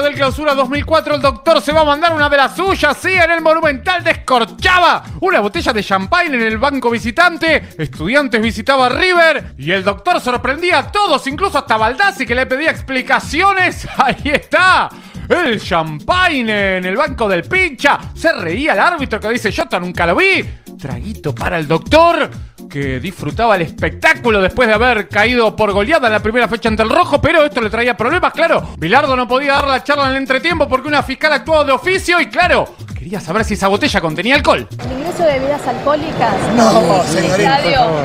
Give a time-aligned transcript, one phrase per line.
[0.00, 3.30] Del clausura 2004, el doctor se va a mandar una de las suyas, sí, en
[3.30, 9.70] el Monumental descorchaba una botella de champagne en el banco visitante, estudiantes visitaba River y
[9.70, 14.88] el doctor sorprendía a todos, incluso hasta Baldassi que le pedía explicaciones, ahí está.
[15.28, 17.98] El champagne en el banco del pincha.
[18.14, 20.44] Se reía el árbitro que dice, yo nunca lo vi.
[20.78, 22.28] Traguito para el doctor
[22.72, 26.82] que disfrutaba el espectáculo después de haber caído por goleada en la primera fecha ante
[26.82, 28.70] el rojo, pero esto le traía problemas, claro.
[28.78, 32.18] Bilardo no podía dar la charla en el entretiempo porque una fiscal actuó de oficio
[32.18, 34.66] y claro, quería saber si esa botella contenía alcohol.
[34.86, 36.34] ¿El ingreso de bebidas alcohólicas?
[36.56, 37.60] No, señorita.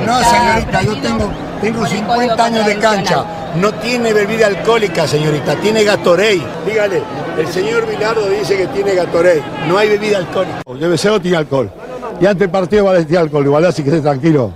[0.06, 3.26] No, señorita, yo tengo, tengo por el 50 Código años de cancha.
[3.56, 6.42] No tiene bebida alcohólica, señorita, tiene Gatorade.
[6.66, 7.02] Dígale,
[7.38, 9.42] el señor Bilardo dice que tiene Gatorade.
[9.66, 10.62] No hay bebida alcohólica.
[10.78, 11.72] Debe ser o tiene alcohol.
[12.20, 14.52] Y antes del partido vale tiene alcohol, igual así que esté tranquilo,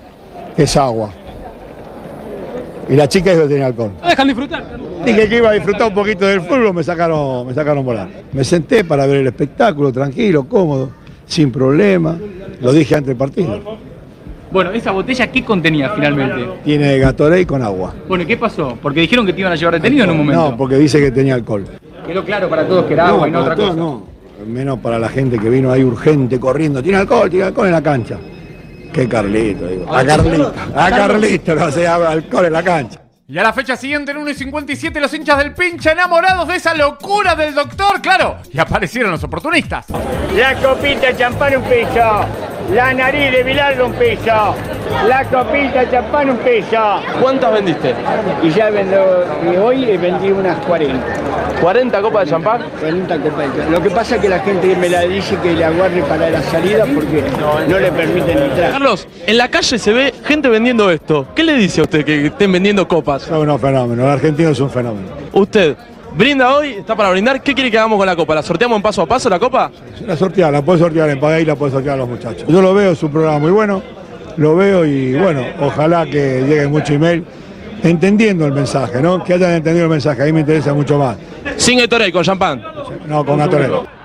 [0.56, 1.12] que es agua.
[2.90, 3.92] Y la chica dijo que tenía alcohol.
[4.08, 4.64] dejan disfrutar.
[5.06, 8.09] Dije que iba a disfrutar un poquito del fútbol, me sacaron, me sacaron volar.
[8.34, 10.92] Me senté para ver el espectáculo, tranquilo, cómodo,
[11.26, 12.17] sin problema.
[12.59, 13.59] Lo dije antes del partido.
[14.52, 16.45] Bueno, esa botella, ¿qué contenía finalmente?
[16.66, 17.94] Tiene Gatorade con agua.
[18.08, 18.78] Bueno, ¿qué pasó?
[18.82, 20.52] Porque dijeron que te iban a llevar detenido en un momento.
[20.52, 21.66] No, porque dice que tenía alcohol.
[22.06, 23.73] Quedó claro para todos que era agua y no otra cosa.
[23.73, 24.11] no.
[24.45, 26.81] Menos para la gente que vino ahí urgente, corriendo.
[26.81, 28.17] Tiene alcohol, tiene alcohol en la cancha.
[28.92, 29.94] Qué Carlito, digo.
[29.94, 33.02] A Carlito, a Carlito, no se habla alcohol en la cancha.
[33.28, 36.58] Y a la fecha siguiente, en 1 y 57, los hinchas del pincha enamorados de
[36.58, 38.39] esa locura del doctor, claro.
[38.52, 39.86] Y aparecieron los oportunistas.
[40.36, 42.26] La copita champán un peso.
[42.73, 44.55] La nariz de Bilardo un peso.
[45.08, 47.02] La copita de champán un peso.
[47.22, 47.94] ¿Cuántas vendiste?
[48.44, 51.00] Y ya vendo, y hoy vendí unas 40.
[51.61, 52.61] ¿40 copas de champán?
[52.80, 53.55] 40 copas.
[53.55, 56.30] de- Lo que pasa es que la gente me la dice que la guarde para
[56.30, 57.23] la salida porque
[57.67, 58.71] no le permiten entrar.
[58.71, 61.27] Carlos, en la calle se ve gente vendiendo esto.
[61.36, 63.23] ¿Qué le dice a usted que estén vendiendo copas?
[63.23, 65.08] Son unos fenómenos, el argentino es un fenómeno.
[65.33, 65.76] Usted,
[66.16, 67.42] brinda hoy, está para brindar.
[67.42, 68.36] ¿Qué quiere que hagamos con la copa?
[68.36, 69.72] ¿La sorteamos en paso a paso la copa?
[70.05, 72.45] La sortear, la puede sortear en Pagay, la puede sortear a los muchachos.
[72.48, 73.82] Yo lo veo, es un programa muy bueno,
[74.38, 77.26] lo veo y bueno, ojalá que llegue mucho email
[77.83, 79.23] entendiendo el mensaje, ¿no?
[79.23, 81.17] Que hayan entendido el mensaje, ahí me interesa mucho más.
[81.58, 82.64] Sin Gatorade, con champán.
[83.08, 84.02] No, con Gatorade.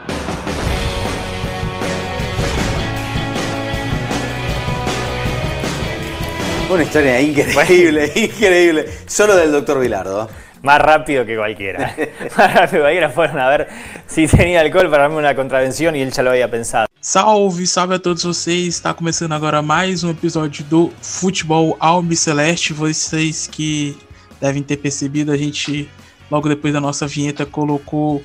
[6.69, 8.87] Una historia increíble, increíble.
[9.06, 10.28] Solo del doctor Bilardo.
[10.66, 11.94] Más rápido que cualquiera.
[12.37, 13.69] Más rápido que cualquiera fueron a ver
[14.09, 16.88] si tenía alcohol para darme una contravención y él ya lo había pensado.
[17.00, 18.75] Salve, salve a todos vocês.
[18.75, 22.72] Está começando agora mais um episódio do Futebol Albi Celeste.
[22.72, 23.97] Vocês que
[24.41, 25.88] devem ter percebido, a gente,
[26.28, 28.21] logo depois da nossa vinheta, colocou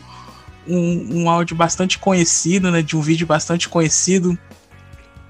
[0.68, 2.81] um, um áudio bastante conhecido, né?
[2.81, 4.35] De um vídeo bastante conhecido,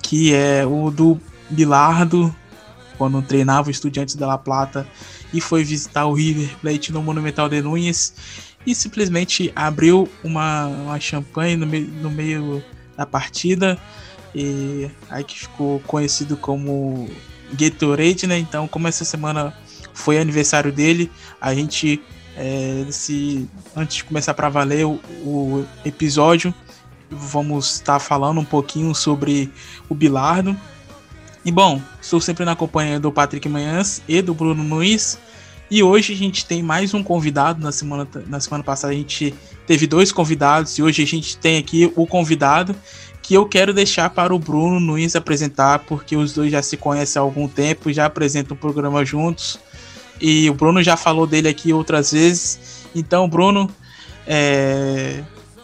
[0.01, 2.33] que é o do Bilardo,
[2.97, 4.87] quando treinava o Estudiantes da La Plata
[5.33, 8.13] e foi visitar o River Plate no Monumental de Núñez
[8.65, 12.63] e simplesmente abriu uma, uma champanhe no meio, no meio
[12.95, 13.77] da partida
[14.33, 17.09] e aí que ficou conhecido como
[17.53, 18.37] Gatorade, né?
[18.37, 19.53] Então, como essa semana
[19.93, 22.01] foi aniversário dele, a gente
[22.35, 26.53] é, se antes de começar para valer o, o episódio,
[27.09, 29.51] vamos estar falando um pouquinho sobre
[29.89, 30.55] o Bilardo.
[31.43, 35.17] E bom, estou sempre na companhia do Patrick Manhãs e do Bruno Nuiz.
[35.71, 37.59] E hoje a gente tem mais um convidado.
[37.59, 39.33] Na semana, na semana passada a gente
[39.65, 42.75] teve dois convidados e hoje a gente tem aqui o convidado
[43.23, 47.19] que eu quero deixar para o Bruno Nuiz apresentar, porque os dois já se conhecem
[47.19, 49.59] há algum tempo, já apresentam o programa juntos.
[50.19, 52.85] E o Bruno já falou dele aqui outras vezes.
[52.93, 53.67] Então, Bruno,
[54.27, 55.23] é,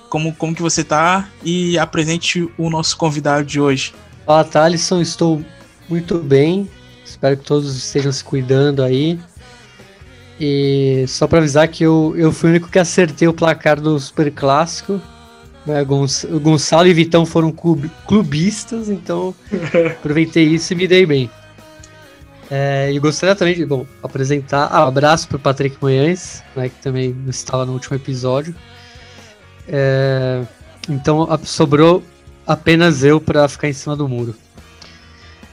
[0.10, 1.30] como, como que você tá?
[1.44, 3.94] E apresente o nosso convidado de hoje.
[4.26, 5.44] Fala, Thalisson, estou
[5.90, 6.70] muito bem.
[7.06, 9.20] Espero que todos estejam se cuidando aí.
[10.40, 14.00] E só para avisar que eu, eu fui o único que acertei o placar do
[14.00, 15.02] Super Clássico.
[15.66, 19.36] Né, Gonçalo e Vitão foram club- clubistas, então
[20.00, 21.30] aproveitei isso e me dei bem.
[22.50, 24.70] É, e gostaria também de bom, apresentar.
[24.72, 28.56] Ah, um abraço para o Patrick Manhães, né, que também estava no último episódio.
[29.68, 30.44] É,
[30.88, 32.02] então sobrou
[32.46, 34.34] apenas eu para ficar em cima do muro.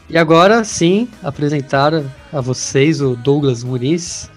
[0.08, 1.92] E agora sim, apresentar
[2.32, 4.30] a vocês o Douglas Muniz,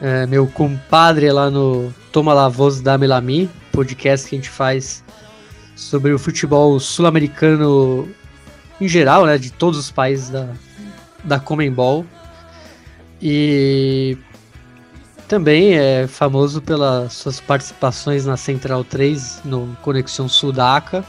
[0.00, 5.04] é, meu compadre lá no Toma La Voz da Melami, podcast que a gente faz
[5.76, 8.08] sobre o futebol sul-americano
[8.80, 10.48] em geral, né, de todos os países da,
[11.22, 12.06] da Comembol.
[13.20, 14.16] E
[15.28, 21.04] também é famoso pelas suas participações na Central 3, no Conexão Sudaca.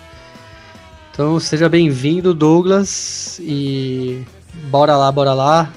[1.12, 4.26] Então seja bem-vindo, Douglas, e
[4.70, 5.74] bora lá, bora lá,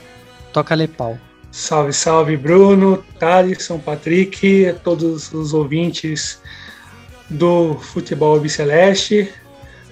[0.53, 1.19] toca-lhe pau.
[1.51, 6.41] Salve, salve, Bruno, Thalisson, Patrick, todos os ouvintes
[7.29, 9.29] do Futebol Biceleste.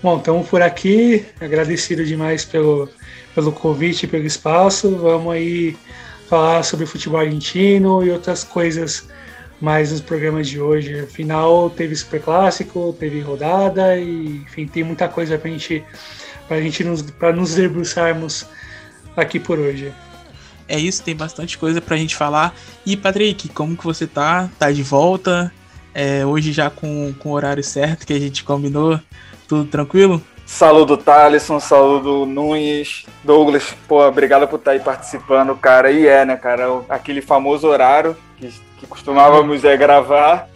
[0.00, 2.88] Bom, estamos por aqui, agradecido demais pelo,
[3.34, 4.96] pelo convite, pelo espaço.
[4.96, 5.76] Vamos aí
[6.28, 9.08] falar sobre futebol argentino e outras coisas
[9.62, 10.98] mais nos programas de hoje.
[11.00, 15.84] Afinal, teve super clássico, teve rodada e enfim, tem muita coisa para gente,
[16.50, 18.44] a gente nos, para nos debruçarmos
[19.16, 19.92] aqui por hoje.
[20.68, 22.54] É isso, tem bastante coisa pra gente falar.
[22.84, 24.50] E Patrick, como que você tá?
[24.58, 25.52] Tá de volta?
[25.94, 28.98] É, hoje já com, com o horário certo que a gente combinou?
[29.46, 30.20] Tudo tranquilo?
[30.44, 35.90] Saludo Thaleson, saludo Nunes, Douglas, pô, obrigado por estar aí participando, cara.
[35.90, 40.48] E é, né, cara, aquele famoso horário que, que costumávamos é, gravar.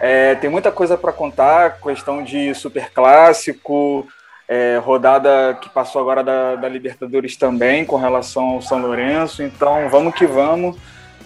[0.00, 4.06] É, tem muita coisa para contar, questão de super clássico,
[4.48, 9.42] é, rodada que passou agora da, da, Libertadores também, com relação ao São Lourenço.
[9.42, 10.76] Então vamos que vamos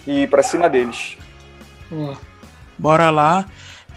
[0.07, 1.15] e para cima deles.
[2.77, 3.45] Bora lá.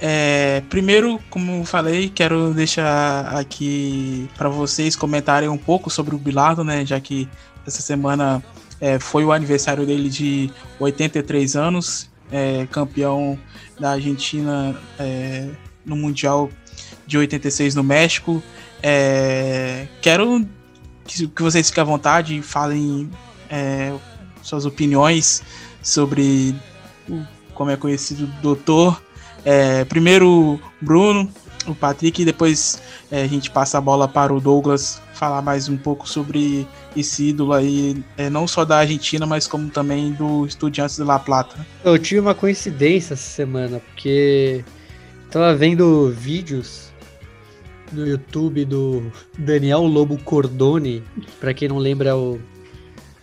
[0.01, 6.63] É, primeiro, como falei, quero deixar aqui para vocês comentarem um pouco sobre o Bilardo,
[6.63, 6.85] né?
[6.85, 7.27] Já que
[7.67, 8.43] essa semana
[8.81, 13.39] é, foi o aniversário dele de 83 anos, é, campeão
[13.79, 15.51] da Argentina é,
[15.85, 16.51] no Mundial
[17.07, 18.43] de 86 no México.
[18.83, 20.47] É, quero
[21.05, 23.11] que, que, vocês fiquem à vontade e falem
[23.49, 23.93] é,
[24.43, 25.43] suas opiniões
[25.83, 26.55] sobre
[27.09, 27.23] o,
[27.55, 29.03] como é conhecido o doutor.
[29.45, 31.31] É, primeiro Bruno,
[31.67, 32.81] o Patrick, e depois
[33.11, 36.67] é, a gente passa a bola para o Douglas falar mais um pouco sobre
[36.97, 41.19] esse ídolo aí, é, não só da Argentina, mas como também do Estudiantes de La
[41.19, 41.67] Plata.
[41.85, 44.65] Eu tive uma coincidência essa semana, porque
[45.27, 46.93] estava vendo vídeos
[47.93, 51.03] no YouTube do Daniel Lobo Cordone,
[51.39, 52.41] para quem não lembra é o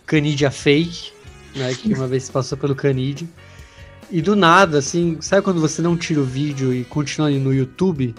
[0.06, 1.12] Canidia Fake,
[1.54, 3.28] né, que uma vez passou pelo Canidia.
[4.10, 8.14] E do nada, assim, sabe quando você não tira o vídeo e continua no YouTube?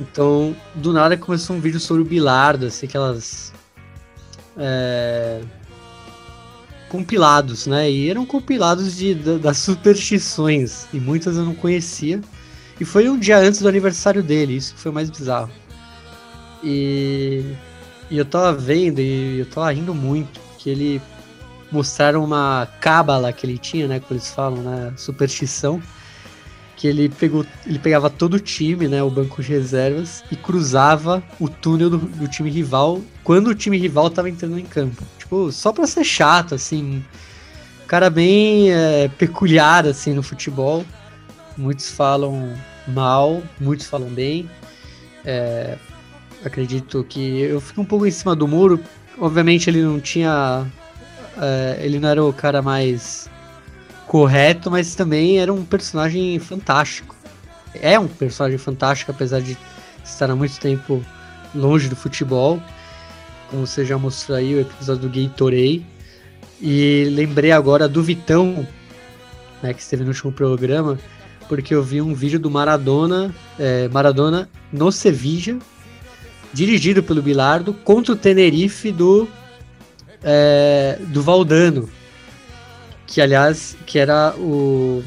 [0.00, 3.52] Então, do nada começou um vídeo sobre o Bilardo, assim, aquelas.
[4.56, 5.40] É,
[6.88, 7.90] compilados, né?
[7.90, 12.20] E eram compilados de, das superstições, e muitas eu não conhecia.
[12.80, 15.50] E foi um dia antes do aniversário dele, isso que foi mais bizarro.
[16.64, 17.44] E,
[18.10, 21.00] e eu tava vendo e eu tava rindo muito, que ele
[21.70, 25.80] mostraram uma cábala que ele tinha, né, como eles falam, né, superstição,
[26.80, 31.22] que ele pegou, ele pegava todo o time, né, o banco de reservas e cruzava
[31.38, 35.04] o túnel do, do time rival quando o time rival tava entrando em campo.
[35.18, 37.04] Tipo, só pra ser chato, assim,
[37.86, 40.82] cara bem é, peculiar, assim, no futebol.
[41.54, 42.54] Muitos falam
[42.88, 44.48] mal, muitos falam bem.
[45.22, 45.76] É,
[46.42, 48.80] acredito que eu fico um pouco em cima do muro.
[49.18, 50.66] Obviamente ele não tinha.
[51.36, 53.28] É, ele não era o cara mais
[54.10, 57.14] correto, mas também era um personagem fantástico.
[57.72, 59.56] É um personagem fantástico, apesar de
[60.04, 61.00] estar há muito tempo
[61.54, 62.60] longe do futebol.
[63.48, 65.86] Como você já mostrou aí, o episódio do Gatorade.
[66.60, 68.66] E lembrei agora do Vitão,
[69.62, 70.98] né, que esteve no último programa,
[71.48, 75.60] porque eu vi um vídeo do Maradona, é, Maradona no Sevilla,
[76.52, 79.28] dirigido pelo Bilardo, contra o Tenerife do,
[80.20, 81.99] é, do Valdano.
[83.10, 85.02] Que, aliás, que era o...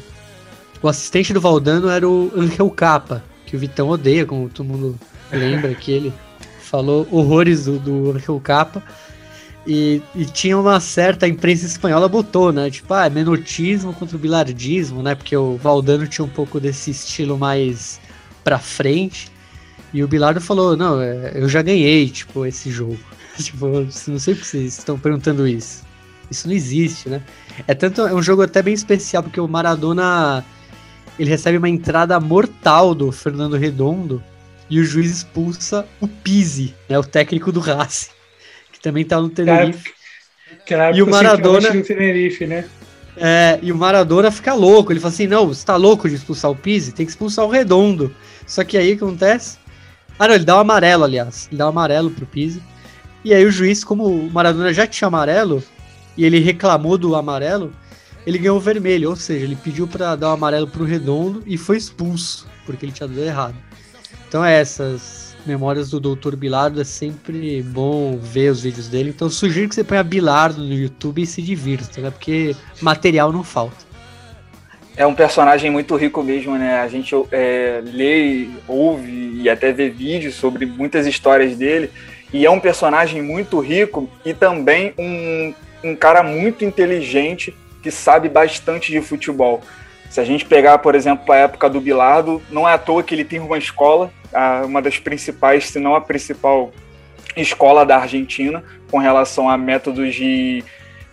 [0.82, 5.00] O assistente do Valdano era o Angel Capa, que o Vitão odeia, como todo mundo
[5.32, 6.12] lembra, que ele
[6.60, 8.82] falou horrores do, do Angel Capa.
[9.66, 12.70] E, e, tinha uma certa imprensa espanhola botou, né?
[12.70, 15.14] Tipo, ah, é menotismo contra o bilardismo, né?
[15.14, 17.98] Porque o Valdano tinha um pouco desse estilo mais
[18.44, 19.32] pra frente.
[19.94, 22.98] E o Bilardo falou, não, é, eu já ganhei, tipo, esse jogo.
[23.38, 25.82] tipo, não sei por que vocês estão perguntando isso.
[26.30, 27.22] Isso não existe, né?
[27.66, 30.44] É tanto é um jogo até bem especial, porque o Maradona
[31.18, 34.22] ele recebe uma entrada mortal do Fernando Redondo
[34.68, 38.10] e o juiz expulsa o Pizzi, né, o técnico do Racing,
[38.72, 39.92] que também tá no Tenerife.
[40.94, 42.64] e o Maradona no Tenerife, né?
[43.16, 46.50] É, e o Maradona fica louco, ele fala assim: "Não, você tá louco de expulsar
[46.50, 46.92] o Pizzi?
[46.92, 48.14] Tem que expulsar o Redondo".
[48.46, 49.58] Só que aí o que acontece?
[50.18, 51.48] Ah, não, ele dá o um amarelo, aliás.
[51.50, 52.62] Ele dá o um amarelo pro Pise.
[53.24, 55.62] E aí o juiz, como o Maradona já tinha amarelo,
[56.16, 57.72] e ele reclamou do amarelo,
[58.26, 59.10] ele ganhou o vermelho.
[59.10, 62.92] Ou seja, ele pediu para dar o amarelo pro Redondo e foi expulso, porque ele
[62.92, 63.56] tinha dado errado.
[64.28, 66.36] Então é essas Memórias do Dr.
[66.36, 69.10] Bilardo, é sempre bom ver os vídeos dele.
[69.10, 72.10] Então sugiro que você ponha Bilardo no YouTube e se divirta, né?
[72.10, 73.76] Porque material não falta.
[74.96, 76.80] É um personagem muito rico mesmo, né?
[76.80, 81.90] A gente é, lê, ouve e até vê vídeos sobre muitas histórias dele.
[82.32, 85.52] E é um personagem muito rico e também um,
[85.84, 89.60] um cara muito inteligente que sabe bastante de futebol.
[90.08, 93.14] Se a gente pegar, por exemplo, a época do Bilardo, não é à toa que
[93.14, 94.10] ele tem uma escola,
[94.64, 96.72] uma das principais, se não a principal
[97.36, 100.64] escola da Argentina, com relação a métodos de,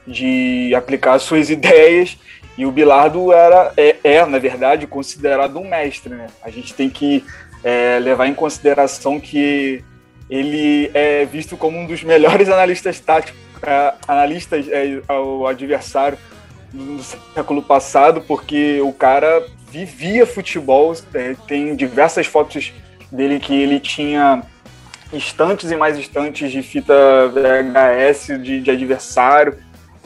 [0.05, 2.17] de aplicar suas ideias.
[2.57, 6.13] E o Bilardo era, é, é, na verdade, considerado um mestre.
[6.13, 6.27] Né?
[6.43, 7.23] A gente tem que
[7.63, 9.83] é, levar em consideração que
[10.29, 16.17] ele é visto como um dos melhores analistas táticos, é, analistas é, ao adversário
[16.73, 17.01] do
[17.33, 20.95] século passado, porque o cara vivia futebol.
[21.13, 22.73] É, tem diversas fotos
[23.11, 24.43] dele que ele tinha
[25.13, 26.93] estantes e mais estantes de fita
[27.27, 29.57] VHS de, de adversário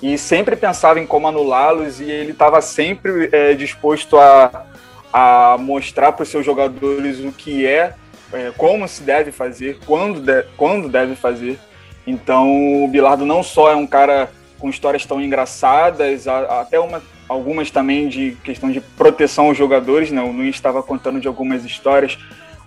[0.02, 4.66] e sempre pensava em como anulá-los e ele estava sempre é, disposto a,
[5.14, 7.94] a mostrar para os seus jogadores o que é,
[8.34, 11.58] é, como se deve fazer, quando, de, quando deve fazer.
[12.06, 17.70] Então o Bilardo não só é um cara com histórias tão engraçadas, até uma, algumas
[17.72, 20.22] também de questão de proteção aos jogadores, né?
[20.22, 22.18] O Nunes estava contando de algumas histórias.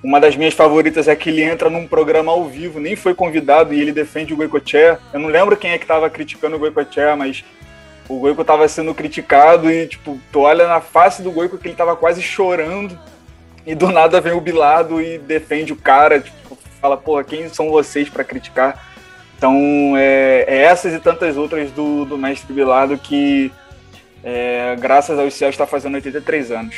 [0.02, 3.74] Uma das minhas favoritas é que ele entra num programa ao vivo, nem foi convidado
[3.74, 4.98] e ele defende o Goicoechea.
[5.12, 7.44] Eu não lembro quem é que estava criticando o Goicoechea, mas
[8.08, 11.74] o Goico estava sendo criticado e, tipo, tu olha na face do Goico que ele
[11.74, 12.98] estava quase chorando
[13.66, 17.68] e do nada vem o Bilado e defende o cara, tipo, fala, porra, quem são
[17.68, 18.87] vocês para criticar?
[19.38, 23.52] Então, é, é, essas e tantas outras do, do mestre Bilardo que,
[24.22, 26.74] é, graças aos céus, está fazendo 83 anos.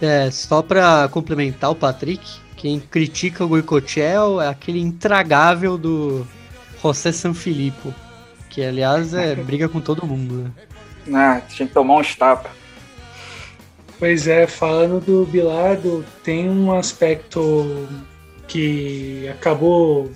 [0.00, 6.26] É, só para complementar o Patrick, quem critica o Goicoechea é aquele intragável do
[6.82, 7.94] José Sanfilippo,
[8.48, 10.50] que aliás é briga com todo mundo.
[11.06, 11.14] Né?
[11.14, 12.50] Ah, tinha que tomar uns tapas.
[13.98, 17.86] Pois é, falando do Bilardo, tem um aspecto
[18.48, 20.10] que acabou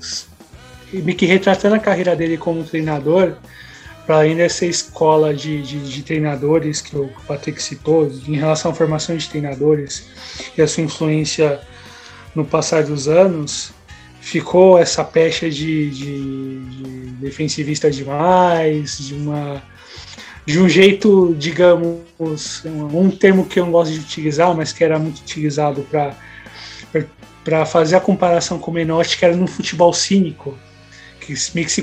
[0.93, 3.37] me que retratando a carreira dele como treinador,
[4.07, 8.75] para além dessa escola de, de, de, treinadores que o Patrick citou, em relação à
[8.75, 10.09] formação de treinadores
[10.57, 11.61] e a sua influência
[12.35, 13.73] no passar dos anos,
[14.21, 19.63] ficou essa pecha de, de, de defensivista demais, de uma
[20.47, 21.99] de um jeito, digamos,
[22.71, 25.85] um termo que eu não gosto de utilizar, mas que era muito utilizado
[27.43, 30.57] para fazer a comparação com o Menotti, que era no futebol cínico,
[31.27, 31.83] que meio que se,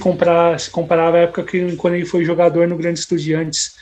[0.59, 3.75] se comparava à época que, quando ele foi jogador no Grande Estudiantes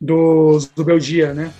[0.00, 1.50] do, do Belgia, né?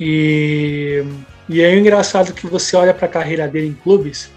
[0.00, 1.04] E,
[1.48, 4.30] e é engraçado que você olha para a carreira dele em clubes,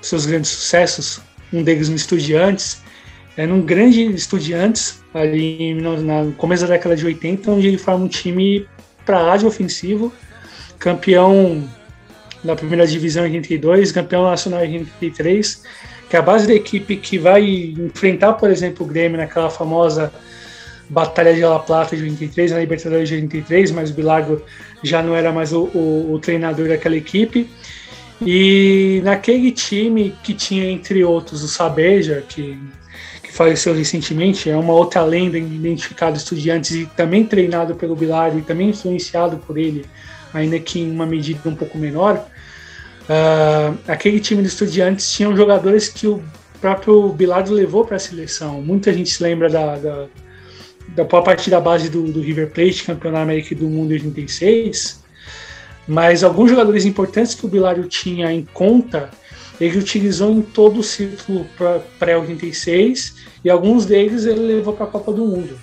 [0.00, 1.20] seus grandes sucessos,
[1.52, 2.80] um deles no Estudiantes,
[3.36, 8.04] é num grande Estudiantes, ali no, no começo da década de 80, onde ele forma
[8.04, 8.68] um time
[9.04, 10.12] para lá ofensivo,
[10.78, 11.68] campeão
[12.44, 15.62] da primeira divisão em 82, campeão nacional em 83,
[16.08, 20.12] que a base da equipe que vai enfrentar, por exemplo, o Grêmio naquela famosa
[20.88, 24.42] Batalha de La Plata de 83, na Libertadores de 83, mas o Bilardo
[24.82, 27.48] já não era mais o, o, o treinador daquela equipe.
[28.24, 32.58] E naquele time que tinha, entre outros, o Sabeja, que,
[33.22, 38.42] que faleceu recentemente, é uma outra lenda identificada estudiantes e também treinado pelo Bilardo e
[38.42, 39.84] também influenciado por ele,
[40.32, 42.26] ainda que em uma medida um pouco menor.
[43.08, 46.22] Uh, aquele time de estudiantes tinham jogadores que o
[46.60, 48.60] próprio Bilardo levou para a seleção.
[48.60, 50.06] Muita gente se lembra da, da,
[50.88, 55.02] da parte da base do, do River Plate, campeão da América do Mundo em 86,
[55.86, 59.10] mas alguns jogadores importantes que o Bilardo tinha em conta,
[59.58, 61.46] ele utilizou em todo o ciclo
[61.98, 65.58] pré-86 e alguns deles ele levou para a Copa do Mundo.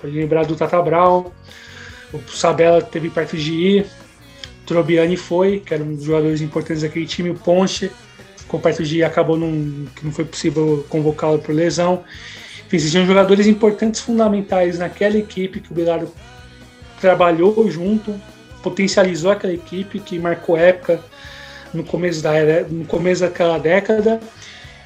[0.00, 1.30] Pode lembrar do Tata Brown,
[2.12, 3.86] o Sabella teve perto de ir,
[4.66, 7.90] Trobiani foi, que era um dos jogadores importantes daquele time, o Ponche,
[8.48, 12.04] com perto de acabou num, que não foi possível convocá-lo por lesão.
[12.66, 16.12] Enfim, existiam jogadores importantes, fundamentais naquela equipe que o Bilardo
[17.00, 18.14] trabalhou junto,
[18.62, 21.00] potencializou aquela equipe que marcou época
[21.72, 22.32] no começo, da,
[22.68, 24.20] no começo daquela década.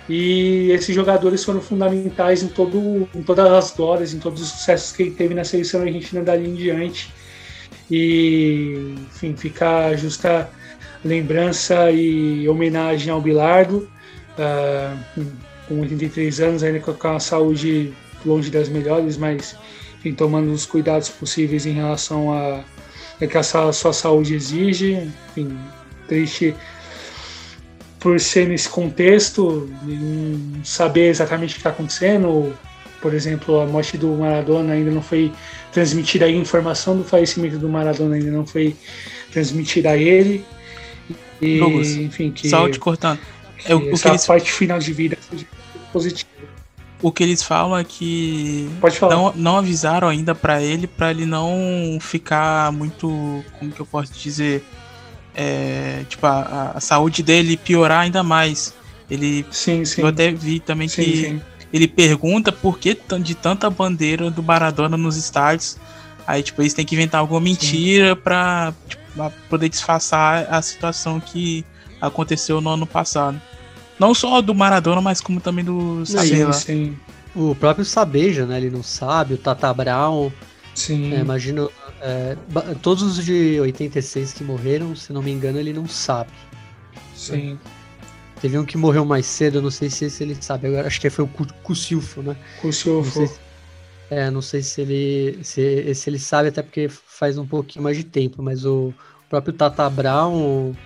[0.09, 4.93] E esses jogadores foram fundamentais em, todo, em todas as glórias, em todos os sucessos
[4.93, 7.11] que ele teve na seleção argentina dali em diante
[7.91, 10.49] e enfim, ficar justa
[11.05, 13.89] lembrança e homenagem ao Bilardo,
[14.39, 15.25] uh,
[15.67, 17.93] com 83 anos, ainda com a saúde
[18.25, 19.57] longe das melhores, mas
[19.99, 22.65] enfim, tomando os cuidados possíveis em relação a,
[23.21, 25.11] a que a sua saúde exige.
[25.31, 25.59] Enfim,
[26.07, 26.55] triste
[27.99, 32.57] por ser nesse contexto, não saber exatamente o que está acontecendo,
[33.00, 35.33] por exemplo, a morte do Maradona ainda não foi
[35.73, 38.76] transmitida, a informação do falecimento do Maradona ainda não foi
[39.33, 40.45] transmitida a ele.
[41.40, 43.19] E, Douglas, enfim, que, só te cortando.
[43.57, 45.47] que É, o, o que essa eles, parte final de vida seja
[45.92, 46.28] positiva.
[47.00, 49.14] o que eles falam é que Pode falar.
[49.14, 54.12] não, não avisaram ainda pra ele, pra ele não ficar muito, como que eu posso
[54.12, 54.62] dizer,
[55.35, 58.75] é, tipo a, a saúde dele piorar ainda mais.
[59.11, 60.02] Ele, sim, sim.
[60.02, 61.42] eu até vi também Sim, que sim.
[61.73, 65.77] Ele pergunta por que de tanta bandeira do Maradona nos estádios.
[66.27, 69.03] Aí tipo eles têm que inventar alguma mentira pra, tipo,
[69.49, 71.65] poder disfarçar a situação que
[72.00, 73.41] aconteceu no ano passado.
[73.99, 76.53] Não só do Maradona, mas como também do Sabela.
[77.35, 78.57] O próprio Sabeja, né?
[78.57, 80.33] Ele não sabe, o Tata Brown.
[80.75, 81.12] Sim.
[81.15, 81.71] É, imagino.
[82.00, 82.37] é,
[82.81, 86.31] todos os de 86 que morreram, se não me engano, ele não sabe.
[87.15, 87.59] Sim.
[88.41, 90.69] Teve um que morreu mais cedo, eu não sei se esse ele sabe.
[90.69, 92.37] Agora acho que foi o Cu- Cusilfo, né?
[92.61, 93.27] Cusilfo.
[93.27, 93.39] Se-
[94.11, 97.97] É, não sei se ele se esse ele sabe, até porque faz um pouquinho mais
[97.97, 98.93] de tempo, mas o
[99.29, 100.35] próprio Tata Brown,
[100.71, 100.77] o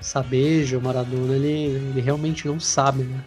[0.00, 3.20] Sabeja, o Maradona, ele, ele realmente não sabe, né?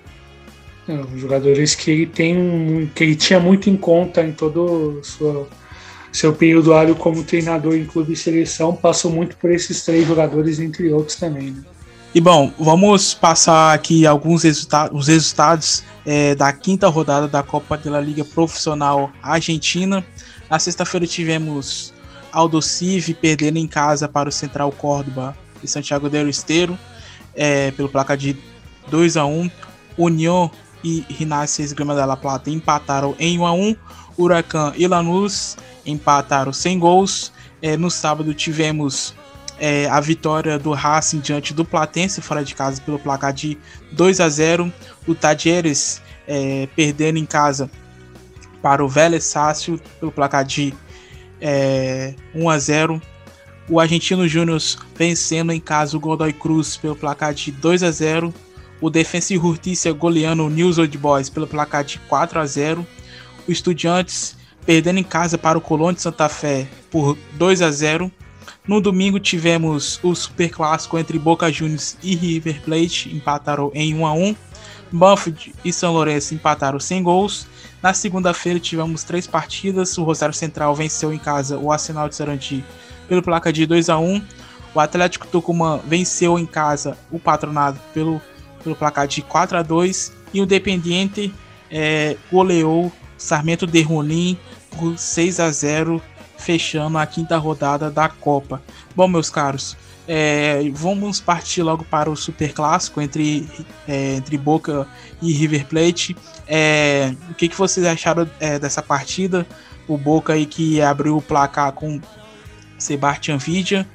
[0.89, 5.03] É, jogadores que ele tem um- que ele tinha muito em conta em todo o
[5.03, 5.47] sua-
[6.11, 10.59] seu período hábil como treinador em clube e seleção, passou muito por esses três jogadores,
[10.59, 11.51] entre outros também.
[11.51, 11.61] Né?
[12.15, 17.77] E bom, vamos passar aqui alguns resulta os resultados é, da quinta rodada da Copa
[17.77, 20.03] da Liga Profissional Argentina.
[20.49, 21.93] Na sexta-feira tivemos
[22.31, 26.79] Aldo Civi perdendo em casa para o Central Córdoba e Santiago del Esteiro
[27.35, 28.37] é, pelo placar de
[28.89, 29.51] 2 a 1
[29.97, 30.49] União
[30.83, 33.75] e Rinácias Grama da La Plata empataram em 1 a 1
[34.17, 37.31] Huracan e Lanús empataram sem gols.
[37.61, 39.13] É, no sábado tivemos
[39.59, 43.57] é, a vitória do Racing diante do Platense fora de casa pelo placar de
[43.91, 44.71] 2 a 0
[45.07, 47.69] o Tadieres é, perdendo em casa
[48.61, 50.73] para o Vélez Sácio pelo placar de
[51.41, 53.01] é, 1 a 0
[53.69, 54.61] o Argentino Júnior
[54.95, 58.33] vencendo em casa o Godoy Cruz pelo placar de 2 a 0
[58.79, 62.85] o Defensa e Justiça goleando o News Old Boys pelo placar de 4 a 0
[63.47, 68.11] o Estudiantes perdendo em casa para o Colón de Santa Fé por 2 a 0
[68.67, 74.05] no domingo tivemos o super clássico entre Boca Juniors e River Plate, empataram em 1
[74.05, 74.35] a 1.
[74.91, 77.47] Banfield e São Lourenço empataram sem gols.
[77.81, 79.97] Na segunda-feira tivemos três partidas.
[79.97, 82.63] O Rosário Central venceu em casa o Arsenal de Sarandi
[83.07, 84.21] pelo placar de 2 a 1.
[84.73, 88.21] O Atlético Tucumã venceu em casa o Patronato pelo,
[88.63, 91.33] pelo placar de 4 a 2 e o Dependiente
[91.71, 94.37] é, goleou Sarmento de Rolim
[94.77, 96.01] por 6 a 0
[96.37, 98.61] fechando a quinta rodada da Copa.
[98.95, 99.75] Bom, meus caros,
[100.07, 103.47] é, vamos partir logo para o super clássico entre,
[103.87, 104.87] é, entre Boca
[105.21, 106.15] e River Plate.
[106.47, 109.45] É, o que, que vocês acharam é, dessa partida?
[109.87, 111.99] O Boca aí que abriu o placar com
[112.77, 113.85] Sebastian Vidia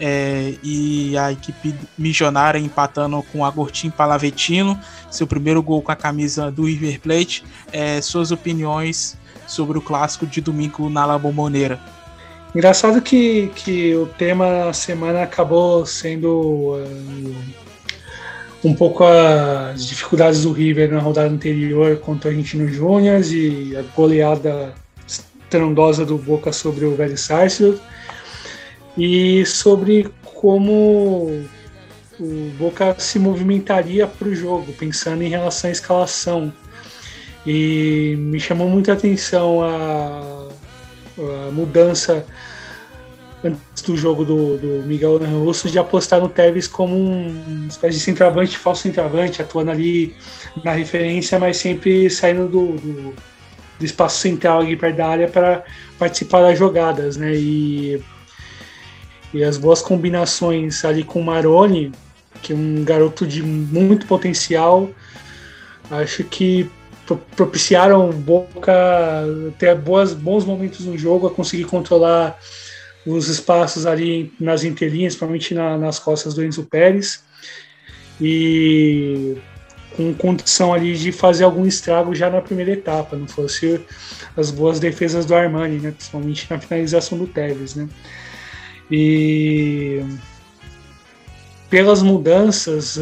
[0.00, 4.78] é, e a equipe missionária empatando com Agostinho Palavetino,
[5.08, 7.44] seu primeiro gol com a camisa do River Plate.
[7.72, 11.80] É, suas opiniões sobre o clássico de domingo na La Bombonera.
[12.54, 17.34] Engraçado que, que o tema semana acabou sendo uh,
[18.62, 23.82] um pouco as dificuldades do River na rodada anterior contra o Argentino Júnior e a
[23.96, 24.74] goleada
[25.06, 27.80] estrondosa do Boca sobre o Velho Sarsfield
[28.96, 31.44] e sobre como
[32.20, 36.52] o Boca se movimentaria para o jogo, pensando em relação à escalação.
[37.46, 40.48] E me chamou muita atenção a,
[41.18, 42.24] a mudança
[43.44, 48.04] antes do jogo do, do Miguel Russo de apostar no Tevez como um espécie de
[48.04, 50.14] centroavante, falso centroavante, atuando ali
[50.64, 53.14] na referência, mas sempre saindo do, do,
[53.78, 55.64] do espaço central ali perto da área para
[55.98, 57.34] participar das jogadas, né?
[57.34, 58.00] E,
[59.34, 61.90] e as boas combinações ali com o Maroni,
[62.42, 64.88] que é um garoto de muito potencial,
[65.90, 66.70] acho que
[67.36, 68.72] propiciaram Boca
[69.58, 72.38] ter boas, bons momentos no jogo, a conseguir controlar
[73.06, 77.24] os espaços ali nas entrelinhas, principalmente na, nas costas do Enzo Pérez,
[78.20, 79.36] e
[79.96, 83.80] com condição ali de fazer algum estrago já na primeira etapa, não fosse
[84.36, 87.88] as boas defesas do Armani, né, principalmente na finalização do Tevez, né.
[88.90, 90.04] E
[91.68, 92.98] pelas mudanças,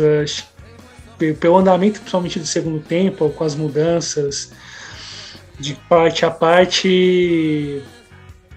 [1.38, 4.50] pelo andamento principalmente do segundo tempo, com as mudanças
[5.59, 7.83] de parte a parte,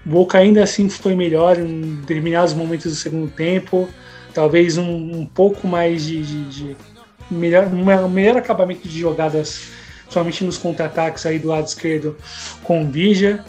[0.04, 3.88] Boca ainda assim foi melhor em determinados momentos do segundo tempo,
[4.32, 6.76] talvez um, um pouco mais de, de, de,
[7.30, 9.68] melhor, um melhor acabamento de jogadas,
[10.08, 12.16] somente nos contra-ataques aí do lado esquerdo
[12.62, 13.44] com o Vija.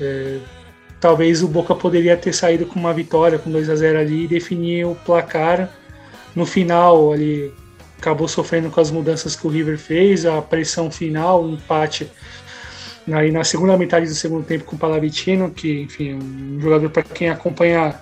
[0.00, 0.38] É,
[1.00, 4.28] talvez o Boca poderia ter saído com uma vitória, com 2 a 0 ali e
[4.28, 5.70] definir o placar.
[6.34, 7.52] No final, ali
[8.00, 12.10] acabou sofrendo com as mudanças que o River fez, a pressão final, o empate
[13.12, 17.02] aí na segunda metade do segundo tempo com o Palavitino, que, enfim, um jogador para
[17.02, 17.94] quem acompanha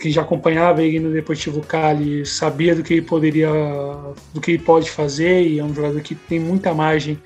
[0.00, 3.48] quem já acompanhava ele no Deportivo Cali sabia do que ele poderia,
[4.34, 7.18] do que ele pode fazer e é um jogador que tem muita margem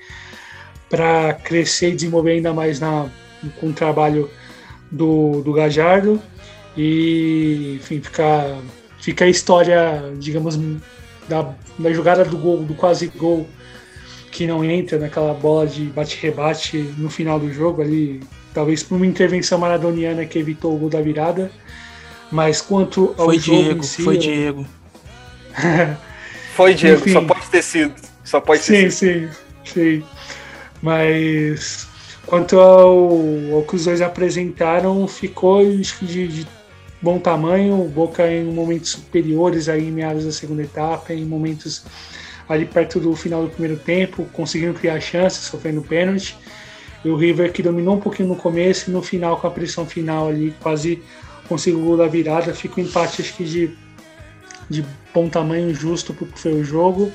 [0.89, 3.09] para crescer e desenvolver ainda mais na,
[3.59, 4.29] com o trabalho
[4.89, 6.21] do, do Gajardo.
[6.77, 8.57] E enfim fica
[8.97, 10.57] fica a história digamos
[11.31, 13.47] da, da jogada do gol do quase gol
[14.31, 18.21] que não entra naquela bola de bate-rebate no final do jogo ali
[18.53, 21.49] talvez por uma intervenção maradoniana que evitou o gol da virada
[22.31, 24.19] mas quanto ao foi jogo Diego, si, foi eu...
[24.19, 24.65] Diego.
[26.55, 27.93] foi Diego, Enfim, só pode ter sido.
[28.23, 29.33] Só pode sim, ter sido.
[29.65, 30.03] Sim, sim.
[30.81, 31.87] Mas
[32.25, 36.47] quanto ao, ao, que os dois apresentaram, ficou de, de
[37.01, 37.81] bom tamanho.
[37.81, 41.83] O Boca em momentos superiores aí em meados da segunda etapa, em momentos
[42.47, 46.37] ali perto do final do primeiro tempo, conseguindo criar chances, sofrendo pênalti.
[47.03, 49.85] E o River que dominou um pouquinho no começo e no final, com a pressão
[49.85, 51.01] final ali, quase
[51.47, 53.77] consigo o gol da virada, fica um empate acho que de,
[54.69, 57.11] de bom tamanho, justo porque foi o jogo.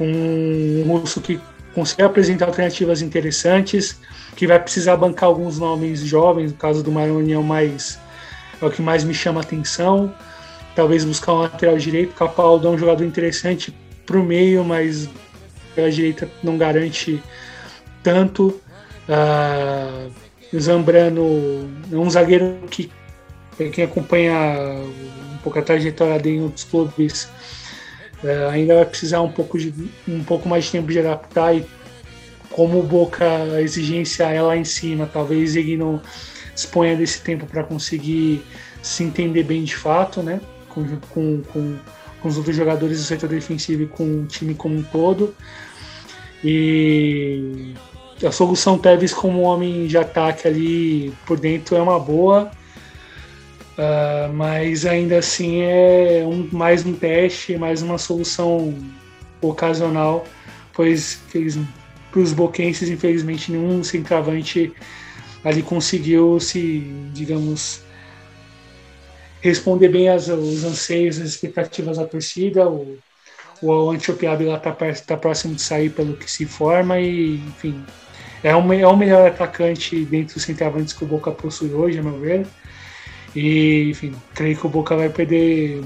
[0.00, 1.40] Um, russo que
[1.74, 3.98] consegue apresentar alternativas interessantes,
[4.36, 7.98] que vai precisar bancar alguns nomes jovens, no caso do Maroni é o mais
[8.64, 10.12] é o que mais me chama atenção.
[10.74, 13.74] Talvez buscar um lateral direito, Capaldo é um jogador interessante
[14.04, 15.08] para o meio, mas
[15.74, 17.22] pela direita não garante
[18.02, 18.60] tanto.
[19.08, 20.10] Uh,
[20.58, 22.90] Zambrano é um zagueiro que
[23.72, 24.34] quem acompanha
[25.32, 27.28] um pouco a trajetória dele em outros clubes
[28.22, 29.72] é, ainda vai precisar um pouco, de,
[30.08, 31.66] um pouco mais de tempo de adaptar e
[32.50, 36.00] como o Boca a exigência é lá em cima, talvez ele não
[36.54, 38.44] disponha desse tempo para conseguir
[38.82, 40.40] se entender bem de fato, né?
[40.68, 41.76] Com, com, com,
[42.20, 45.34] com, os outros jogadores do setor defensivo e com o time como um todo.
[46.42, 47.74] E
[48.24, 52.50] a solução Tevez como homem de ataque ali por dentro é uma boa
[53.74, 58.72] Uh, mas ainda assim é um, mais um teste, mais uma solução
[59.40, 60.24] ocasional,
[60.72, 61.20] pois
[62.12, 64.72] para os boquenses, infelizmente, nenhum centroavante
[65.44, 66.80] ali conseguiu se,
[67.12, 67.82] digamos,
[69.42, 72.66] responder bem aos anseios, as expectativas da torcida.
[72.66, 72.98] O,
[73.60, 74.74] o Antiopiabi lá está
[75.06, 77.84] tá próximo de sair pelo que se forma e, enfim,
[78.42, 82.02] é o, é o melhor atacante dentre os centroavantes que o Boca possui hoje, a
[82.02, 82.46] meu ver.
[83.36, 85.82] E, enfim, creio que o Boca vai perder.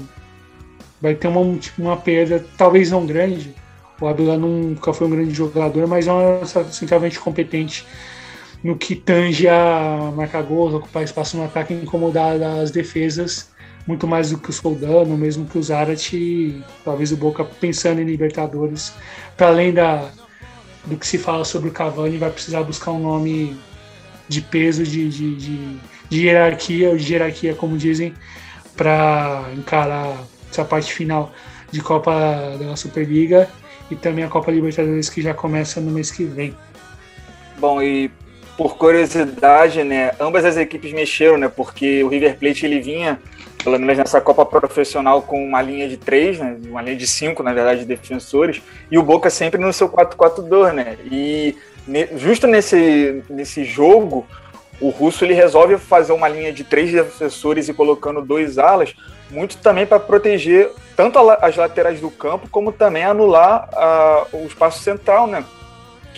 [1.01, 3.53] Vai ter uma, uma perda, talvez não grande.
[3.99, 7.85] O Abila nunca foi um grande jogador, mas é um centralmente competente
[8.63, 13.51] no que tange a marcar gols, ocupar espaço no ataque incomodar as defesas,
[13.87, 18.05] muito mais do que o Soldano, mesmo que o Zarate, talvez o Boca pensando em
[18.05, 18.93] Libertadores,
[19.35, 20.09] para além da,
[20.85, 23.57] do que se fala sobre o Cavani, vai precisar buscar um nome
[24.27, 28.13] de peso, de, de, de de hierarquia, ou de hierarquia, como dizem,
[28.75, 30.17] para encarar
[30.51, 31.31] essa parte final
[31.71, 33.47] de Copa da Superliga
[33.91, 36.55] e também a Copa Libertadores que já começa no mês que vem.
[37.59, 38.09] Bom, e
[38.59, 43.17] por curiosidade, né, ambas as equipes mexeram, né, porque o River Plate ele vinha,
[43.63, 47.41] pelo menos nessa Copa profissional, com uma linha de três, né, uma linha de cinco,
[47.41, 51.55] na verdade, de defensores, e o Boca sempre no seu 4-4-2, né, e
[52.17, 54.27] justo nesse, nesse jogo,
[54.81, 58.93] o Russo ele resolve fazer uma linha de três defensores e colocando dois alas,
[59.31, 64.83] muito também para proteger tanto as laterais do campo, como também anular uh, o espaço
[64.83, 65.45] central, né?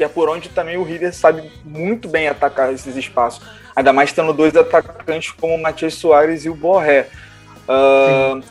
[0.01, 3.45] Que é por onde também o River sabe muito bem atacar esses espaços.
[3.75, 7.05] Ainda mais tendo dois atacantes como o Matias Soares e o Borré.
[7.69, 8.41] Uh,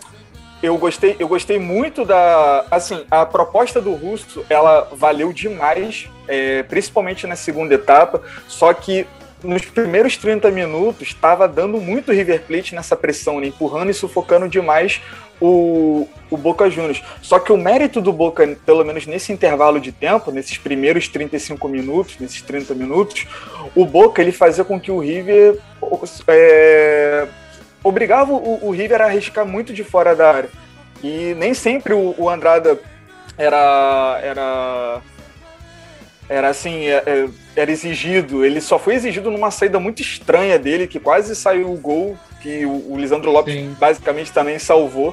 [0.62, 2.64] eu gostei, eu gostei muito da.
[2.70, 8.22] Assim, a proposta do Russo ela valeu demais, é, principalmente na segunda etapa.
[8.46, 9.04] Só que
[9.42, 13.46] nos primeiros 30 minutos estava dando muito River Plate nessa pressão, né?
[13.46, 15.00] empurrando e sufocando demais
[15.40, 17.02] o, o Boca Juniors.
[17.22, 21.68] Só que o mérito do Boca, pelo menos nesse intervalo de tempo, nesses primeiros 35
[21.68, 23.26] minutos, nesses 30 minutos,
[23.74, 25.58] o Boca ele fazia com que o River
[26.28, 27.26] é,
[27.82, 30.50] obrigava o, o, River a arriscar muito de fora da área.
[31.02, 32.78] E nem sempre o, o Andrada
[33.38, 35.00] era, era
[36.30, 38.44] era assim, é, é, era exigido.
[38.44, 42.64] Ele só foi exigido numa saída muito estranha dele, que quase saiu o gol, que
[42.64, 43.76] o, Lisandro Lopes Sim.
[43.80, 45.10] basicamente também salvou.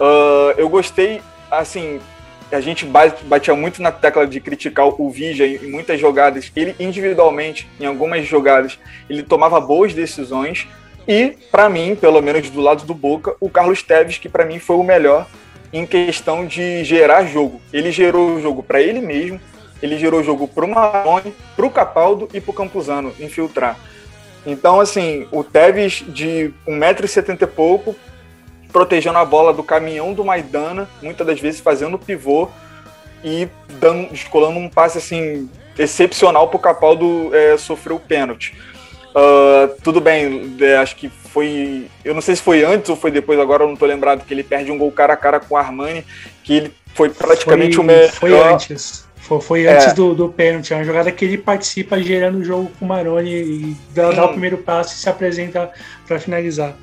[0.00, 2.00] Uh, eu gostei, assim,
[2.50, 2.86] a gente
[3.24, 6.50] batia muito na tecla de criticar o Vigia em muitas jogadas.
[6.56, 8.78] Ele individualmente, em algumas jogadas,
[9.10, 10.66] ele tomava boas decisões.
[11.06, 14.58] E, para mim, pelo menos do lado do Boca, o Carlos Teves, que para mim
[14.58, 15.28] foi o melhor
[15.70, 17.60] em questão de gerar jogo.
[17.70, 19.38] Ele gerou o jogo para ele mesmo,
[19.82, 23.78] ele gerou o jogo para o Maroni, para o Capaldo e para o Campuzano infiltrar.
[24.46, 27.96] Então, assim, o Teves de 1,70m e pouco,
[28.72, 32.48] protegendo a bola do caminhão do Maidana, muitas das vezes fazendo pivô
[33.24, 33.48] e
[33.80, 38.54] dando, descolando um passe assim excepcional para o Capaldo é, sofrer o pênalti.
[39.16, 41.86] Uh, tudo bem, é, acho que foi.
[42.04, 44.32] Eu não sei se foi antes ou foi depois, agora eu não estou lembrado, que
[44.32, 46.04] ele perde um gol cara a cara com o Armani,
[46.44, 48.12] que ele foi praticamente foi, o melhor.
[48.12, 49.05] Foi antes.
[49.26, 49.94] Foi, foi antes é.
[49.94, 50.72] do, do pênalti.
[50.72, 54.24] É uma jogada que ele participa gerando o jogo com o Maroni e dá, dá
[54.24, 55.70] o primeiro passo e se apresenta
[56.06, 56.76] para finalizar.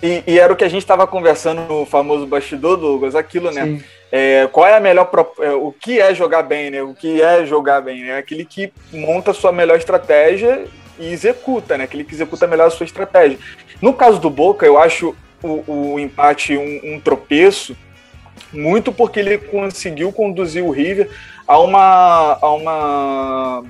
[0.00, 3.80] E, e, era o que a gente estava conversando no famoso bastidor, Douglas, aquilo, né?
[4.12, 5.10] É, qual é a melhor.
[5.40, 6.82] É, o que é jogar bem, né?
[6.82, 8.08] O que é jogar bem?
[8.08, 10.66] É aquele que monta a sua melhor estratégia
[10.98, 11.84] e executa, né?
[11.84, 13.38] Aquele que executa melhor a sua estratégia.
[13.82, 17.76] No caso do Boca, eu acho o, o empate um, um tropeço,
[18.52, 21.10] muito porque ele conseguiu conduzir o River
[21.46, 22.38] a uma.
[22.40, 23.62] A uma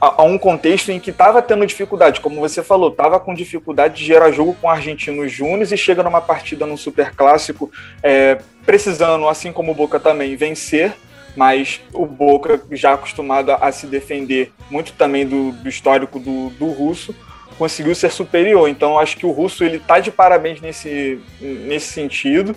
[0.00, 4.04] a, um contexto em que estava tendo dificuldade, como você falou, estava com dificuldade de
[4.04, 7.70] gerar jogo com argentinos júniores e chega numa partida no super clássico
[8.02, 10.94] é, precisando, assim como o Boca também, vencer
[11.36, 16.66] mas o Boca, já acostumado a, se defender muito também do, do histórico do, do,
[16.70, 17.14] russo,
[17.58, 18.68] conseguiu ser superior.
[18.68, 22.54] Então acho que o russo ele tá de parabéns nesse, nesse sentido,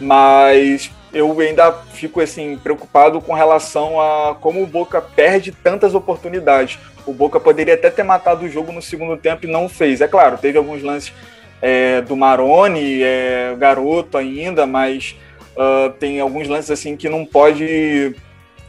[0.00, 6.78] mas eu ainda fico assim preocupado com relação a como o Boca perde tantas oportunidades.
[7.06, 10.00] O Boca poderia até ter matado o jogo no segundo tempo e não fez.
[10.00, 11.12] É claro, teve alguns lances
[11.60, 15.16] é, do Maroni, é, garoto ainda, mas
[15.56, 18.14] uh, tem alguns lances assim que não pode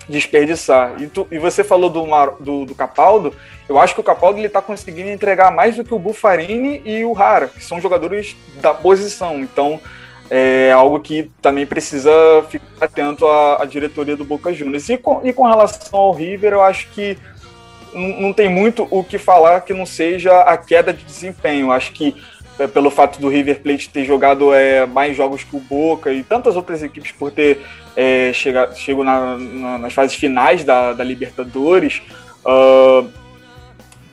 [0.07, 1.01] desperdiçar.
[1.01, 2.05] E, tu, e você falou do,
[2.39, 3.33] do, do, Capaldo,
[3.67, 7.05] eu acho que o Capaldo ele está conseguindo entregar mais do que o Buffarini e
[7.05, 9.39] o Rara, que são jogadores da posição.
[9.39, 9.79] Então
[10.29, 12.11] é algo que também precisa
[12.49, 14.89] ficar atento à, à diretoria do Boca Juniors.
[14.89, 17.17] E com, e com relação ao River, eu acho que
[17.93, 21.71] não, tem muito o que falar que não seja a queda de desempenho.
[21.71, 22.15] Acho que
[22.57, 26.23] é, pelo fato do River Plate ter jogado é, mais jogos que o Boca e
[26.23, 27.61] tantas outras equipes por ter
[27.95, 32.01] é, chegado, chego na, na, nas fases finais da, da Libertadores,
[32.45, 33.07] uh,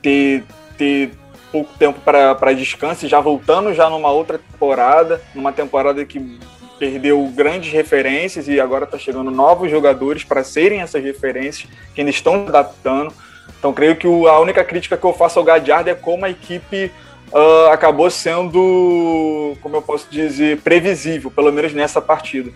[0.03, 0.45] ter,
[0.77, 1.11] ter
[1.51, 6.39] pouco tempo para descanso e já voltando já numa outra temporada, numa temporada que
[6.79, 12.11] perdeu grandes referências e agora está chegando novos jogadores para serem essas referências que ainda
[12.11, 13.13] estão adaptando.
[13.59, 16.31] Então creio que o, a única crítica que eu faço ao Gadiardo é como a
[16.31, 16.91] equipe
[17.33, 22.51] uh, acabou sendo, como eu posso dizer, previsível, pelo menos nessa partida.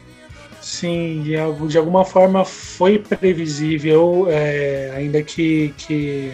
[0.61, 1.23] Sim,
[1.69, 6.33] de alguma forma foi previsível, é, ainda que, que,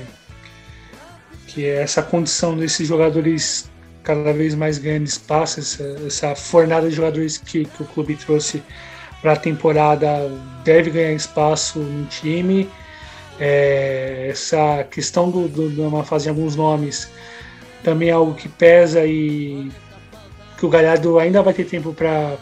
[1.53, 3.69] que essa condição desses jogadores
[4.03, 8.63] cada vez mais ganhando espaço, essa, essa fornada de jogadores que, que o clube trouxe
[9.21, 10.09] para a temporada
[10.65, 12.69] deve ganhar espaço no time.
[13.39, 17.11] É, essa questão do, do, de uma fase de alguns nomes
[17.83, 19.71] também é algo que pesa e
[20.59, 22.37] que o Galhardo ainda vai ter tempo para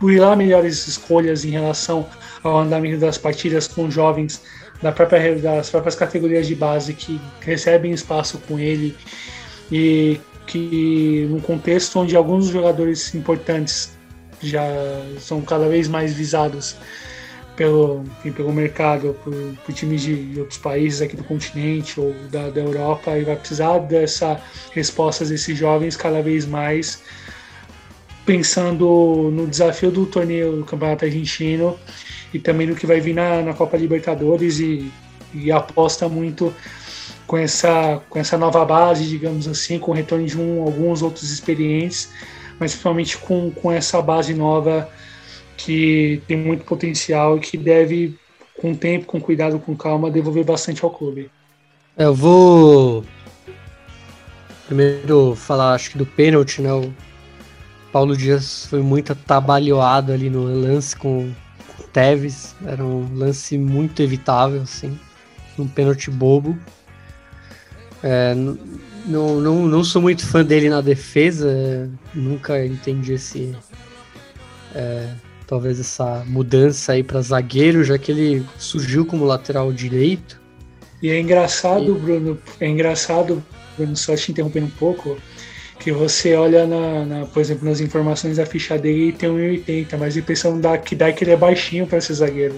[0.00, 2.06] burilar melhores escolhas em relação
[2.42, 4.42] ao andamento das partidas com jovens
[4.82, 8.96] da própria, das próprias categorias de base que recebem espaço com ele
[9.70, 13.96] e que num contexto onde alguns jogadores importantes
[14.42, 14.66] já
[15.20, 16.76] são cada vez mais visados
[17.54, 19.32] pelo, enfim, pelo mercado, por,
[19.64, 23.78] por, times de outros países aqui do continente ou da, da Europa e vai precisar
[23.78, 24.40] dessa
[24.72, 27.02] respostas desses jovens cada vez mais
[28.24, 31.78] pensando no desafio do torneio do Campeonato Argentino
[32.32, 34.90] e também no que vai vir na, na Copa Libertadores e,
[35.34, 36.54] e aposta muito
[37.26, 41.30] com essa, com essa nova base, digamos assim, com o retorno de um, alguns outros
[41.30, 42.10] experientes,
[42.58, 44.88] mas principalmente com, com essa base nova
[45.56, 48.18] que tem muito potencial e que deve,
[48.60, 51.30] com tempo, com cuidado, com calma, devolver bastante ao clube.
[51.96, 53.04] É, eu vou
[54.66, 56.70] primeiro falar, acho que do pênalti, né?
[57.92, 61.26] Paulo Dias foi muito atabalhoado ali no lance com
[61.78, 62.56] o Tevez.
[62.66, 64.98] Era um lance muito evitável, assim.
[65.58, 66.58] Um pênalti bobo.
[68.02, 71.90] É, não, não, não sou muito fã dele na defesa.
[72.14, 73.54] Nunca entendi esse.
[74.74, 75.10] É,
[75.46, 80.40] talvez essa mudança aí para zagueiro, já que ele surgiu como lateral direito.
[81.02, 81.98] E é engraçado, e...
[81.98, 83.44] Bruno, é engraçado,
[83.76, 85.18] Bruno, só te interrompendo um pouco,
[85.82, 89.98] Que você olha, na, na, por exemplo, nas informações da ficha dele e tem 1,80,
[89.98, 92.54] mas a impressão dá, que dá é que ele é baixinho para ser zagueiro.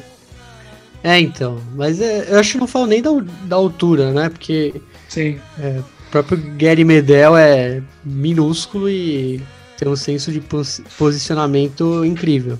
[1.02, 1.58] É, então.
[1.74, 3.10] Mas é, eu acho que não falo nem da,
[3.44, 4.28] da altura, né?
[4.28, 4.74] Porque.
[5.08, 5.38] Sim.
[5.58, 9.42] É, o próprio Gary Medel é minúsculo e
[9.78, 12.58] tem um senso de pos posicionamento incrível.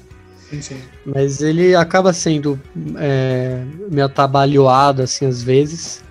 [0.51, 0.77] Sim, sim.
[1.05, 2.61] Mas ele acaba sendo
[2.99, 6.03] é, meio atabalhoado, assim, às vezes,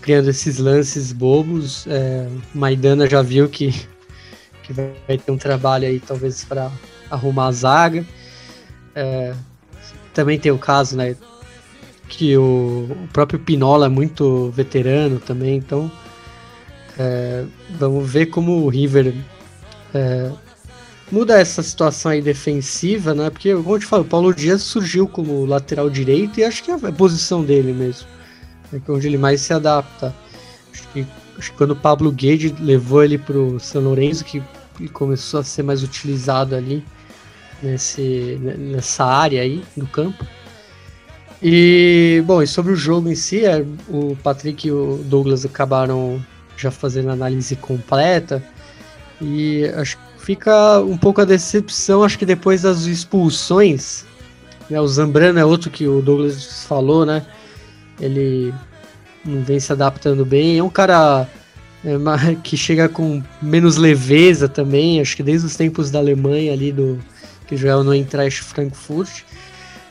[0.00, 1.86] criando esses lances bobos.
[1.86, 3.72] É, Maidana já viu que,
[4.62, 6.70] que vai ter um trabalho aí, talvez, para
[7.10, 8.04] arrumar a zaga.
[8.94, 9.34] É,
[10.12, 11.16] também tem o caso, né,
[12.08, 15.90] que o, o, próprio Pinola é muito veterano também, então
[16.98, 17.44] é,
[17.78, 19.14] vamos ver como o River
[19.94, 20.30] é,
[21.10, 23.30] muda essa situação aí defensiva, né?
[23.30, 26.70] Porque, como eu te falo, o Paulo Dias surgiu como lateral direito e acho que
[26.70, 28.06] é a posição dele mesmo.
[28.72, 30.14] É onde ele mais se adapta.
[30.72, 31.06] Acho que,
[31.38, 34.42] acho que quando o Pablo Guede levou ele pro São Lourenço, que
[34.92, 36.84] começou a ser mais utilizado ali
[37.62, 40.24] nesse, nessa área aí do campo.
[41.42, 46.22] E, bom, e sobre o jogo em si, é, o Patrick e o Douglas acabaram
[46.56, 48.42] já fazendo análise completa.
[49.20, 54.04] E acho que fica um pouco a decepção, acho que depois das expulsões.
[54.68, 57.26] Né, o Zambrano é outro que o Douglas falou, né?
[58.00, 58.52] Ele
[59.24, 60.58] não vem se adaptando bem.
[60.58, 61.28] É um cara
[61.84, 66.72] é, que chega com menos leveza também, acho que desde os tempos da Alemanha ali,
[66.72, 66.98] do
[67.46, 69.22] que jogava no Eintracht Frankfurt.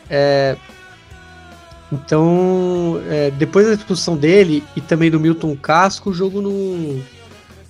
[0.10, 0.56] É,
[1.91, 7.02] então, é, depois da expulsão dele e também do Milton Casco, o jogo não.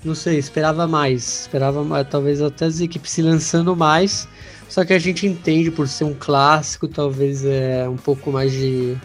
[0.01, 1.41] Não sei, esperava mais.
[1.41, 4.29] Esperava talvez até as equipes se lançando mais.
[4.69, 8.95] Só que a gente entende por ser um clássico, talvez é um pouco mais de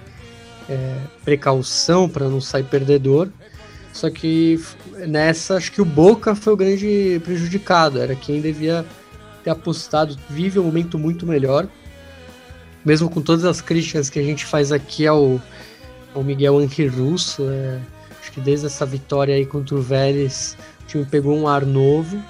[0.68, 3.28] é, precaução para não sair perdedor.
[3.92, 4.60] Só que
[5.06, 8.00] nessa, acho que o Boca foi o grande prejudicado.
[8.00, 8.84] Era quem devia
[9.42, 10.16] ter apostado.
[10.28, 11.68] Vive um momento muito melhor
[12.84, 15.40] mesmo com todas as críticas que a gente faz aqui ao,
[16.14, 17.80] ao Miguel Anque Russo, é,
[18.20, 22.22] acho que desde essa vitória aí contra o Vélez, o time pegou um ar novo,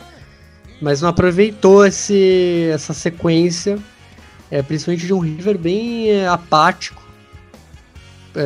[0.80, 3.78] mas não aproveitou esse, essa sequência,
[4.50, 7.02] é, principalmente de um River bem é, apático,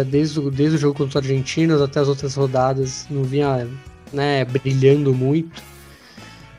[0.07, 3.69] desde, o, desde o jogo contra os argentinos até as outras rodadas, não vinha
[4.13, 5.63] né, brilhando muito.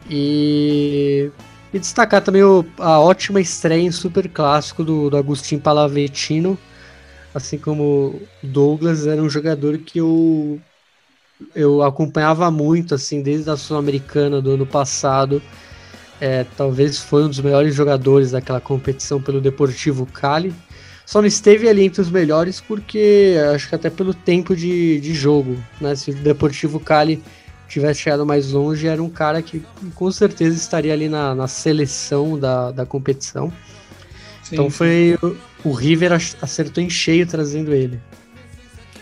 [0.09, 1.31] E
[1.73, 6.57] e destacar também o, a ótima estreia em super clássico do, do Agostinho Palavetino,
[7.33, 10.59] assim como Douglas era um jogador que eu,
[11.55, 15.41] eu acompanhava muito, assim, desde a Sul-Americana do ano passado.
[16.19, 20.53] É, talvez foi um dos melhores jogadores daquela competição pelo Deportivo Cali.
[21.09, 25.11] Só não esteve ali entre os melhores porque acho que até pelo tempo de, de
[25.15, 25.95] jogo, né?
[25.95, 27.19] Se o Deportivo Cali
[27.67, 32.37] tivesse chegado mais longe, era um cara que com certeza estaria ali na, na seleção
[32.37, 33.51] da, da competição.
[34.43, 35.35] Sim, então foi sim.
[35.65, 37.99] o, o River acertou em cheio trazendo ele.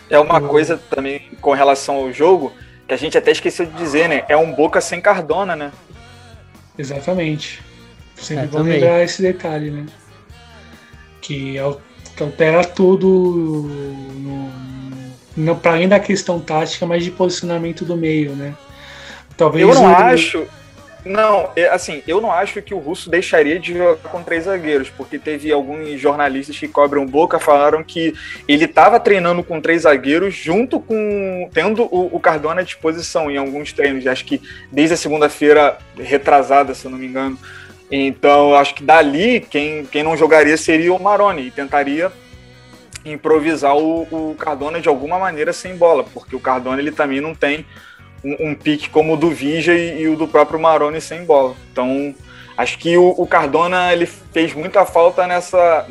[0.09, 2.53] É uma então, coisa também com relação ao jogo
[2.87, 4.23] que a gente até esqueceu de dizer, né?
[4.29, 5.73] É um Boca sem Cardona, né?
[6.77, 7.61] Exatamente.
[8.15, 9.85] Sempre é, bom lembrar esse detalhe, né?
[11.19, 11.59] Que,
[12.17, 14.51] que altera tudo no,
[15.37, 18.55] não para além da questão tática, mas de posicionamento do meio, né?
[19.37, 19.95] Talvez eu não o...
[19.95, 20.47] acho.
[21.05, 24.89] Não, é, assim, eu não acho que o Russo deixaria de jogar com três zagueiros,
[24.89, 28.13] porque teve alguns jornalistas que cobram boca falaram que
[28.45, 33.37] ele estava treinando com três zagueiros junto com tendo o, o Cardona à disposição em
[33.37, 37.39] alguns treinos, acho que desde a segunda-feira retrasada, se eu não me engano.
[37.89, 42.11] Então, acho que dali quem, quem não jogaria seria o Maroni e tentaria
[43.05, 47.33] improvisar o, o, Cardona de alguma maneira sem bola, porque o Cardona ele também não
[47.33, 47.65] tem
[48.23, 51.55] um, um pique como o do Vija e, e, o do próprio Maroni sem bola.
[51.71, 52.13] Então,
[52.57, 55.85] acho que o, o, Cardona ele fez muita falta nessa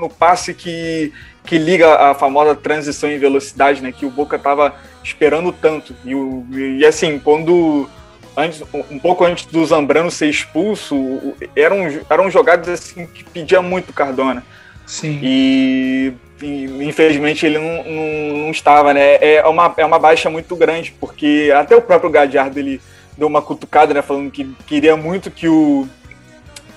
[0.00, 1.12] no passe que,
[1.44, 4.74] que liga a famosa transição em velocidade, né, que o Boca estava
[5.04, 5.94] esperando tanto.
[6.02, 7.88] E, o, e assim, quando
[8.36, 11.78] antes, um pouco antes do Zambrano ser expulso, eram,
[12.08, 14.44] eram jogadas assim que pedia muito Cardona.
[14.86, 15.20] Sim.
[15.22, 16.12] E
[16.42, 19.16] infelizmente ele não, não, não, estava, né?
[19.20, 22.80] É uma, é uma baixa muito grande, porque até o próprio Gadiardo ele
[23.16, 24.02] deu uma cutucada, né?
[24.02, 25.88] Falando que queria muito que o,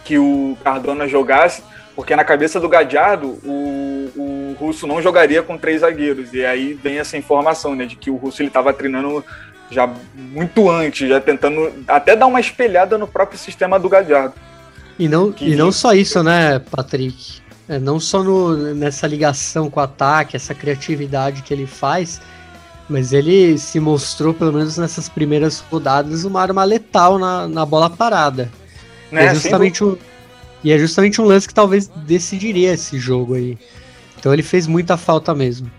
[0.03, 1.64] que o Cardona jogasse,
[1.95, 6.34] porque na cabeça do Gadiardo o, o Russo não jogaria com três zagueiros.
[6.34, 7.86] E aí vem essa informação, né?
[7.86, 9.26] De que o Russo ele estava treinando
[9.70, 14.34] já muito antes, já tentando até dar uma espelhada no próprio sistema do Gadiardo.
[14.97, 15.49] E não, que...
[15.49, 17.41] e não só isso, né, Patrick?
[17.68, 22.22] É, não só no, nessa ligação com o ataque, essa criatividade que ele faz,
[22.88, 27.89] Mas ele se mostrou, pelo menos nessas primeiras rodadas, uma arma letal na, na bola
[27.89, 28.51] parada.
[29.11, 29.97] Né, e, é justamente um,
[30.63, 33.57] e é justamente um lance que talvez decidiria esse jogo aí.
[34.18, 35.70] Então ele fez muita falta mesmo.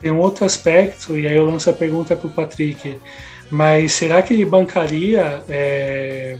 [0.00, 2.98] Tem um outro aspecto, e aí eu lanço a pergunta para o Patrick.
[3.50, 6.38] Mas será que ele bancaria é,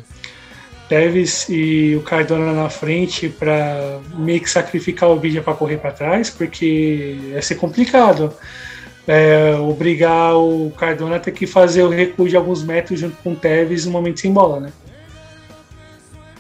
[0.88, 5.90] Teves e o Cardona na frente para meio que sacrificar o vídeo para correr para
[5.90, 6.30] trás?
[6.30, 8.32] Porque ia ser complicado
[9.08, 13.32] é, obrigar o Cardona a ter que fazer o recuo de alguns metros junto com
[13.32, 14.72] o Tevez no momento sem bola, né?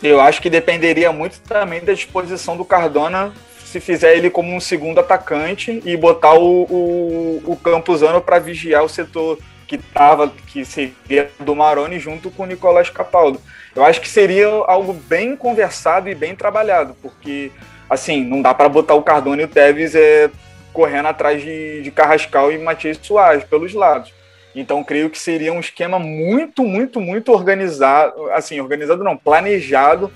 [0.02, 3.32] Eu acho que dependeria muito também da disposição do Cardona
[3.68, 8.82] se fizer ele como um segundo atacante e botar o, o, o Campuzano para vigiar
[8.82, 13.40] o setor que tava, que seria do Maroni junto com o Nicolás Capaldo.
[13.76, 17.52] Eu acho que seria algo bem conversado e bem trabalhado, porque
[17.90, 20.30] assim, não dá para botar o Cardona e o Tevez é,
[20.72, 24.12] correndo atrás de, de Carrascal e Matias Soares pelos lados.
[24.54, 30.10] Então, creio que seria um esquema muito, muito, muito organizado, assim, organizado não, planejado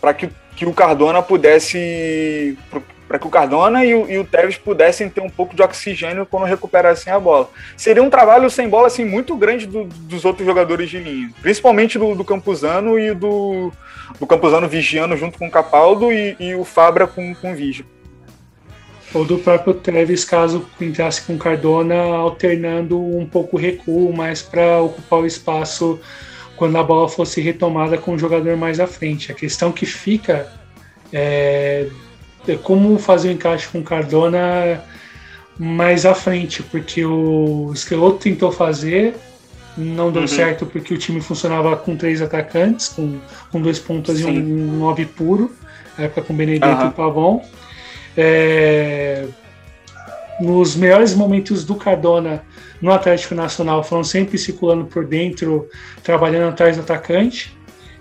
[0.00, 2.56] para que, que o Cardona pudesse,
[3.12, 6.24] para que o Cardona e o, e o Tevez pudessem ter um pouco de oxigênio
[6.24, 7.50] quando recuperassem a bola.
[7.76, 11.98] Seria um trabalho sem bola assim muito grande do, dos outros jogadores de linha, principalmente
[11.98, 13.70] do, do Campuzano e do,
[14.18, 17.84] do Campuzano vigiando junto com o Capaldo e, e o Fabra com, com o Vigia
[19.12, 24.80] ou do próprio Treves, caso entrasse com Cardona, alternando um pouco o recuo, mais para
[24.80, 26.00] ocupar o espaço
[26.56, 29.30] quando a bola fosse retomada com o jogador mais à frente.
[29.30, 30.50] A questão que fica
[31.12, 31.88] é
[32.62, 34.82] como fazer o encaixe com Cardona
[35.58, 39.14] mais à frente, porque o Esqueloto tentou fazer,
[39.76, 40.28] não deu uhum.
[40.28, 43.18] certo porque o time funcionava com três atacantes, com,
[43.50, 44.32] com dois pontas Sim.
[44.32, 45.52] e um, um nove puro,
[45.96, 46.88] na época com Benedetto uhum.
[46.88, 47.44] e Pavon.
[48.16, 49.26] É,
[50.40, 52.42] nos melhores momentos do Cardona
[52.80, 55.68] no Atlético Nacional foram sempre circulando por dentro,
[56.02, 57.56] trabalhando atrás do atacante.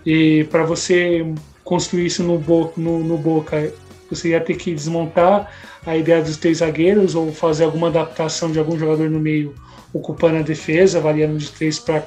[0.05, 1.25] E para você
[1.63, 3.71] construir isso no, Bo no, no Boca,
[4.15, 5.51] você ia ter que desmontar
[5.85, 9.55] a ideia dos três zagueiros ou fazer alguma adaptação de algum jogador no meio
[9.93, 12.03] ocupando a defesa, variando de três, pra,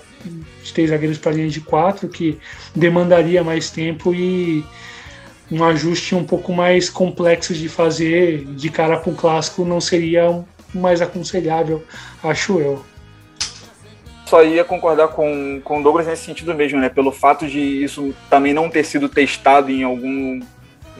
[0.62, 2.38] de três zagueiros para linha de quatro, que
[2.74, 4.64] demandaria mais tempo e
[5.50, 10.44] um ajuste um pouco mais complexo de fazer de cara para um clássico não seria
[10.74, 11.84] mais aconselhável,
[12.22, 12.84] acho eu.
[14.26, 16.88] Só ia concordar com, com o Douglas nesse sentido mesmo, né?
[16.88, 20.40] Pelo fato de isso também não ter sido testado em algum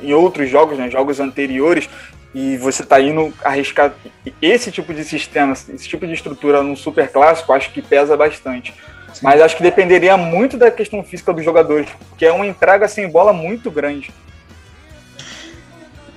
[0.03, 0.91] em outros jogos, né?
[0.91, 1.89] Jogos anteriores,
[2.35, 3.95] e você está indo arriscar
[4.43, 8.75] esse tipo de sistema, esse tipo de estrutura num super clássico, acho que pesa bastante.
[9.13, 9.21] Sim.
[9.23, 11.89] Mas acho que dependeria muito da questão física dos jogadores,
[12.19, 14.11] que é uma entrega sem bola muito grande.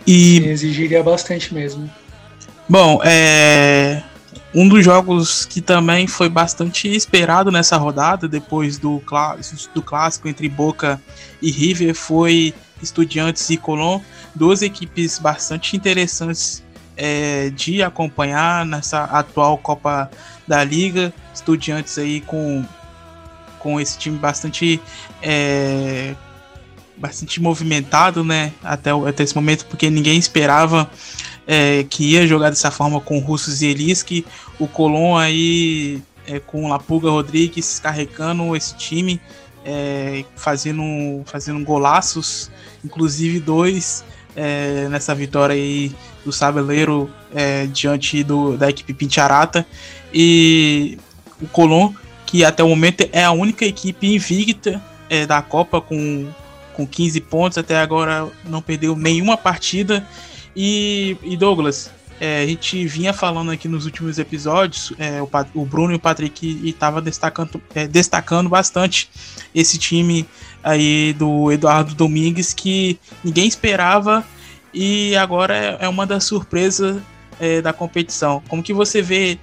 [0.06, 1.90] E exigiria bastante mesmo.
[2.68, 4.02] Bom, é
[4.54, 9.02] um dos jogos que também foi bastante esperado nessa rodada, depois do,
[9.74, 11.02] do clássico entre Boca
[11.42, 14.00] e River, foi Estudiantes e Colón,
[14.34, 16.64] duas equipes bastante interessantes
[16.96, 20.10] é, de acompanhar nessa atual Copa
[20.48, 21.14] da Liga.
[21.34, 22.66] Estudiantes aí com,
[23.60, 24.82] com esse time bastante
[25.22, 26.16] é,
[26.98, 28.52] bastante movimentado, né?
[28.64, 30.90] Até, até esse momento, porque ninguém esperava
[31.48, 34.26] é, que ia jogar dessa forma com Russos e Eliski.
[34.60, 39.20] O Colom aí é, com Lapuga Rodrigues carregando esse time,
[39.66, 42.52] é, fazendo, fazendo golaços,
[42.84, 44.04] inclusive dois
[44.36, 45.92] é, nessa vitória aí
[46.24, 49.66] do Sabeleiro é, diante do, da equipe Pincharata.
[50.14, 50.98] E
[51.42, 51.94] o Colom,
[52.26, 56.28] que até o momento é a única equipe invicta é, da Copa com
[56.78, 60.06] com 15 pontos, até agora não perdeu nenhuma partida.
[60.60, 65.64] E, e Douglas, é, a gente vinha falando aqui nos últimos episódios, é, o, o,
[65.64, 69.08] Bruno e o Patrick estavam destacando, é, destacando bastante
[69.54, 70.28] esse time
[70.64, 74.26] aí do Eduardo Domingues que ninguém esperava
[74.74, 77.00] e agora é, é uma das surpresas
[77.40, 78.42] é, da competição.
[78.48, 79.38] Como que você vê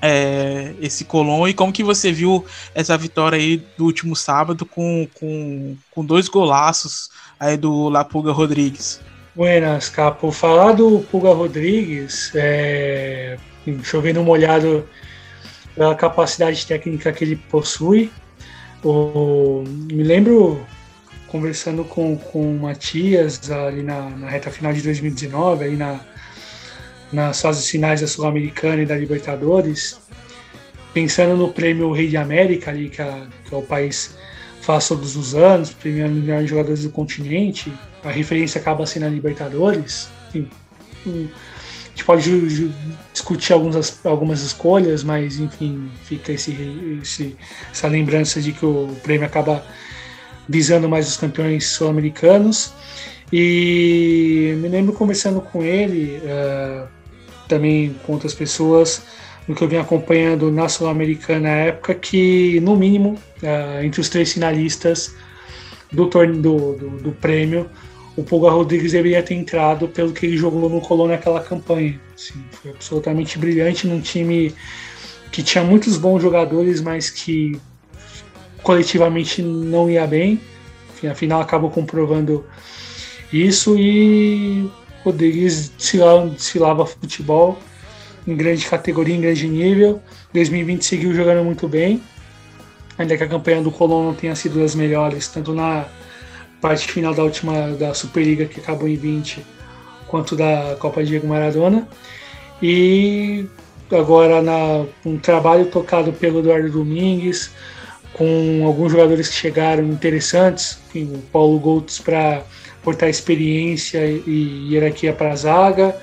[0.00, 5.08] é, esse Colom e como que você viu essa vitória aí do último sábado com,
[5.12, 9.00] com, com dois golaços aí do Lapuga Rodrigues?
[9.34, 10.32] Buenas, Capo.
[10.32, 13.36] Falar do Puga Rodrigues, é,
[13.84, 14.88] chovendo molhado
[15.74, 18.10] pela capacidade técnica que ele possui.
[18.82, 19.62] O,
[19.92, 20.66] me lembro
[21.28, 26.00] conversando com, com o Matias ali na, na reta final de 2019, aí na,
[27.12, 30.00] nas fases finais da Sul-Americana e da Libertadores,
[30.92, 34.18] pensando no prêmio Rei de América, ali, que, a, que é o país
[34.70, 37.72] faz todos os anos, premiando os melhores jogadores do continente,
[38.04, 40.08] a referência acaba sendo a Libertadores.
[40.28, 40.48] Enfim,
[41.04, 42.70] A gente pode
[43.12, 46.56] discutir algumas, algumas escolhas, mas enfim, fica esse,
[47.02, 47.36] esse,
[47.72, 49.64] essa lembrança de que o prêmio acaba
[50.48, 52.72] visando mais os campeões sul-americanos.
[53.32, 56.86] E me lembro conversando com ele, uh,
[57.48, 59.02] também com outras pessoas,
[59.46, 64.08] no que eu venho acompanhando na Sul-Americana na época, que no mínimo, uh, entre os
[64.08, 65.14] três finalistas
[65.92, 67.68] do, torneio, do, do, do, prêmio,
[68.16, 72.00] o Pulga Rodrigues deveria ter entrado pelo que ele jogou no Colônia naquela campanha.
[72.14, 74.54] Assim, foi absolutamente brilhante num time
[75.32, 77.60] que tinha muitos bons jogadores, mas que
[78.62, 80.40] coletivamente não ia bem.
[80.94, 82.44] Enfim, afinal acabou comprovando
[83.32, 84.68] isso e
[85.04, 87.58] Rodrigues desfilava futebol
[88.26, 90.00] em grande categoria, em grande nível.
[90.32, 92.02] 2020 seguiu jogando muito bem,
[92.98, 95.86] ainda que a campanha do Colón não tenha sido das melhores, tanto na
[96.60, 99.44] parte final da última da Superliga que acabou em 20,
[100.06, 101.88] quanto da Copa Diego Maradona.
[102.62, 103.46] E
[103.90, 107.50] agora na um trabalho tocado pelo Eduardo Domingues,
[108.12, 112.42] com alguns jogadores que chegaram interessantes, o Paulo Goltz para
[112.82, 115.96] portar experiência e hierarquia para a zaga,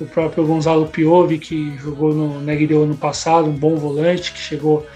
[0.00, 4.86] o próprio Gonzalo Piove, que jogou no Negredo ano passado, um bom volante, que chegou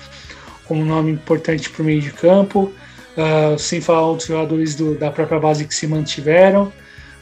[0.66, 2.72] como nome importante para o meio de campo,
[3.16, 6.72] uh, sem falar outros jogadores do, da própria base que se mantiveram.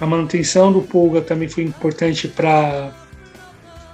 [0.00, 2.92] A manutenção do Pulga também foi importante para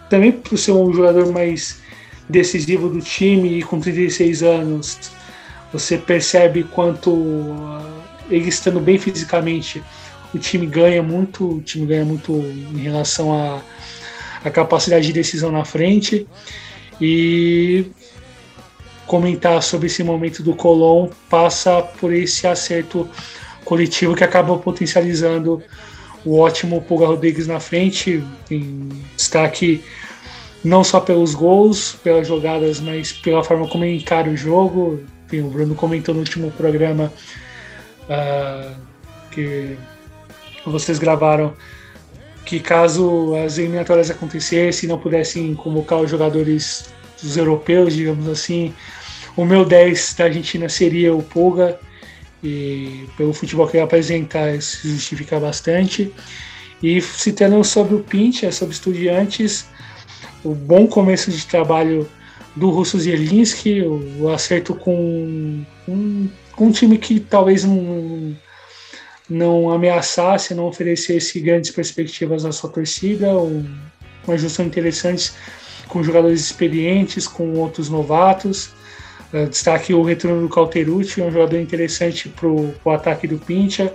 [0.09, 1.81] também para ser um jogador mais
[2.29, 4.99] decisivo do time e com 36 anos
[5.73, 9.83] você percebe quanto uh, ele estando bem fisicamente
[10.35, 13.61] o time ganha muito, o time ganha muito em relação à,
[14.51, 16.27] capacidade de decisão na frente.
[17.01, 17.87] E
[19.07, 23.09] comentar sobre esse momento do Colón passa por esse acerto
[23.65, 25.63] coletivo que acaba potencializando
[26.25, 29.83] o ótimo Pulga Rodrigues na frente, em destaque
[30.65, 35.03] não só pelos gols, pelas jogadas, mas pela forma como ele encara o jogo.
[35.33, 37.13] O Bruno comentou no último programa
[38.05, 38.77] uh,
[39.31, 39.77] que
[40.71, 41.55] vocês gravaram
[42.45, 46.93] que caso as eliminatórias acontecessem e não pudessem convocar os jogadores
[47.23, 48.75] dos europeus, digamos assim,
[49.37, 51.79] o meu 10 da Argentina seria o Pulga
[52.43, 56.13] e pelo futebol que ele apresenta isso justifica bastante.
[56.83, 59.67] E citando sobre o Pincha, sobre estudiantes,
[60.43, 62.09] o bom começo de trabalho
[62.57, 68.37] do Russo Zielinski, o, acerto com um, um time que talvez não
[69.29, 73.65] não ameaçasse, não oferecesse grandes perspectivas à sua torcida, um,
[74.27, 75.33] uma junção interessante
[75.89, 78.71] com jogadores experientes, com outros novatos.
[79.33, 83.93] Uh, destaque o retorno do Calterucci, um jogador interessante para o ataque do Pincha.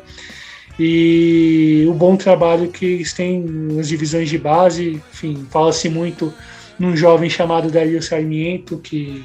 [0.80, 5.02] E o bom trabalho que eles têm nas divisões de base.
[5.12, 6.34] Enfim, fala-se muito
[6.78, 9.24] num jovem chamado Dario Sarmiento, que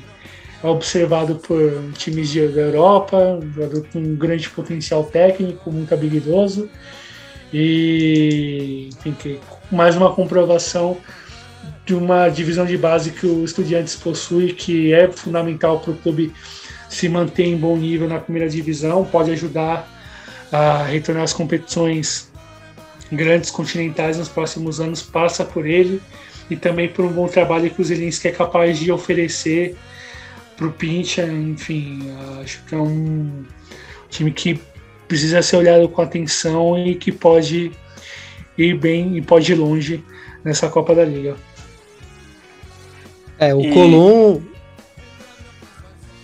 [0.62, 1.60] observado por
[1.94, 6.68] times de, da Europa, um jogador com grande potencial técnico, muito habilidoso.
[7.52, 9.38] E enfim,
[9.70, 10.96] mais uma comprovação
[11.84, 16.32] de uma divisão de base que o Estudiantes possui, que é fundamental para o clube
[16.88, 19.88] se manter em bom nível na primeira divisão, pode ajudar
[20.50, 22.30] a retornar às competições
[23.10, 26.00] grandes continentais nos próximos anos, passa por ele
[26.50, 29.76] e também por um bom trabalho que o Zelinski é capaz de oferecer
[30.57, 32.11] para o Pincha, enfim,
[32.42, 33.44] acho que é um
[34.09, 34.61] time que
[35.09, 37.72] precisa ser olhado com atenção e que pode
[38.57, 40.03] ir bem e pode ir longe
[40.44, 41.36] nessa Copa da Liga.
[43.38, 43.72] É, o e...
[43.72, 44.40] Colom.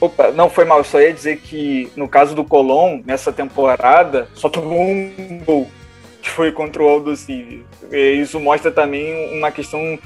[0.00, 4.48] Opa, não foi mal, só ia dizer que no caso do Colom, nessa temporada, só
[4.48, 5.68] tomou um gol,
[6.22, 7.64] que foi contra o Aldo Civi.
[7.90, 9.98] Isso mostra também uma questão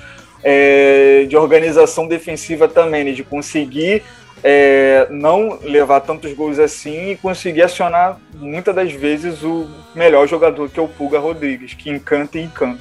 [0.43, 4.03] é, de organização defensiva também, né, de conseguir
[4.43, 10.69] é, não levar tantos gols assim e conseguir acionar muitas das vezes o melhor jogador
[10.69, 12.81] que é o Pulga Rodrigues, que encanta e encanta.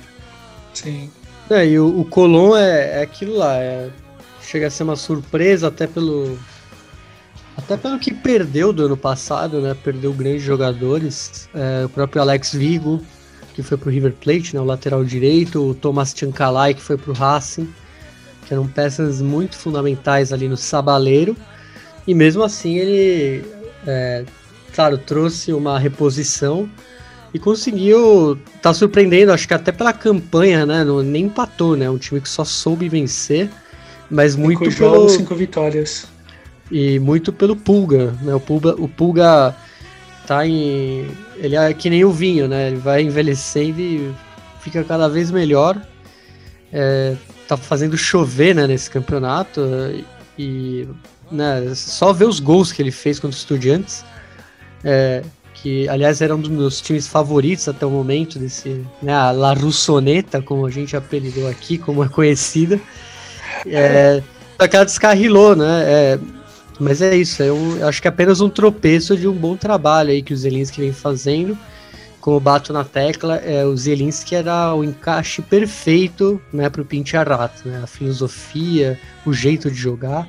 [0.73, 1.11] Sim.
[1.49, 3.89] É, e o, o Colom é, é aquilo lá, é,
[4.41, 6.37] chega a ser uma surpresa até pelo
[7.57, 9.75] até pelo que perdeu do ano passado, né?
[9.83, 13.01] Perdeu grandes jogadores, é, o próprio Alex Vigo,
[13.53, 14.61] que foi pro River Plate, né?
[14.61, 17.67] O lateral direito, o Thomas Chancalay, que foi pro Racing,
[18.45, 21.35] que eram peças muito fundamentais ali no Sabaleiro.
[22.07, 23.45] E mesmo assim ele,
[23.85, 24.25] é,
[24.73, 26.69] claro, trouxe uma reposição
[27.33, 30.83] e conseguiu tá surpreendendo, acho que até pela campanha, né?
[30.83, 31.89] Não, nem empatou, né?
[31.89, 33.49] Um time que só soube vencer,
[34.09, 36.07] mas cinco muito jogos, pelo cinco vitórias.
[36.69, 38.33] E muito pelo Pulga, né?
[38.33, 39.55] O Pulga, o Pulga
[40.31, 42.67] tá em ele é que nem o vinho, né?
[42.67, 44.13] Ele vai envelhecendo e
[44.61, 45.75] fica cada vez melhor.
[46.71, 47.15] é,
[47.49, 49.61] tá fazendo chover né, nesse campeonato
[50.39, 50.87] e
[51.29, 54.05] né, só ver os gols que ele fez contra os estudiantes,
[54.85, 55.21] é,
[55.53, 59.53] que aliás era um dos meus times favoritos até o momento, desse, né, a La
[59.53, 62.79] Russoneta, como a gente apelidou aqui, como é conhecida.
[63.65, 64.23] É,
[64.57, 65.83] só que ela descarrilou, né?
[65.85, 66.19] É,
[66.81, 70.23] mas é isso, um, acho que é apenas um tropeço de um bom trabalho aí
[70.23, 71.55] que o Zelinski vem fazendo.
[72.19, 77.67] Como bato na tecla, é, o Zelinski era o encaixe perfeito né, para o Pintiarato,
[77.67, 77.81] né?
[77.83, 80.27] A filosofia, o jeito de jogar.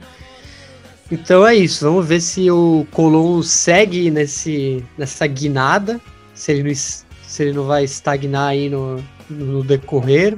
[1.10, 5.98] Então é isso, vamos ver se o Colom segue nesse, nessa guinada,
[6.34, 10.36] se ele, não, se ele não vai estagnar aí no, no decorrer.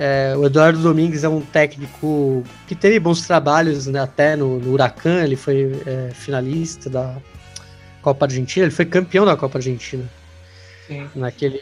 [0.00, 4.72] É, o Eduardo Domingues é um técnico que teve bons trabalhos né, até no, no
[4.72, 7.16] Huracan, ele foi é, finalista da
[8.00, 10.04] Copa Argentina, ele foi campeão da Copa Argentina.
[10.86, 11.08] Sim.
[11.16, 11.60] Naquele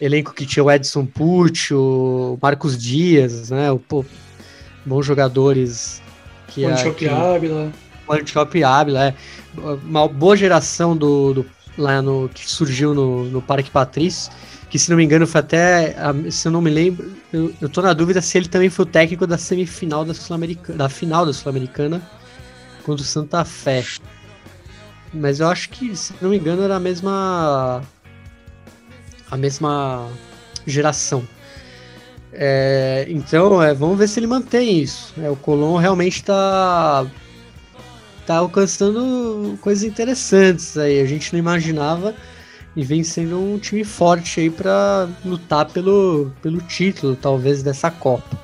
[0.00, 3.70] elenco que tinha o Edson Pucci, o Marcos Dias, né?
[3.72, 4.04] O, pô,
[4.84, 6.00] bons jogadores
[6.48, 7.72] que One Shop Ávila.
[8.06, 9.14] One Shop Ávila, é.
[9.84, 11.46] Uma boa geração do, do,
[11.76, 14.32] lá no que surgiu no, no Parque Patrício,
[14.76, 15.96] que se não me engano foi até,
[16.30, 18.86] se eu não me lembro, eu, eu tô na dúvida se ele também foi o
[18.86, 22.02] técnico da semifinal da Sul-Americana, da final da Sul-Americana
[22.84, 23.82] contra o Santa Fé.
[25.14, 27.82] Mas eu acho que, se não me engano, era a mesma
[29.30, 30.08] a mesma
[30.66, 31.26] geração.
[32.32, 35.14] É, então, é, vamos ver se ele mantém isso.
[35.18, 37.06] É, o Colom realmente está
[38.26, 41.00] tá alcançando coisas interessantes aí.
[41.00, 42.14] A gente não imaginava
[42.76, 48.38] e vem sendo um time forte aí para lutar pelo, pelo título, talvez dessa Copa.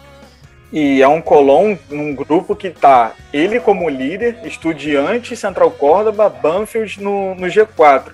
[0.72, 7.02] E é um Colom num grupo que tá ele como líder, Estudiante, Central Córdoba, Banfield
[7.02, 8.12] no, no G4.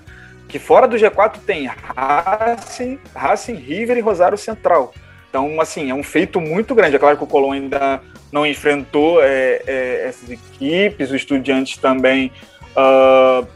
[0.49, 4.93] Que fora do G4 tem Racing, Racing River e Rosário Central.
[5.29, 6.97] Então, assim, é um feito muito grande.
[6.97, 12.31] É claro que o Colón ainda não enfrentou é, é, essas equipes, os estudiantes também
[12.71, 13.47] uh,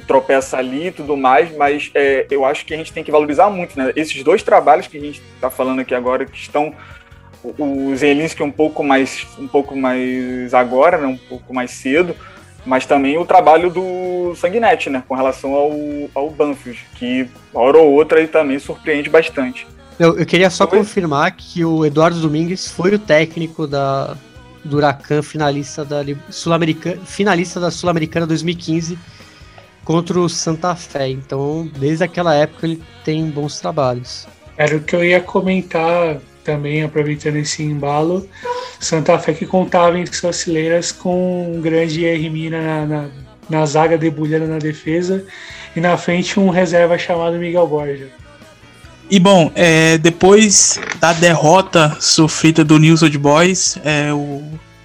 [0.00, 3.50] tropeça ali e tudo mais, mas é, eu acho que a gente tem que valorizar
[3.50, 3.92] muito, né?
[3.94, 6.74] Esses dois trabalhos que a gente está falando aqui agora, que estão
[7.58, 11.06] o Zelinski um pouco mais um pouco mais agora, né?
[11.08, 12.14] um pouco mais cedo,
[12.64, 15.02] mas também o trabalho do Sanguinete, né?
[15.06, 15.72] Com relação ao,
[16.14, 19.66] ao Banfield, que hora ou outra ele também surpreende bastante.
[19.98, 24.16] Eu, eu queria só confirmar que o Eduardo Domingues foi o técnico da,
[24.64, 28.98] do Huracan, finalista da Sul-Americana, finalista da Sul-Americana 2015
[29.84, 31.08] contra o Santa Fé.
[31.08, 34.26] Então, desde aquela época ele tem bons trabalhos.
[34.56, 38.28] Era o que eu ia comentar também, aproveitando esse embalo.
[38.78, 43.08] Santa Fé que contava em suas fileiras com um grande Hermina na, na,
[43.48, 45.24] na zaga, debulhando na defesa,
[45.74, 48.08] e na frente um reserva chamado Miguel Borja.
[49.10, 54.42] E bom, é, depois da derrota sofrida do News Old Boys, é, o,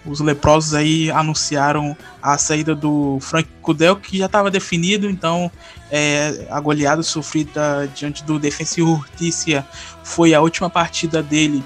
[0.07, 5.51] os leprosos aí anunciaram a saída do Frank Kudel, que já estava definido, então
[5.91, 9.65] é, a goleada sofrida diante do Defensivo Urtícia
[10.03, 11.63] foi a última partida dele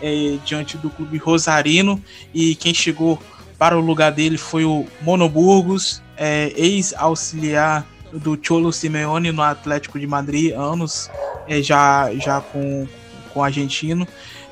[0.00, 3.20] é, diante do clube Rosarino, e quem chegou
[3.58, 10.06] para o lugar dele foi o Monoburgos, é, ex-auxiliar do Cholo Simeone no Atlético de
[10.06, 11.10] Madrid, anos
[11.48, 12.86] é, já, já com,
[13.32, 14.06] com o argentino.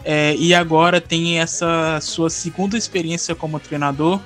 [0.05, 4.21] É, e agora tem essa sua segunda experiência como treinador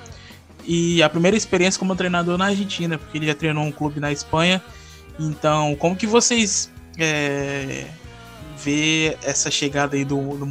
[0.65, 4.11] e a primeira experiência como treinador na Argentina, porque ele já treinou um clube na
[4.11, 4.61] Espanha.
[5.19, 7.85] Então, como que vocês é,
[8.57, 10.47] vê essa chegada aí do, do?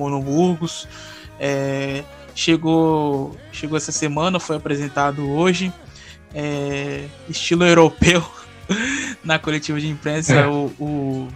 [1.38, 2.02] É,
[2.34, 5.72] chegou, chegou essa semana, foi apresentado hoje,
[6.34, 8.24] é, estilo europeu
[9.22, 10.46] na coletiva de imprensa, é.
[10.46, 11.28] o, o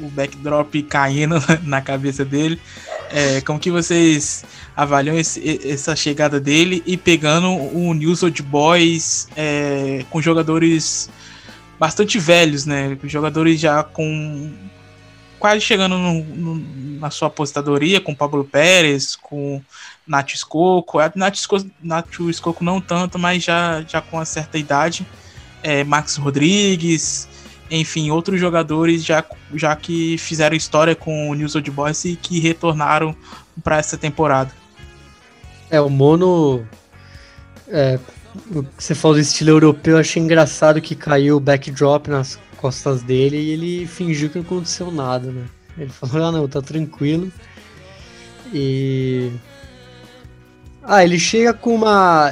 [0.00, 2.60] o backdrop caindo na cabeça dele.
[3.10, 4.44] É, como que vocês
[4.76, 11.08] avaliam esse, essa chegada dele e pegando o News Old Boys é, com jogadores
[11.78, 12.96] bastante velhos, né?
[13.04, 14.52] Jogadores já com
[15.38, 19.62] quase chegando no, no, na sua apostadoria, com Pablo Pérez, com
[20.06, 20.98] Nath Escoco.
[21.14, 25.06] Nath Escoco não tanto, mas já, já com uma certa idade.
[25.62, 27.28] É, Max Rodrigues,
[27.70, 32.38] enfim, outros jogadores já, já que fizeram história com o News Old Boys e que
[32.38, 33.14] retornaram
[33.62, 34.52] para essa temporada.
[35.70, 36.66] É, o Mono.
[37.68, 37.98] É,
[38.78, 43.36] você falou do estilo europeu, eu achei engraçado que caiu o backdrop nas costas dele
[43.36, 45.46] e ele fingiu que não aconteceu nada, né?
[45.76, 47.32] Ele falou, ah não, tá tranquilo.
[48.52, 49.32] E.
[50.82, 52.30] Ah, ele chega com uma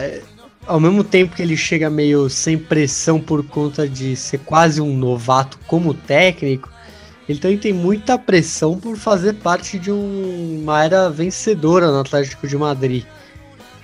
[0.66, 4.96] ao mesmo tempo que ele chega meio sem pressão por conta de ser quase um
[4.96, 6.70] novato como técnico,
[7.28, 12.46] ele também tem muita pressão por fazer parte de um, uma era vencedora no Atlético
[12.46, 13.04] de Madrid.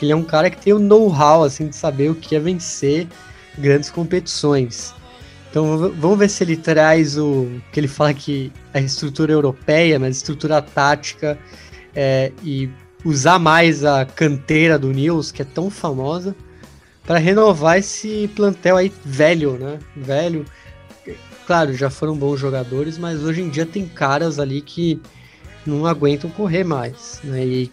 [0.00, 3.06] Ele é um cara que tem o know-how assim de saber o que é vencer
[3.58, 4.94] grandes competições.
[5.50, 10.16] Então vamos ver se ele traz o que ele fala que a estrutura europeia, mas
[10.16, 11.38] estrutura tática
[11.94, 12.70] é, e
[13.04, 16.36] usar mais a canteira do Nils, que é tão famosa,
[17.04, 19.78] para renovar esse plantel aí velho, né?
[19.96, 20.44] Velho.
[21.46, 25.00] Claro, já foram bons jogadores, mas hoje em dia tem caras ali que
[25.66, 27.44] não aguentam correr mais, né?
[27.44, 27.72] E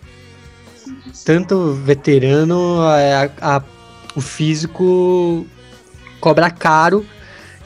[1.26, 3.64] tanto veterano, a, a,
[4.16, 5.46] o físico
[6.20, 7.06] cobra caro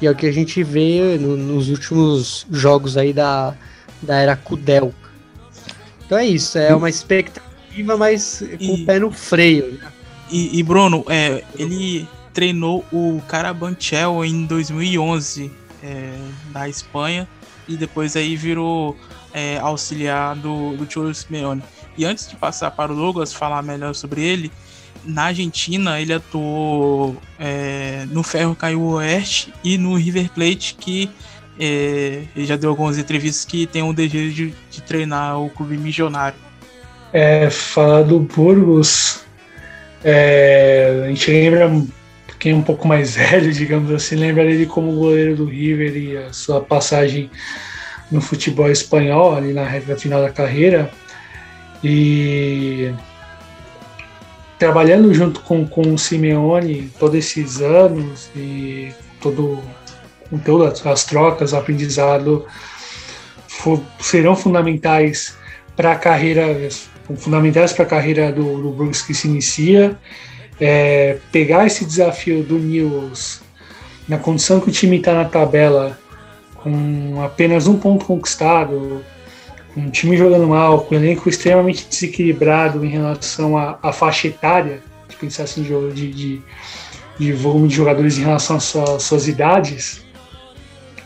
[0.01, 3.55] e é o que a gente vê no, nos últimos jogos aí da,
[4.01, 4.93] da era Kudel.
[6.05, 9.73] Então é isso, é uma expectativa, mas com e, o pé no freio.
[9.73, 9.87] Né?
[10.31, 15.51] E, e, Bruno, é, ele treinou o Carabanchel em 2011
[15.83, 16.17] é,
[16.51, 17.27] da Espanha
[17.67, 18.95] e depois aí virou
[19.33, 21.61] é, auxiliar do, do Cholo Simeone.
[21.97, 24.51] E antes de passar para o Douglas falar melhor sobre ele,
[25.03, 31.09] na Argentina ele atuou é, no Ferro Caiu Oeste e no River Plate, que
[31.59, 35.77] é, ele já deu algumas entrevistas que tem um desejo de, de treinar o clube
[35.77, 36.37] milionário.
[37.11, 39.25] É, falar do Burgos,
[40.03, 41.71] é, a gente lembra,
[42.39, 46.17] quem é um pouco mais velho, digamos assim, lembra ele como goleiro do River e
[46.17, 47.29] a sua passagem
[48.09, 50.91] no futebol espanhol, ali na reta final da carreira.
[51.83, 52.93] E
[54.59, 59.59] trabalhando junto com, com o Simeone todos esses anos e todo
[60.29, 62.45] com todas as trocas, o aprendizado
[63.47, 65.37] for, serão fundamentais
[65.75, 66.69] para a carreira
[67.15, 69.97] fundamentais para a carreira do, do Brooks que se inicia.
[70.59, 73.41] É, pegar esse desafio do Nils
[74.07, 75.97] na condição que o time está na tabela,
[76.55, 79.03] com apenas um ponto conquistado,
[79.75, 85.15] um time jogando mal, com um elenco extremamente desequilibrado em relação à, faixa etária, de
[85.15, 86.41] pensar assim, de, de,
[87.17, 90.03] de volume de jogadores em relação às suas, suas idades,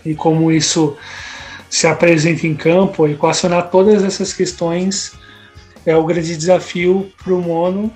[0.05, 0.97] e como isso
[1.69, 5.13] se apresenta em campo, equacionar todas essas questões
[5.85, 7.93] é o grande desafio para o Mono.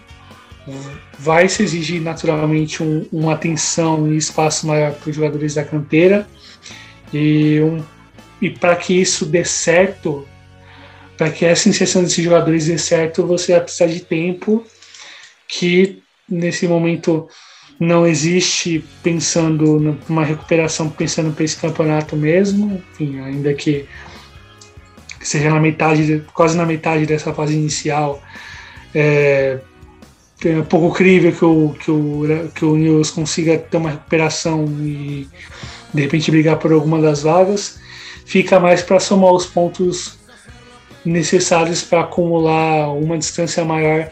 [1.18, 6.28] Vai se exigir naturalmente um, uma atenção e espaço maior para os jogadores da canteira.
[7.14, 7.84] E, um,
[8.42, 10.28] e para que isso dê certo,
[11.18, 14.64] para que essa inserção desses jogadores dê certo, você vai precisar de tempo,
[15.48, 17.28] que nesse momento
[17.80, 23.86] não existe pensando numa recuperação, pensando para esse campeonato mesmo, enfim, ainda que
[25.22, 28.22] seja na metade, quase na metade dessa fase inicial.
[28.94, 29.60] É,
[30.46, 35.28] é pouco crível que o, que o, que o News consiga ter uma recuperação e
[35.94, 37.80] de repente brigar por alguma das vagas.
[38.26, 40.18] Fica mais para somar os pontos
[41.04, 44.10] necessários para acumular uma distância maior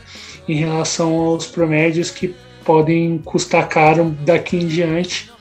[0.48, 2.34] em relação aos promédios que
[2.64, 5.32] podem custar caro daqui em diante.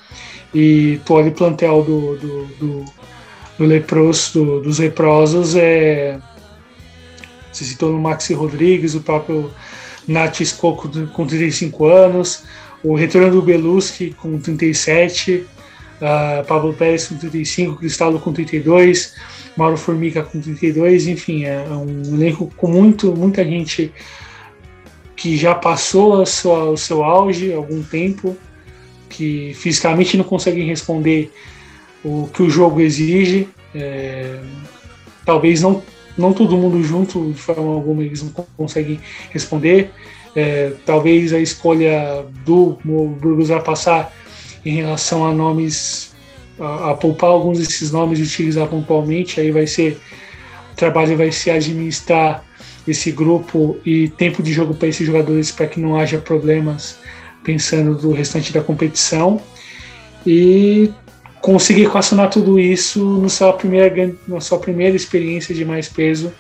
[0.55, 2.85] E todo o plantel do, do, do,
[3.59, 6.19] do lepros, do, dos leprosos é.
[7.53, 9.51] Você citou no Maxi Rodrigues, o próprio
[10.07, 12.45] Nath Escoco com 35 anos,
[12.83, 15.47] o retorno do Beluski com 37,
[15.97, 19.15] uh, Pablo Pérez com 35, Cristaldo com 32,
[19.57, 23.91] Mauro Formica com 32, enfim, é um elenco com muito, muita gente
[25.17, 28.37] que já passou a sua, o seu auge há algum tempo,
[29.09, 31.33] que fisicamente não conseguem responder
[32.05, 33.49] o que o jogo exige.
[33.75, 34.39] É,
[35.25, 35.83] talvez não,
[36.17, 39.91] não todo mundo junto, de forma alguma, eles não conseguem responder.
[40.35, 44.13] É, talvez a escolha do Burgos vai passar
[44.65, 46.15] em relação a nomes,
[46.59, 49.99] a, a poupar alguns desses nomes e utilizar pontualmente, aí vai ser,
[50.73, 52.45] o trabalho vai ser administrar
[52.87, 56.99] esse grupo e tempo de jogo para esses jogadores para que não haja problemas
[57.43, 59.41] pensando do restante da competição
[60.27, 60.91] e
[61.47, 66.33] conseguir equacionar tudo isso no sua primeira, na sua primeira experiência de mais peso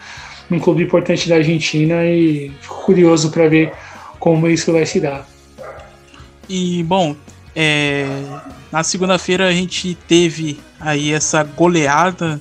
[0.50, 3.72] num clube importante da Argentina e fico curioso para ver
[4.18, 5.24] como isso vai se dar.
[6.48, 7.14] E bom,
[7.54, 8.04] é,
[8.72, 12.40] na segunda-feira a gente teve aí essa goleada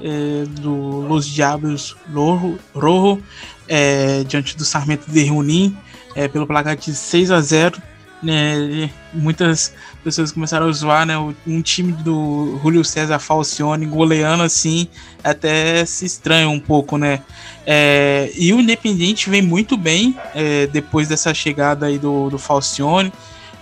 [0.00, 3.20] é, do Los Diablos Rojo, Rojo
[3.66, 5.76] é, diante do Sarmento de Junín
[6.14, 7.82] é, pelo placar de 6 a 0
[8.22, 11.14] né, muitas pessoas começaram a zoar, né,
[11.46, 14.88] um time do Julio César Falcione goleando assim,
[15.22, 17.22] até se estranha um pouco, né,
[17.66, 23.12] é, e o Independente vem muito bem é, depois dessa chegada aí do, do Falcione,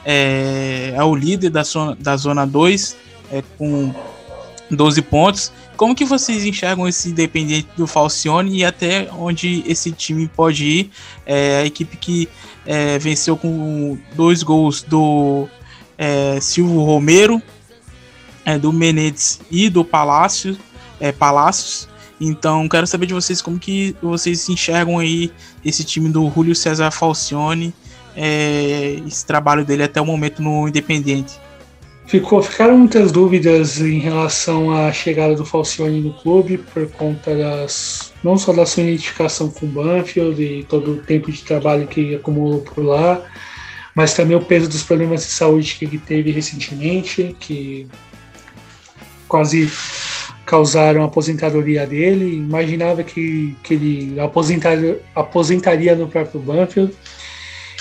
[0.05, 2.97] é, é o líder da zona, da zona 2,
[3.33, 3.93] é, com
[4.75, 5.53] 12 pontos.
[5.77, 10.91] Como que vocês enxergam esse Independente do Falcione e até onde esse time pode ir?
[11.27, 12.29] É, a equipe que
[12.67, 15.49] é, venceu com dois gols do
[15.99, 17.43] é, Silvio Romero,
[18.45, 20.57] é, do Menezes e do Palácio,
[21.01, 21.89] é, Palácios.
[22.21, 25.33] Então, quero saber de vocês como que vocês enxergam aí
[25.65, 27.75] esse time do Julio César Falcione,
[28.17, 31.44] é, esse trabalho dele até o momento no Independente.
[32.07, 38.13] Ficou, ficaram muitas dúvidas em relação à chegada do Falcione no clube, por conta das
[38.23, 42.15] não só da sua identificação com o Banfield e todo o tempo de trabalho que
[42.15, 43.23] acumulou por lá,
[43.95, 47.87] mas também o peso dos problemas de saúde que ele teve recentemente, que
[49.27, 49.71] quase
[50.45, 52.37] causaram a aposentadoria dele.
[52.37, 56.95] Imaginava que, que ele aposentaria, aposentaria no próprio Banfield.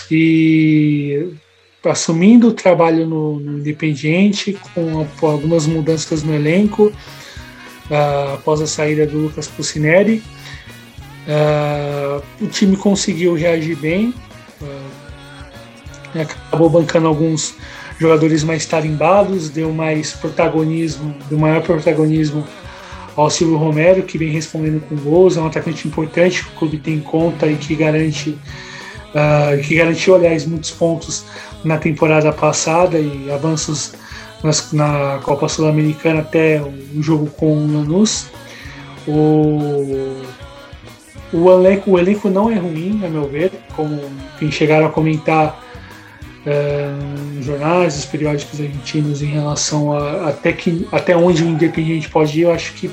[0.10, 1.30] E
[1.86, 6.92] assumindo o trabalho no, no Independiente, com, com, algumas mudanças no elenco,
[7.90, 10.24] uh, após a saída do Lucas Pucineri.
[11.28, 14.14] Uh, o time conseguiu reagir bem,
[14.62, 17.56] uh, acabou bancando alguns
[18.00, 22.46] jogadores mais tarimbados, deu mais protagonismo, deu maior protagonismo
[23.16, 26.78] ao Silvio Romero, que vem respondendo com gols, é um atacante importante que o clube
[26.80, 28.38] tem em conta e que garante
[29.14, 31.26] uh, que garantiu, aliás, muitos pontos
[31.64, 33.94] na temporada passada e avanços
[34.44, 38.28] nas, na Copa Sul-Americana até o jogo com o Lanús.
[39.08, 40.22] O,
[41.32, 44.00] o, elenco, o elenco não é ruim, a meu ver, como
[44.36, 45.64] enfim, chegaram a comentar
[46.46, 52.10] uh, nos jornais, os periódicos argentinos em relação a até, que, até onde o Independiente
[52.10, 52.44] pode ir.
[52.44, 52.92] Eu acho que,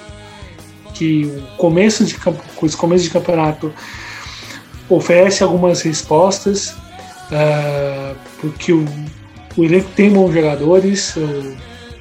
[0.94, 2.42] que o começo de, campo,
[2.76, 3.72] começo de campeonato
[4.91, 6.70] oferece algumas respostas,
[7.30, 8.84] uh, porque o,
[9.57, 11.57] o elenco tem bons jogadores, o,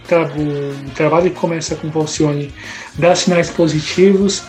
[0.08, 2.54] tra o trabalho que começa com o Falcione
[2.96, 4.44] dá sinais positivos,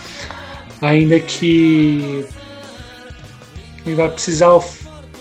[0.81, 2.25] ainda que
[3.85, 4.59] ele vai precisar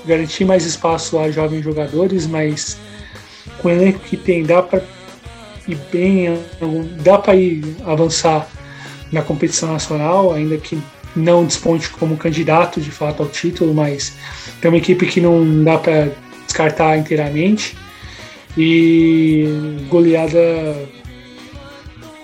[0.06, 2.78] garantir mais espaço a jovens jogadores, mas
[3.62, 4.82] com o elenco que tem dá para
[5.68, 6.40] ir bem,
[7.04, 8.48] dá para ir avançar
[9.12, 10.82] na competição nacional, ainda que
[11.16, 14.16] não desponte como candidato de fato ao título, mas
[14.62, 16.12] tem uma equipe que não dá para
[16.46, 17.78] descartar inteiramente
[18.58, 19.46] e
[19.90, 20.76] goleada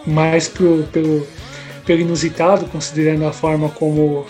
[0.06, 1.26] mais pro, pelo,
[1.86, 4.26] pelo inusitado, considerando a forma como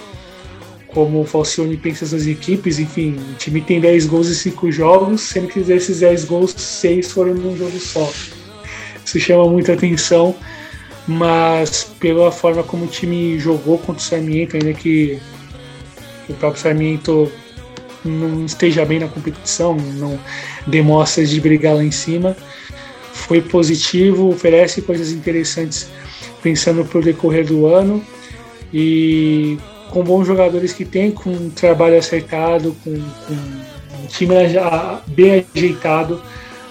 [0.88, 5.22] como o Falcione pensa as equipes, enfim, o time tem 10 gols em 5 jogos,
[5.24, 8.10] sendo que desses 10 gols, 6 foram num jogo só.
[9.04, 10.34] Isso chama muita atenção
[11.08, 15.20] mas pela forma como o time jogou contra o Sarmiento, ainda que
[16.28, 17.32] o próprio Sarmiento
[18.04, 20.20] não esteja bem na competição, não
[20.68, 22.36] demonstra de brigar lá em cima,
[23.12, 25.90] foi positivo, oferece coisas interessantes
[26.44, 28.04] pensando para o decorrer do ano.
[28.72, 29.58] E
[29.90, 34.36] com bons jogadores que tem, com um trabalho acertado, com, com um time
[35.08, 36.22] bem ajeitado,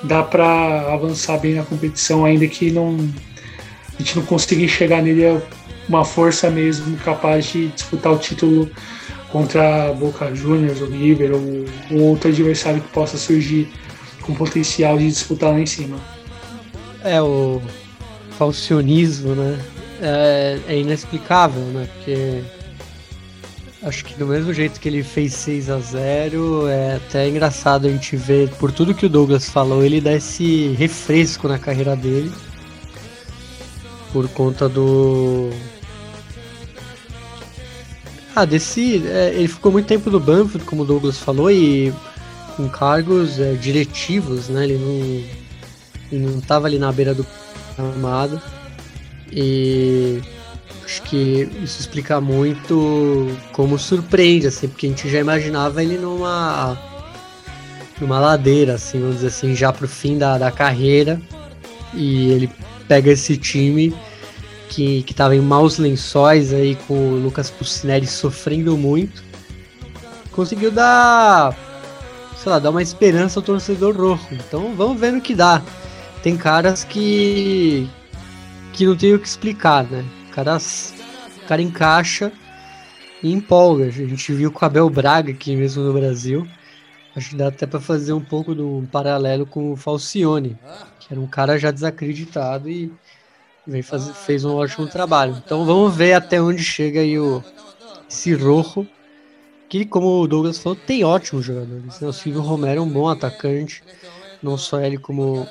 [0.03, 2.97] dá para avançar bem na competição, ainda que não
[3.99, 5.43] a gente não conseguir chegar nele é
[5.89, 8.71] uma força mesmo capaz de disputar o título
[9.31, 13.69] contra Boca Juniors ou River ou, ou outro adversário que possa surgir
[14.23, 15.99] com potencial de disputar lá em cima.
[17.03, 17.61] É, o
[18.39, 19.61] falcionismo, né?
[20.01, 21.89] É, é, inexplicável, né?
[21.95, 22.43] Porque
[23.83, 27.91] acho que do mesmo jeito que ele fez 6 a 0 é até engraçado a
[27.91, 32.33] gente ver, por tudo que o Douglas falou, ele dá esse refresco na carreira dele
[34.15, 35.51] por conta do.
[38.35, 39.05] Ah, desse.
[39.09, 41.93] É, ele ficou muito tempo no Banfield, como o Douglas falou, e
[42.57, 44.65] com cargos é, diretivos, né?
[44.65, 45.25] Ele não,
[46.13, 47.27] ele não tava ali na beira do
[47.77, 48.41] armado.
[49.33, 50.23] E
[50.85, 56.79] acho que isso explica muito como surpreende, assim, porque a gente já imaginava ele numa
[58.01, 61.21] numa ladeira, assim, vamos dizer assim, já pro fim da, da carreira.
[61.93, 62.51] E ele
[62.89, 63.95] pega esse time
[64.69, 69.23] que, que tava em maus lençóis aí com o Lucas Pucineri sofrendo muito.
[70.33, 71.57] Conseguiu dar,
[72.37, 74.27] sei lá, dar uma esperança ao torcedor roxo.
[74.33, 75.63] Então vamos ver no que dá.
[76.23, 77.89] Tem caras que
[78.73, 80.05] que não tem o que explicar, né?
[80.33, 80.93] Caras,
[81.45, 82.33] o cara encaixa
[83.23, 83.85] e empolga.
[83.85, 86.47] A gente viu com o Abel Braga aqui mesmo no Brasil.
[87.15, 90.59] Acho que dá até para fazer um pouco do paralelo com o Falcione
[91.07, 92.93] que era um cara já desacreditado e
[93.67, 95.41] vem fazer, fez um ótimo trabalho.
[95.45, 97.43] Então vamos ver até onde chega aí o
[98.09, 98.87] esse Rojo,
[99.69, 102.01] que como o Douglas falou, tem ótimos jogadores.
[102.01, 102.09] Né?
[102.09, 103.83] O Silvio Romero é um bom atacante,
[104.43, 105.49] não só ele como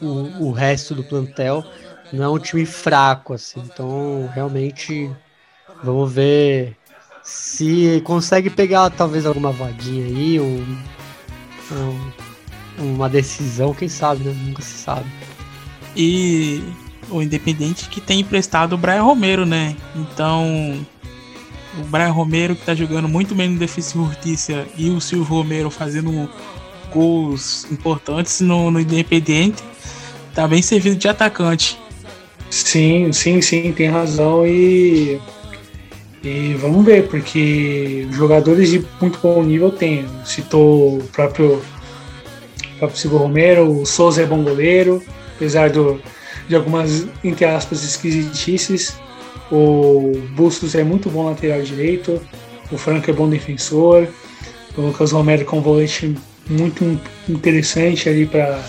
[0.00, 1.64] o, o resto do plantel.
[2.12, 3.60] não é um time fraco, assim.
[3.60, 5.10] Então, realmente,
[5.82, 6.76] vamos ver
[7.22, 10.78] se consegue pegar talvez alguma vaguinha aí, um,
[11.72, 12.12] um,
[12.78, 14.36] uma decisão, quem sabe, né?
[14.44, 15.06] Nunca se sabe.
[15.96, 16.62] E
[17.10, 19.76] o Independente que tem emprestado o Brian Romero, né?
[19.94, 20.78] Então,
[21.78, 25.36] o Brian Romero que tá jogando muito bem no Defensa e Justiça e o Silvio
[25.36, 26.28] Romero fazendo
[26.92, 29.62] gols importantes no, no Independente,
[30.34, 31.78] tá bem servido de atacante.
[32.50, 35.20] Sim, sim, sim, tem razão e
[36.26, 40.04] e vamos ver, porque jogadores de muito bom nível tem.
[40.24, 41.62] Citou o próprio,
[42.76, 45.02] o próprio Silvio Romero, o Souza é bom goleiro,
[45.34, 46.00] apesar do,
[46.48, 48.96] de algumas, entre aspas, esquisitices.
[49.50, 52.20] O Bustos é muito bom lateral direito,
[52.70, 54.08] o Franco é bom defensor,
[54.76, 56.14] o Lucas Romero com um volante
[56.48, 58.60] muito interessante ali para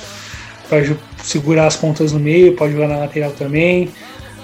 [1.22, 3.90] segurar as pontas no meio, pode jogar na lateral também.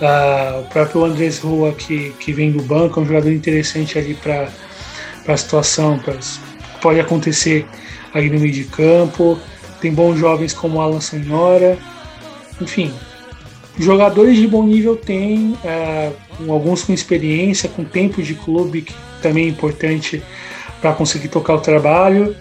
[0.01, 4.15] Uh, o próprio Andrés Rua, que, que vem do banco, é um jogador interessante ali
[4.15, 4.49] para
[5.27, 6.15] a situação, pra,
[6.81, 7.65] pode acontecer
[8.13, 9.39] ali no meio de campo.
[9.83, 11.77] Tem bons jovens como Alan Senhora.
[12.61, 12.93] Enfim,
[13.77, 19.43] jogadores de bom nível tem, uh, alguns com experiência, com tempo de clube, que também
[19.43, 20.23] é importante
[20.79, 22.33] para conseguir tocar o trabalho.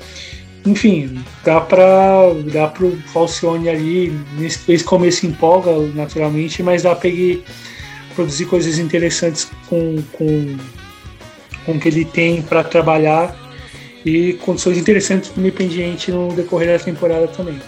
[0.64, 7.42] Enfim, dá para dá pro Falcione ali, nesse começo empolga naturalmente, mas dá para ele
[8.14, 10.56] produzir coisas interessantes com, com,
[11.66, 13.41] com o que ele tem para trabalhar
[14.04, 17.60] e condições interessantes para o Independiente no decorrer da temporada também.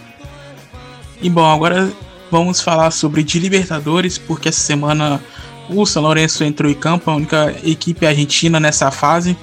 [1.22, 1.90] E bom, agora
[2.30, 5.22] vamos falar sobre de Libertadores, porque essa semana
[5.68, 9.36] o São Lourenço entrou em campo, a única equipe argentina nessa fase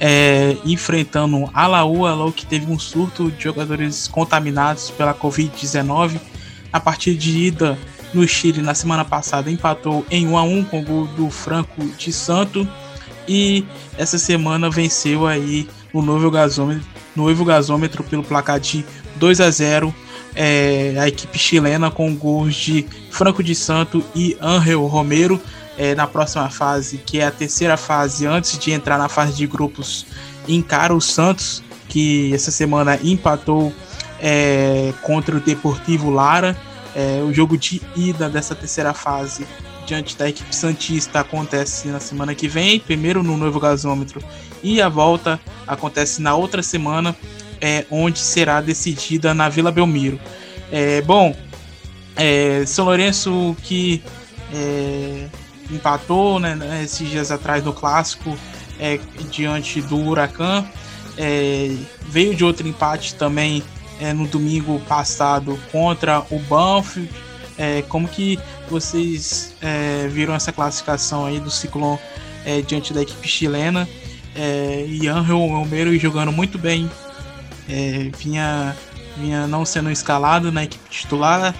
[0.00, 6.20] é, enfrentando a Laú, a Laú que teve um surto de jogadores contaminados pela Covid-19.
[6.72, 7.78] A partida de ida
[8.12, 11.84] no Chile na semana passada empatou em 1 a 1 com o gol do Franco
[11.96, 12.68] de Santo
[13.26, 13.64] e
[13.96, 18.84] essa semana venceu aí o novo gasômetro, gasômetro pelo placar de
[19.16, 19.94] 2 a 0
[20.34, 25.40] é, a equipe chilena com gols de Franco de Santo e Angel Romero
[25.76, 29.46] é, na próxima fase, que é a terceira fase, antes de entrar na fase de
[29.46, 30.06] grupos,
[30.46, 33.72] encara o Santos, que essa semana empatou
[34.20, 36.56] é, contra o Deportivo Lara.
[36.94, 39.46] É, o jogo de ida dessa terceira fase
[39.88, 44.22] diante da equipe Santista acontece na semana que vem, primeiro no novo gasômetro,
[44.62, 47.16] e a volta acontece na outra semana,
[47.58, 50.20] é, onde será decidida na Vila Belmiro.
[50.70, 51.34] É, bom,
[52.14, 54.02] é, São Lourenço que
[54.52, 55.26] é,
[55.70, 58.36] empatou né, né, esses dias atrás no clássico
[58.78, 60.66] é, diante do Huracan.
[61.16, 61.74] É,
[62.06, 63.62] veio de outro empate também
[64.14, 67.10] no domingo passado contra o Banfield.
[67.58, 68.38] É, como que
[68.70, 71.98] vocês é, viram essa classificação aí do Ciclone
[72.44, 73.88] é, diante da equipe chilena?
[74.34, 76.88] É, e Angel Romero jogando muito bem,
[78.16, 78.76] vinha,
[79.16, 81.52] vinha não sendo escalado na equipe titular,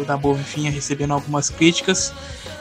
[0.00, 2.12] o Dabov vinha recebendo algumas críticas,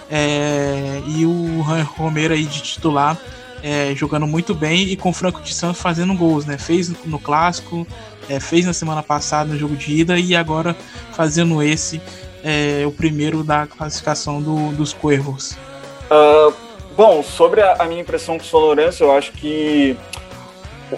[0.09, 1.61] é, e o
[1.97, 3.17] Romero aí de titular
[3.63, 4.83] é, jogando muito bem.
[4.89, 6.57] E com o Franco de Santos fazendo gols, né?
[6.57, 7.87] Fez no, no clássico,
[8.29, 10.75] é, fez na semana passada no jogo de ida e agora
[11.13, 11.99] fazendo esse
[12.45, 15.57] é, o primeiro da classificação do, dos Cuervos.
[16.05, 16.53] Uh,
[16.95, 19.97] bom, sobre a, a, minha impressão com o São Lourenço, eu acho que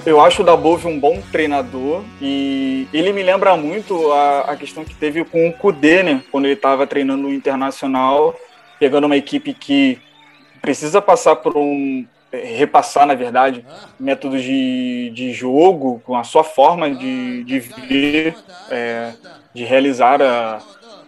[0.05, 4.83] eu acho o Dabove um bom treinador e ele me lembra muito a, a questão
[4.83, 6.21] que teve com o Kudê, né?
[6.29, 8.35] Quando ele estava treinando no Internacional
[8.79, 9.99] pegando uma equipe que
[10.61, 13.65] precisa passar por um repassar, na verdade,
[13.99, 18.35] métodos de, de jogo, com a sua forma de, de ver,
[18.69, 19.13] é,
[19.53, 20.59] de realizar a,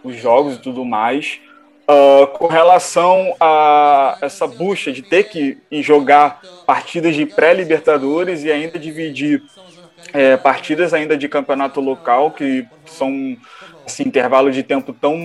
[0.02, 1.40] os jogos e tudo mais.
[1.88, 8.78] Uh, com relação a essa bucha de ter que jogar partidas de pré-libertadores e ainda
[8.78, 9.42] dividir
[10.12, 13.36] é, partidas ainda de campeonato local, que são
[13.86, 15.18] assim, intervalo de tempo tão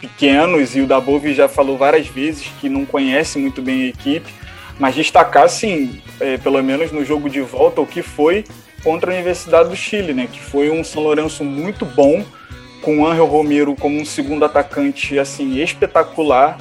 [0.00, 4.32] pequenos, e o Dabov já falou várias vezes que não conhece muito bem a equipe,
[4.78, 8.44] mas destacar, sim, é, pelo menos no jogo de volta, o que foi
[8.82, 12.24] contra a Universidade do Chile, né, que foi um São Lourenço muito bom,
[12.84, 16.58] com o Angel Romero como um segundo atacante assim espetacular,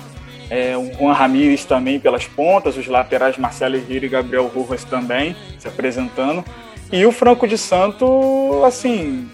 [0.49, 5.35] é, o Juan Ramírez também pelas pontas, os laterais Marcelo Herrera e Gabriel Rojas também
[5.59, 6.43] se apresentando,
[6.91, 9.29] e o Franco de Santo, assim,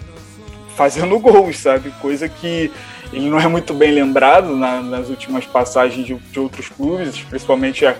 [0.76, 1.90] fazendo gols, sabe?
[2.00, 2.70] Coisa que
[3.12, 7.84] ele não é muito bem lembrado na, nas últimas passagens de, de, outros clubes, principalmente
[7.84, 7.94] a,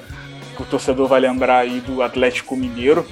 [0.59, 3.07] o torcedor vai lembrar aí do Atlético Mineiro.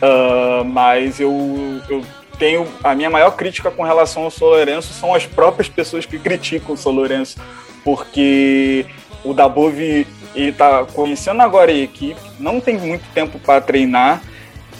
[0.00, 2.02] Uh, mas eu, eu
[2.42, 6.18] tenho a minha maior crítica com relação ao São Lourenço são as próprias pessoas que
[6.18, 7.38] criticam o São Lourenço
[7.84, 8.84] porque
[9.24, 14.20] o Dabov ele tá começando agora a equipe, não tem muito tempo para treinar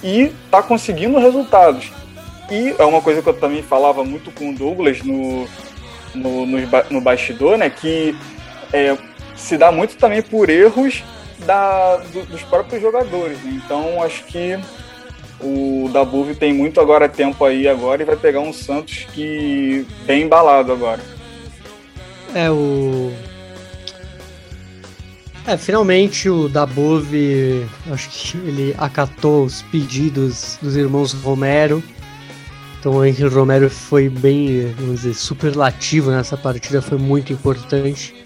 [0.02, 1.92] e tá conseguindo resultados.
[2.50, 5.46] E é uma coisa que eu também falava muito com o Douglas no,
[6.12, 6.58] no, no,
[6.90, 7.70] no bastidor, né?
[7.70, 8.16] Que
[8.72, 8.96] é,
[9.36, 11.04] se dá muito também por erros
[11.46, 13.38] da, do, dos próprios jogadores.
[13.44, 13.60] Né?
[13.64, 14.58] Então acho que
[15.42, 20.22] o Dabove tem muito agora tempo aí agora e vai pegar um Santos que bem
[20.22, 21.00] embalado agora.
[22.34, 23.12] É o
[25.44, 31.82] é, finalmente o Dabove, acho que ele acatou os pedidos dos irmãos Romero.
[32.78, 38.21] Então o Henrique Romero foi bem, vamos dizer, superlativo nessa partida, foi muito importante.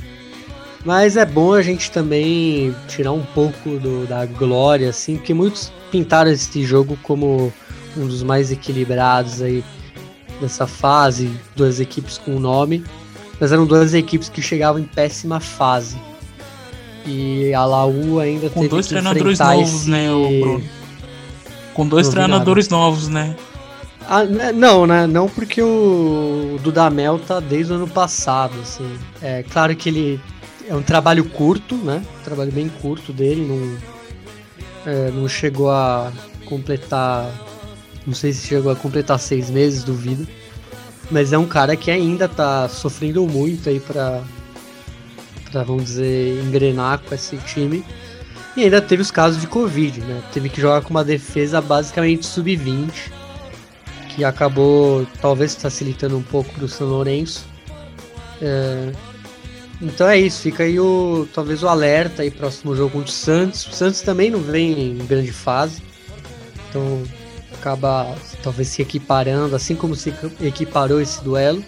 [0.86, 5.72] Mas é bom a gente também tirar um pouco do, da glória, assim, porque muitos
[5.90, 7.52] pintaram esse jogo como
[7.96, 9.64] um dos mais equilibrados aí
[10.40, 12.84] dessa fase, duas equipes com nome,
[13.40, 15.96] mas eram duas equipes que chegavam em péssima fase.
[17.04, 19.90] E a Laú ainda com dois treinadores novos, esse...
[19.90, 20.64] né, o Bruno?
[21.74, 23.34] Com dois treinadores novos, né?
[24.08, 25.04] Ah, né, não, né?
[25.04, 28.88] Não porque o Dudamel tá desde o ano passado, assim.
[29.20, 30.20] É claro que ele
[30.68, 32.02] é um trabalho curto, né?
[32.20, 36.12] Um trabalho bem curto dele, não, é, não chegou a
[36.44, 37.30] completar.
[38.06, 40.26] Não sei se chegou a completar seis meses, duvido.
[41.10, 44.22] Mas é um cara que ainda tá sofrendo muito aí pra,
[45.50, 47.84] pra, vamos dizer, engrenar com esse time.
[48.56, 50.22] E ainda teve os casos de Covid, né?
[50.32, 53.12] Teve que jogar com uma defesa basicamente sub-20,
[54.08, 57.46] que acabou talvez facilitando um pouco pro São Lourenço.
[58.40, 58.92] É...
[59.80, 63.66] Então é isso, fica aí o talvez o alerta aí próximo jogo contra o Santos.
[63.66, 65.82] O Santos também não vem em grande fase,
[66.68, 67.02] então
[67.52, 71.62] acaba talvez se equiparando, assim como se equiparou esse duelo.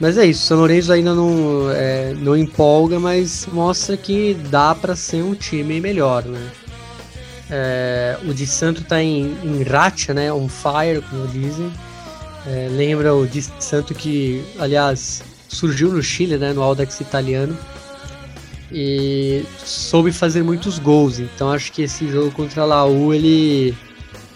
[0.00, 4.74] Mas é isso, o São Lourenço ainda não, é, não empolga, mas mostra que dá
[4.74, 6.50] para ser um time melhor, né?
[7.48, 10.32] É, o de Santo tá em, em racha, né?
[10.32, 11.72] On fire, como dizem.
[12.46, 16.52] É, lembra o de Santo que, aliás, surgiu no Chile, né?
[16.52, 17.56] No Audax italiano.
[18.70, 21.18] E soube fazer muitos gols.
[21.18, 23.74] Então acho que esse jogo contra a Laú, ele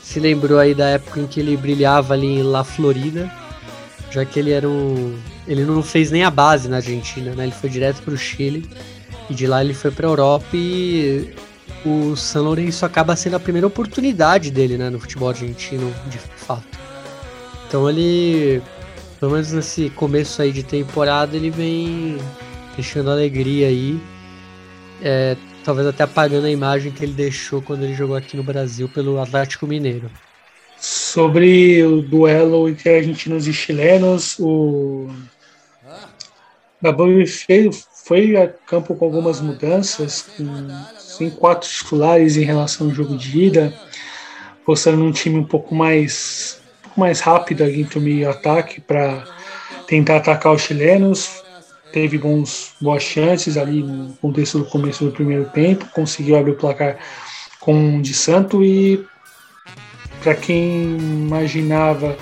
[0.02, 3.30] se lembrou aí da época em que ele brilhava ali em La Florida.
[4.10, 7.44] Já que ele era um ele não fez nem a base na Argentina, né?
[7.44, 8.68] Ele foi direto para o Chile
[9.30, 11.34] e de lá ele foi para a Europa e
[11.84, 16.78] o San Lourenço acaba sendo a primeira oportunidade dele, né, no futebol argentino, de fato.
[17.66, 18.62] Então ele,
[19.18, 22.18] pelo menos nesse começo aí de temporada, ele vem
[22.74, 24.00] deixando alegria aí,
[25.02, 28.88] é, talvez até apagando a imagem que ele deixou quando ele jogou aqui no Brasil
[28.88, 30.10] pelo Atlético Mineiro.
[30.78, 35.08] Sobre o duelo entre argentinos e chilenos, o
[36.80, 37.08] Gabão
[38.04, 40.26] foi a campo com algumas mudanças,
[41.18, 43.74] com quatro titulares em relação ao jogo de ida,
[44.64, 46.60] postando um time um pouco mais,
[46.98, 49.24] pouco mais rápido ali entre o meio e ataque para
[49.86, 51.42] tentar atacar os chilenos.
[51.92, 56.56] Teve bons, boas chances ali no contexto do começo do primeiro tempo, conseguiu abrir o
[56.56, 56.98] placar
[57.60, 59.02] com o de Santo e
[60.22, 62.16] para quem imaginava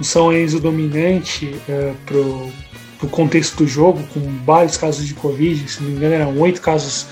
[0.00, 2.50] o São Enzo dominante uh, pro
[3.00, 6.60] do contexto do jogo, com vários casos de Covid, se não me engano, eram oito
[6.60, 7.02] casos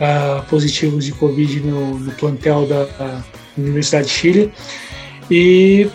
[0.00, 3.22] uh, positivos de Covid no, no plantel da
[3.56, 4.52] Universidade de Chile.
[5.30, 5.88] E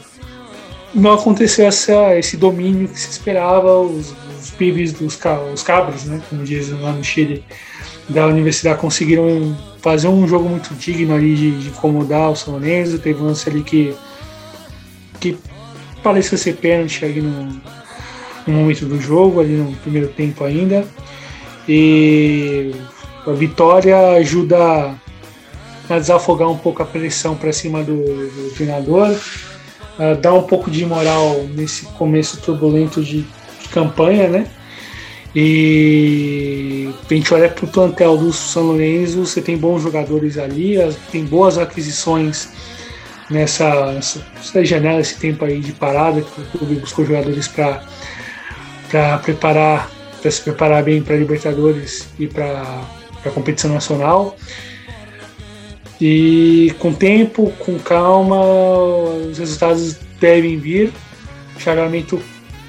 [0.93, 5.19] não aconteceu essa, esse domínio que se esperava, os, os dos
[5.53, 7.43] os cabros, né, como dizem lá no Chile,
[8.07, 12.99] da universidade conseguiram fazer um jogo muito digno ali de, de incomodar o São Lourenço.
[12.99, 13.95] Teve um lance ali que,
[15.19, 15.37] que
[16.01, 17.61] pareceu ser pênalti ali no,
[18.45, 20.85] no momento do jogo, ali no primeiro tempo ainda.
[21.67, 22.71] E
[23.25, 24.95] a vitória ajuda
[25.89, 30.71] a desafogar um pouco a pressão para cima do, do treinador, uh, dá um pouco
[30.71, 33.21] de moral nesse começo turbulento de,
[33.61, 34.47] de campanha, né?
[35.35, 40.75] E a gente olha para o plantel do São Lourenço, você tem bons jogadores ali,
[41.11, 42.49] tem boas aquisições
[43.31, 49.89] nessa, nessa janela, esse tempo aí de parada, que o clube buscou jogadores para preparar,
[50.21, 52.83] para se preparar bem para Libertadores e para
[53.25, 54.35] a competição nacional.
[56.05, 60.91] E com tempo, com calma, os resultados devem vir.
[61.55, 61.69] O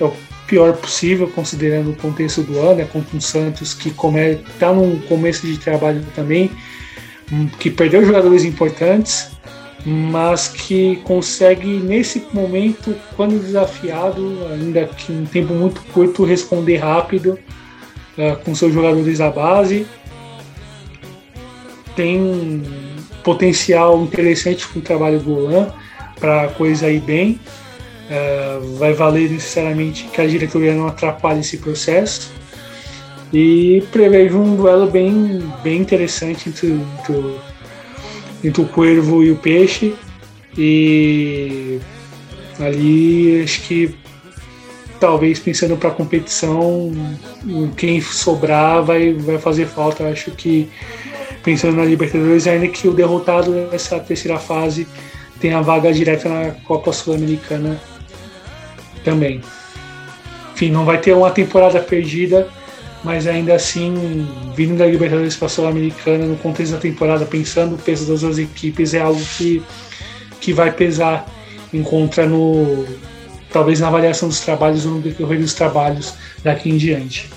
[0.01, 0.13] é o
[0.47, 5.49] pior possível, considerando o contexto do ano, é contra um Santos que está num começo
[5.49, 6.49] de trabalho também,
[7.33, 9.33] hum, que perdeu jogadores importantes,
[9.85, 16.77] mas que consegue nesse momento, quando desafiado, ainda que em um tempo muito curto, responder
[16.77, 17.37] rápido
[18.17, 19.89] uh, com seus jogadores da base.
[21.97, 22.63] Tem
[23.25, 25.73] potencial interessante com o trabalho do Golan
[26.21, 27.41] para a coisa ir bem.
[28.05, 32.31] Uh, vai valer necessariamente que a diretoria não atrapalhe esse processo.
[33.33, 37.37] E prevejo um duelo bem, bem interessante entre, entre,
[38.45, 39.95] entre o Cuervo e o Peixe.
[40.57, 41.81] E
[42.61, 43.95] ali acho que
[45.01, 46.93] talvez pensando para a competição,
[47.77, 50.05] quem sobrar vai, vai fazer falta.
[50.09, 50.69] Acho que
[51.45, 54.89] pensando na Libertadores, ainda que o derrotado nessa terceira fase
[55.39, 57.79] tenha vaga direta na Copa Sul-Americana
[59.05, 59.43] também.
[60.55, 62.49] Enfim, não vai ter uma temporada perdida,
[63.05, 64.27] mas ainda assim,
[64.57, 68.39] vindo da Libertadores para a Sul-Americana, no contexto da temporada, pensando o peso das duas
[68.39, 69.63] equipes, é algo que,
[70.41, 71.27] que vai pesar.
[71.73, 72.87] Encontra no
[73.53, 77.31] talvez na avaliação dos trabalhos ou no decorrer dos trabalhos daqui em diante.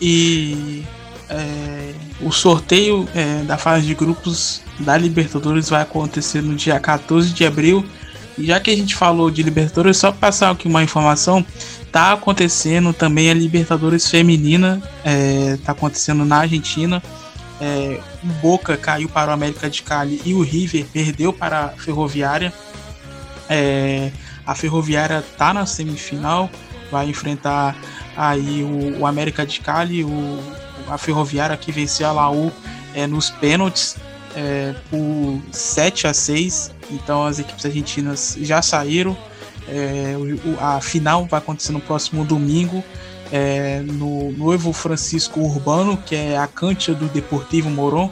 [0.00, 0.84] E
[1.28, 1.75] é,
[2.20, 7.44] o sorteio é, da fase de grupos da Libertadores vai acontecer no dia 14 de
[7.44, 7.84] abril.
[8.38, 11.44] E já que a gente falou de Libertadores, só passar aqui uma informação:
[11.92, 17.02] tá acontecendo também a Libertadores Feminina, é, tá acontecendo na Argentina.
[17.58, 21.68] É, o Boca caiu para o América de Cali e o River perdeu para a
[21.68, 22.52] Ferroviária.
[23.48, 24.10] É,
[24.46, 26.50] a Ferroviária tá na semifinal,
[26.90, 27.74] vai enfrentar
[28.16, 30.42] aí o, o América de Cali, o,
[30.88, 32.52] a Ferroviária que venceu a Laú
[32.94, 33.96] é, nos pênaltis
[34.34, 36.72] é, por 7 a 6.
[36.90, 39.16] Então as equipes argentinas já saíram.
[39.68, 42.84] É, o, a final vai acontecer no próximo domingo
[43.32, 48.10] é, no Novo Francisco Urbano, que é a cancha do Deportivo Moron,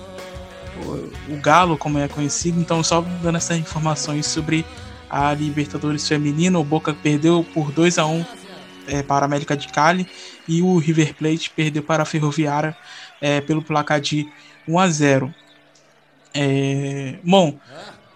[0.85, 2.61] o, o Galo, como é conhecido.
[2.61, 4.65] Então, só dando essas informações sobre
[5.09, 8.25] a Libertadores Feminina, o Boca perdeu por 2 a 1
[8.89, 10.07] é, para a América de Cali
[10.47, 12.77] e o River Plate perdeu para a Ferroviária
[13.21, 14.29] é, pelo placar de
[14.67, 15.35] 1 a 0.
[16.35, 17.59] É, bom,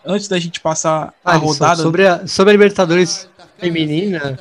[0.04, 3.28] antes da gente passar a rodada sobre a, sobre a Libertadores
[3.58, 4.38] feminina,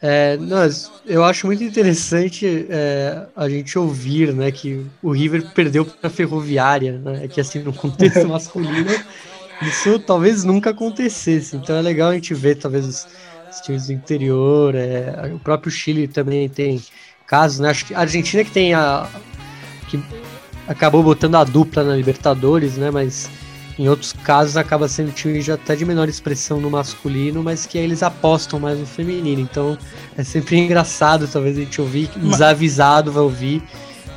[0.00, 5.86] é, nós, eu acho muito interessante é, a gente ouvir, né, que o River perdeu
[5.86, 8.90] para a Ferroviária, né, que assim no contexto masculino
[9.62, 11.56] isso talvez nunca acontecesse.
[11.56, 13.06] Então é legal a gente ver talvez os,
[13.54, 16.82] os times do interior, é, o próprio Chile também tem
[17.26, 17.70] casos, né?
[17.70, 19.08] Acho que a Argentina que tem a
[19.88, 20.02] que
[20.66, 22.90] acabou botando a dupla na Libertadores, né?
[22.90, 23.30] Mas
[23.78, 27.78] em outros casos acaba sendo time já até de menor expressão no masculino, mas que
[27.78, 29.40] aí eles apostam mais no feminino.
[29.40, 29.78] Então
[30.16, 33.62] é sempre engraçado, talvez a gente ouvir, desavisado vai ouvir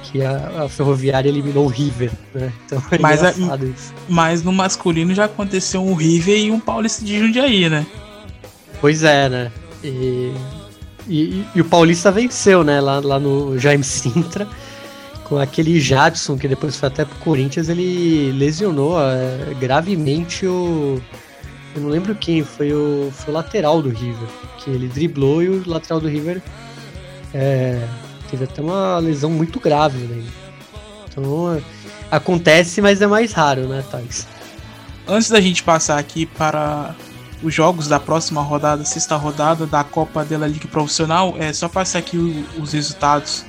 [0.03, 2.51] que a, a Ferroviária eliminou o River, né?
[2.65, 3.93] Então é mas, a, isso.
[4.07, 7.85] mas no masculino já aconteceu um River e um Paulista de Jundiaí, né?
[8.79, 9.51] Pois é, né?
[9.83, 10.33] E,
[11.07, 12.79] e, e, o Paulista venceu, né?
[12.79, 14.47] Lá, lá no Jaime Sintra,
[15.23, 21.01] com aquele Jadson, que depois foi até pro Corinthians, ele lesionou é, gravemente o.
[21.75, 24.27] Eu não lembro quem, foi o, foi o lateral do River.
[24.57, 26.41] Que ele driblou e o lateral do River
[27.33, 27.87] é,
[28.29, 30.23] teve até uma lesão muito grave, né?
[31.09, 31.61] Então
[32.11, 34.27] acontece, mas é mais raro, né, Thais?
[35.07, 36.95] Antes da gente passar aqui para
[37.43, 41.99] os jogos da próxima rodada, sexta rodada da Copa da Liga Profissional, é só passar
[41.99, 43.45] aqui o, os resultados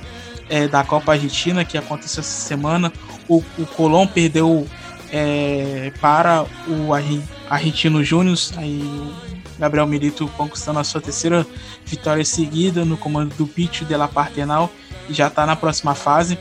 [0.49, 2.91] é, da Copa Argentina que aconteceu essa semana.
[3.27, 4.67] O, o Colón perdeu
[5.11, 6.93] é, para o
[7.49, 9.13] Argentino Júnior, aí
[9.57, 11.45] Gabriel Milito conquistando a sua terceira
[11.85, 14.71] vitória seguida no comando do Pitch de La Partenal
[15.09, 16.37] e já está na próxima fase.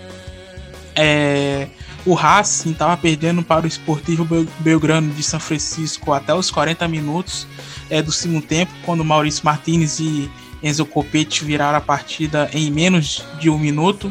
[0.95, 1.69] É,
[2.09, 4.27] o Racing estava perdendo para o Esportivo
[4.61, 7.47] Belgrano de São Francisco até os 40 minutos
[7.91, 10.31] é, do segundo tempo, quando Maurício Martinez e
[10.63, 14.11] Enzo Copete viraram a partida em menos de um minuto.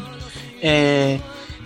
[0.61, 1.19] É,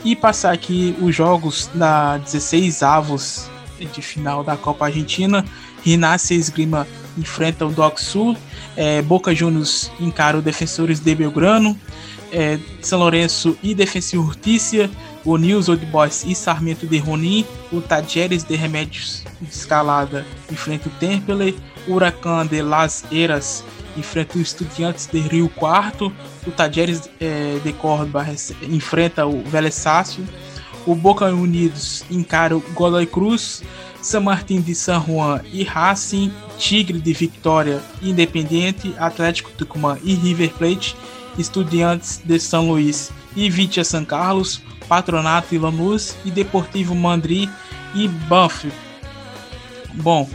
[0.05, 3.49] e passar aqui os jogos da 16 avos
[3.93, 5.45] de final da Copa Argentina.
[5.83, 6.87] Rinácia Esgrima
[7.17, 8.37] enfrenta o Doc Sul,
[8.77, 11.77] é, Boca Juniors encara o Defensores de Belgrano,
[12.31, 14.89] é, São Lourenço e Defensivo Urtícia,
[15.25, 20.91] o News Old Boys e Sarmento de Ronin, o Tajeres de Remédios Escalada enfrenta o
[20.93, 21.57] Temple,
[21.87, 23.63] o Huracan de Las Eras
[23.97, 26.11] enfrenta o Estudiantes de Rio Quarto,
[26.45, 28.25] o Tajeres é, de Córdoba
[28.63, 30.25] enfrenta o Vélez Sácio,
[30.85, 33.61] o Boca Unidos encara o Godoy Cruz,
[34.01, 40.51] San Martín de San Juan e Racing, Tigre de Vitória, Independiente, Atlético Tucumã e River
[40.53, 40.95] Plate,
[41.37, 44.61] Estudiantes de São Luís e Vitia San Carlos,
[44.91, 47.49] Patronato e Lanús e Deportivo Mandri
[47.95, 48.75] e Banfield.
[49.93, 50.29] Bom,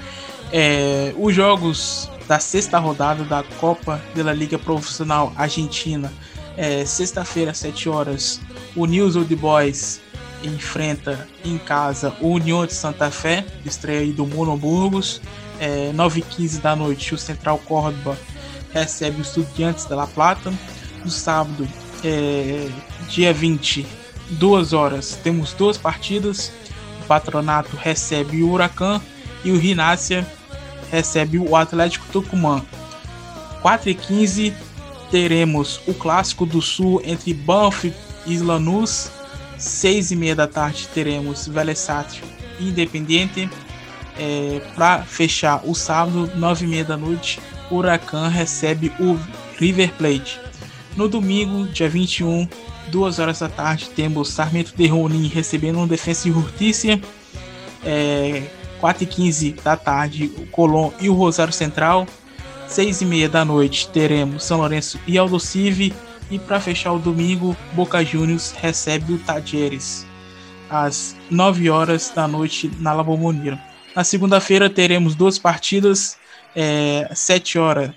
[0.51, 6.11] é, os jogos da sexta rodada da Copa da Liga Profissional Argentina
[6.57, 8.41] É, Sexta-feira, às 7 horas,
[8.74, 10.01] o News Old Boys
[10.43, 15.20] enfrenta em casa o União de Santa Fé, estreia aí do Mono Burgos.
[15.61, 18.16] É, 9h15 da noite, o Central Córdoba
[18.73, 20.51] recebe os Estudiantes da La Plata.
[21.05, 21.69] No sábado,
[22.03, 22.70] é,
[23.07, 23.87] dia 20,
[24.31, 26.53] 2 horas, temos duas partidas.
[27.03, 29.01] O Patronato recebe o Huracan
[29.44, 30.27] e o Rinácia
[30.90, 32.62] recebe o Atlético Tucumã.
[33.62, 34.55] 4 e 15
[35.11, 37.93] teremos o Clássico do Sul entre Banff
[38.27, 39.11] e Lanús.
[39.59, 42.23] 6 e meia da tarde teremos Velesat
[42.59, 43.48] e Independiente.
[44.19, 47.39] É, Para fechar o sábado, 9 e meia da noite,
[47.70, 49.19] o Huracan recebe o
[49.59, 50.40] River Plate.
[50.97, 52.48] No domingo, dia 21,
[52.89, 57.01] 2 horas da tarde, temos Sarmento de Ronin recebendo um Defensa e Justiça.
[57.85, 58.43] É,
[58.81, 62.07] 4 e 15 da tarde, o Colón e o Rosário Central.
[62.69, 65.93] 6 e meia da noite teremos São Lourenço e Aldo Civi.
[66.31, 70.07] E para fechar o domingo, Boca Juniors recebe o Tajeres
[70.69, 73.61] às 9 horas da noite na La Bombonera.
[73.95, 76.19] Na segunda-feira teremos duas partidas,
[76.55, 77.91] é, 7 horas,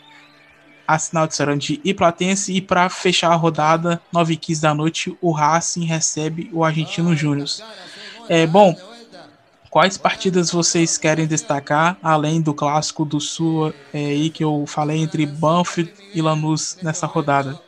[0.89, 2.51] Arsenal de Sarandi e Platense.
[2.53, 7.15] E para fechar a rodada, 9 e 15 da noite, o Racing recebe o Argentino
[7.15, 7.47] Júnior.
[8.27, 8.75] É, bom,
[9.69, 14.99] quais partidas vocês querem destacar, além do clássico do Sul é, aí que eu falei
[14.99, 17.59] entre Banfield e Lanús nessa rodada?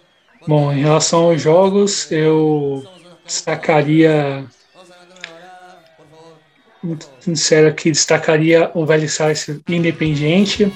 [0.47, 2.83] Bom, em relação aos jogos, eu
[3.23, 4.43] destacaria
[6.81, 10.73] muito sincero aqui, destacaria o Vélez Sarsfield Independiente.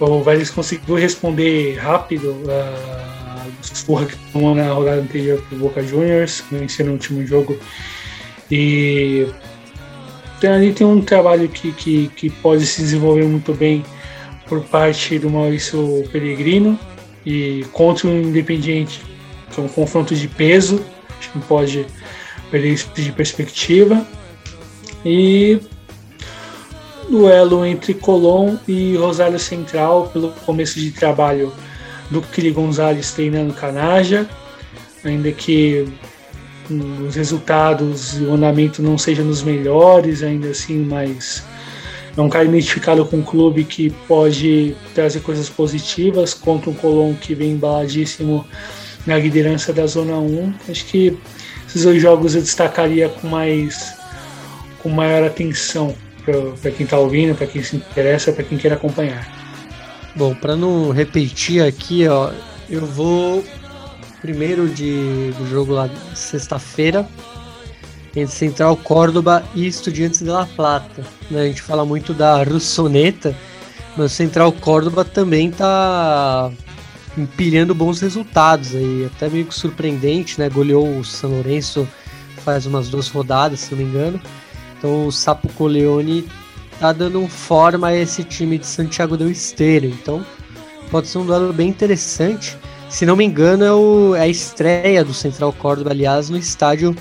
[0.00, 5.82] O Vélez conseguiu responder rápido a uh, que tomou na rodada anterior para o Boca
[5.82, 7.58] Juniors, vencendo no último jogo.
[8.50, 9.26] E
[10.46, 13.84] ali tem um trabalho que, que, que pode se desenvolver muito bem
[14.46, 16.78] por parte do Maurício Peregrino
[17.26, 19.02] e contra o Independiente,
[19.50, 21.86] que é um confronto de peso, a gente não pode
[22.50, 24.06] perder isso de perspectiva.
[25.04, 25.60] E
[27.10, 31.52] duelo entre Colón e Rosário Central pelo começo de trabalho
[32.10, 34.28] do Kili Gonzalez treinando Canaja,
[35.04, 35.88] ainda que
[36.70, 41.42] os resultados e o andamento não sejam nos melhores, ainda assim, mas
[42.16, 47.14] é um cara identificado com um clube que pode trazer coisas positivas contra um Colón
[47.14, 48.44] que vem embaladíssimo
[49.06, 50.54] na liderança da Zona 1.
[50.68, 51.16] Acho que
[51.66, 53.96] esses dois jogos eu destacaria com mais
[54.82, 55.94] com maior atenção
[56.60, 59.26] para quem está ouvindo, para quem se interessa, para quem quer acompanhar.
[60.14, 62.30] Bom, para não repetir aqui, ó,
[62.68, 63.44] eu vou
[64.20, 67.08] primeiro de, do jogo lá sexta-feira
[68.16, 71.04] entre Central Córdoba e Estudiantes de La Plata.
[71.30, 71.42] Né?
[71.42, 73.36] A gente fala muito da Russoneta,
[73.96, 76.50] mas Central Córdoba também está
[77.16, 80.48] empilhando bons resultados aí, até meio que surpreendente, né?
[80.48, 81.86] Goleou o São Lourenço
[82.48, 84.18] faz umas duas rodadas, se não me engano.
[84.78, 86.26] Então o Sapo Coleone
[86.78, 89.86] tá dando forma a esse time de Santiago del Esteiro.
[89.86, 90.24] Então
[90.90, 92.56] pode ser um duelo bem interessante.
[92.88, 96.96] Se não me engano, é, o, é a estreia do Central Córdoba, aliás, no estádio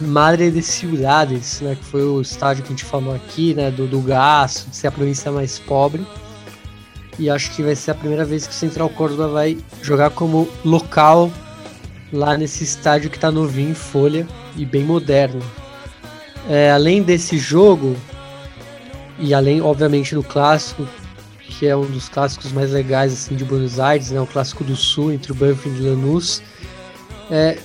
[0.00, 3.86] Madre de Ciudades, né, que foi o estádio que a gente falou aqui, né, do,
[3.86, 6.04] do gasto, de ser a província mais pobre.
[7.18, 10.48] E acho que vai ser a primeira vez que o Central Córdoba vai jogar como
[10.64, 11.30] local
[12.12, 14.26] lá nesse estádio que está novinho em folha
[14.56, 15.40] e bem moderno.
[16.48, 17.96] É, além desse jogo,
[19.18, 20.86] e além, obviamente, do clássico,
[21.38, 24.74] que é um dos clássicos mais legais assim, de Buenos Aires, né, o clássico do
[24.74, 26.42] Sul entre o Banfield e Lanús,
[27.30, 27.58] é,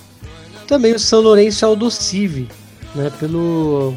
[0.68, 2.48] também o São Lourenço é o do Civi,
[2.94, 3.96] né, pelo,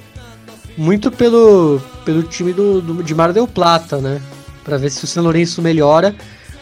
[0.77, 4.23] muito pelo, pelo time do, do, de Mar del Plata, né,
[4.65, 6.15] para ver se o São Lourenço melhora,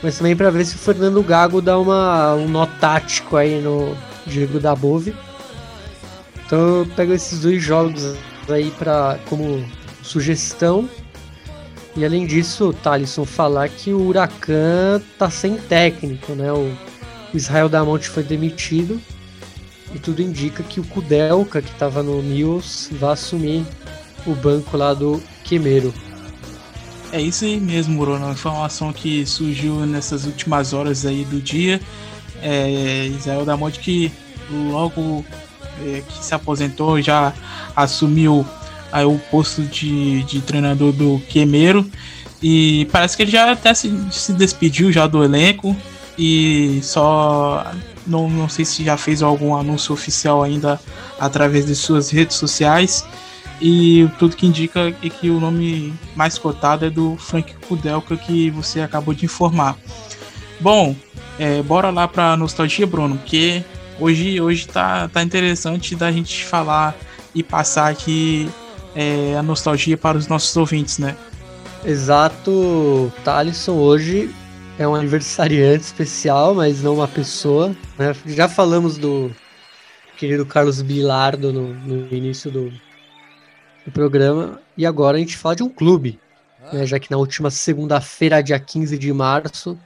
[0.03, 3.97] mas também para ver se o Fernando Gago dá uma, um nó tático aí no
[4.27, 5.15] Diego da Bove.
[6.49, 8.17] Então eu pego esses dois jogos
[8.49, 9.63] aí para como
[10.03, 10.89] sugestão.
[11.95, 16.51] E além disso, Thalisson falar que o Huracan tá sem técnico, né?
[16.51, 16.75] O
[17.35, 18.99] Israel Damonte foi demitido
[19.95, 23.67] e tudo indica que o Kudelka, que estava no News, vai assumir
[24.27, 25.93] o banco lá do Quemeiro.
[27.13, 28.33] É isso aí mesmo, Bruno.
[28.33, 31.79] Informação que surgiu nessas últimas horas aí do dia.
[32.41, 34.11] É, Israel Damonte que
[34.51, 35.23] logo
[36.09, 37.33] que se aposentou, já
[37.75, 38.45] assumiu
[38.93, 41.89] aí, o posto de, de treinador do Quemeiro.
[42.43, 45.77] E parece que ele já até se, se despediu já do elenco.
[46.19, 47.65] E só
[48.07, 50.81] não, não sei se já fez algum anúncio oficial ainda
[51.19, 53.05] através de suas redes sociais.
[53.61, 58.51] E tudo que indica é que o nome mais cotado é do Frank Kudelka, que
[58.51, 59.77] você acabou de informar.
[60.61, 60.95] Bom,
[61.39, 63.65] é, bora lá para nostalgia, Bruno, porque
[63.99, 66.97] hoje, hoje tá, tá interessante da gente falar
[67.35, 68.51] e passar aqui
[68.95, 71.17] é, a nostalgia para os nossos ouvintes, né?
[71.85, 74.35] Exato, Thalisson hoje
[74.79, 77.75] é um aniversariante especial, mas não uma pessoa.
[77.99, 78.15] Né?
[78.27, 79.31] Já falamos do
[80.17, 82.73] querido Carlos Bilardo no, no início do,
[83.85, 86.19] do, programa, e agora a gente fala de um clube,
[86.73, 86.87] né?
[86.87, 89.79] já que na última segunda-feira, dia 15 de março,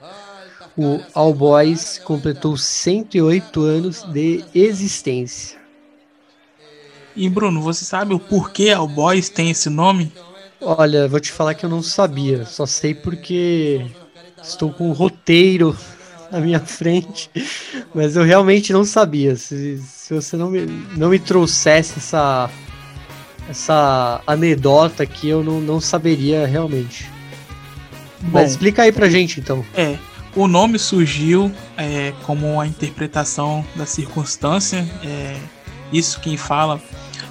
[0.76, 5.58] o All Boys completou 108 anos de existência.
[7.14, 10.12] E Bruno, você sabe o porquê All Boys tem esse nome?
[10.60, 13.84] Olha, vou te falar que eu não sabia, só sei porque
[14.42, 15.76] estou com um roteiro
[16.30, 17.30] na minha frente,
[17.94, 19.36] mas eu realmente não sabia.
[19.36, 20.64] Se, se você não me,
[20.96, 22.48] não me trouxesse essa,
[23.50, 27.10] essa anedota aqui, eu não, não saberia realmente.
[28.20, 29.64] Bom, mas explica aí pra gente então.
[29.74, 29.98] É,
[30.34, 34.88] o nome surgiu é, como a interpretação da circunstância.
[35.04, 35.36] É,
[35.92, 36.80] isso quem fala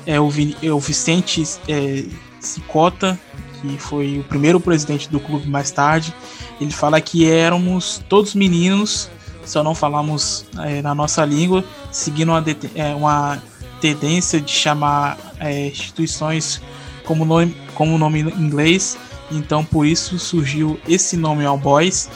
[0.06, 0.30] é o,
[0.62, 2.04] é o Vicente é,
[2.40, 3.20] Cicota,
[3.60, 6.14] que foi o primeiro presidente do clube mais tarde.
[6.60, 9.10] Ele fala que éramos todos meninos,
[9.46, 12.44] só não falamos é, na nossa língua, seguindo uma,
[12.76, 13.42] é, uma
[13.80, 16.62] tendência de chamar é, instituições
[17.04, 18.98] como nome, como nome inglês.
[19.32, 22.10] Então, por isso surgiu esse nome All Boys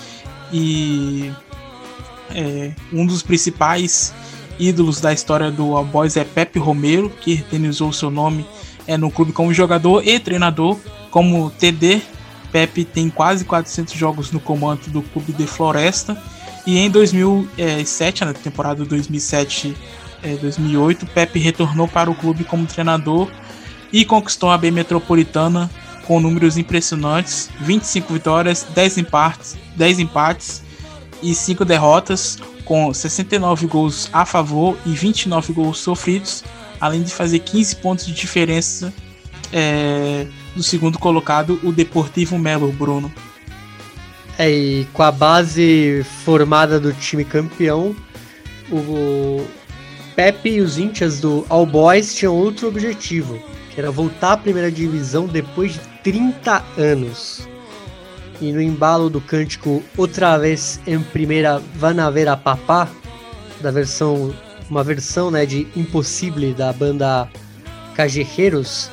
[0.52, 1.32] e
[2.34, 4.14] é, um dos principais
[4.60, 8.46] ídolos da história do All Boys é Pepe Romero, que eternizou seu nome
[8.88, 10.78] é, no clube como jogador e treinador,
[11.12, 12.02] como TD.
[12.52, 16.18] Pepe tem quase 400 jogos no comando do clube de Floresta.
[16.66, 19.76] E em 2007, na temporada 2007-2008,
[20.24, 23.30] é, Pepe retornou para o clube como treinador
[23.92, 25.70] e conquistou a B Metropolitana
[26.08, 30.64] com números impressionantes: 25 vitórias, 10 empates, 10 empates
[31.22, 36.44] e 5 derrotas, com 69 gols a favor e 29 gols sofridos,
[36.80, 38.94] além de fazer 15 pontos de diferença
[39.52, 43.12] é, do segundo colocado, o Deportivo Melo, Bruno.
[44.38, 47.96] É, e com a base formada do time campeão,
[48.70, 49.46] o
[50.16, 54.72] Pepe e os índias do All Boys tinham outro objetivo, que era voltar à primeira
[54.72, 57.50] divisão depois de 30 anos.
[58.40, 62.88] E no embalo do cântico Outra vez em primeira Van a Papá,
[63.60, 64.34] da versão
[64.70, 67.28] uma versão né, de Impossível da banda
[67.96, 68.90] Cajerreiros,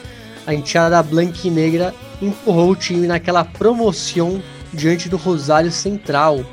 [0.46, 1.04] a enteada
[1.44, 6.44] e negra empurrou o time naquela promoção diante do Rosário Central.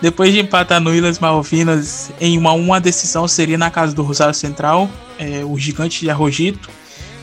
[0.00, 4.34] Depois de empatar no Ilhas Malvinas em uma, uma decisão seria na casa do Rosário
[4.34, 6.68] Central, é, o gigante de Arrojito,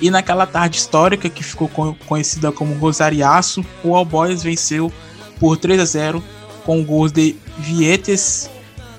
[0.03, 1.69] e naquela tarde histórica que ficou
[2.05, 4.91] conhecida como Rosariaço, o All Boys venceu
[5.39, 6.23] por 3 a 0
[6.65, 8.49] com gols de Vietes,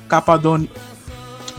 [0.09, 0.71] Capadoni,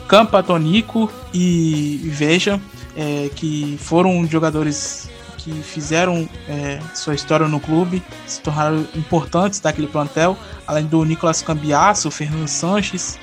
[0.08, 2.60] Campatonico e Veja,
[2.98, 9.86] é, que foram jogadores que fizeram é, sua história no clube, se tornaram importantes daquele
[9.86, 10.36] plantel,
[10.66, 13.20] além do Nicolas Cambiasso, Fernando Sanches,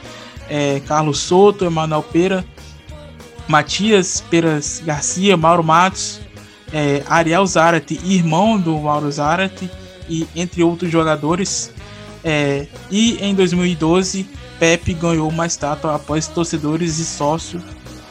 [0.48, 2.44] é, Carlos Soto, Emanuel Pera,
[3.52, 6.22] Matias Peras Garcia, Mauro Matos,
[6.72, 9.70] é, Ariel Zarate, irmão do Mauro Zarate,
[10.08, 11.70] e entre outros jogadores.
[12.24, 14.26] É, e em 2012,
[14.58, 17.62] Pepe ganhou uma estátua após torcedores e sócios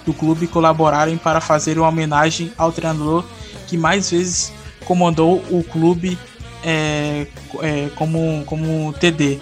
[0.05, 3.25] do clube colaborarem para fazer uma homenagem ao treinador
[3.67, 4.53] que mais vezes
[4.85, 6.19] comandou o clube
[6.63, 7.25] é,
[7.61, 9.39] é, como, como TD.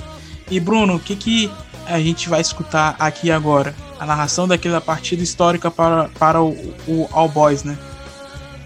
[0.49, 1.51] E Bruno, o que, que
[1.85, 3.75] a gente vai escutar aqui agora?
[3.99, 6.51] A narração daquela partida histórica para, para o,
[6.87, 7.77] o All Boys, né?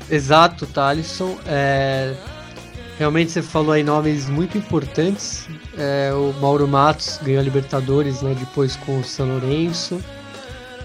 [0.10, 1.36] Exato, Thalisson.
[1.48, 2.14] É,
[3.00, 5.48] realmente você falou aí nomes muito importantes.
[5.78, 10.00] É, o Mauro Matos ganhou a Libertadores né, depois com o São Lourenço.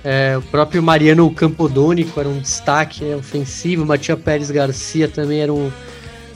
[0.03, 3.85] É, o próprio Mariano Campodônico era um destaque é, ofensivo.
[3.85, 5.70] Matias Pérez Garcia também era um,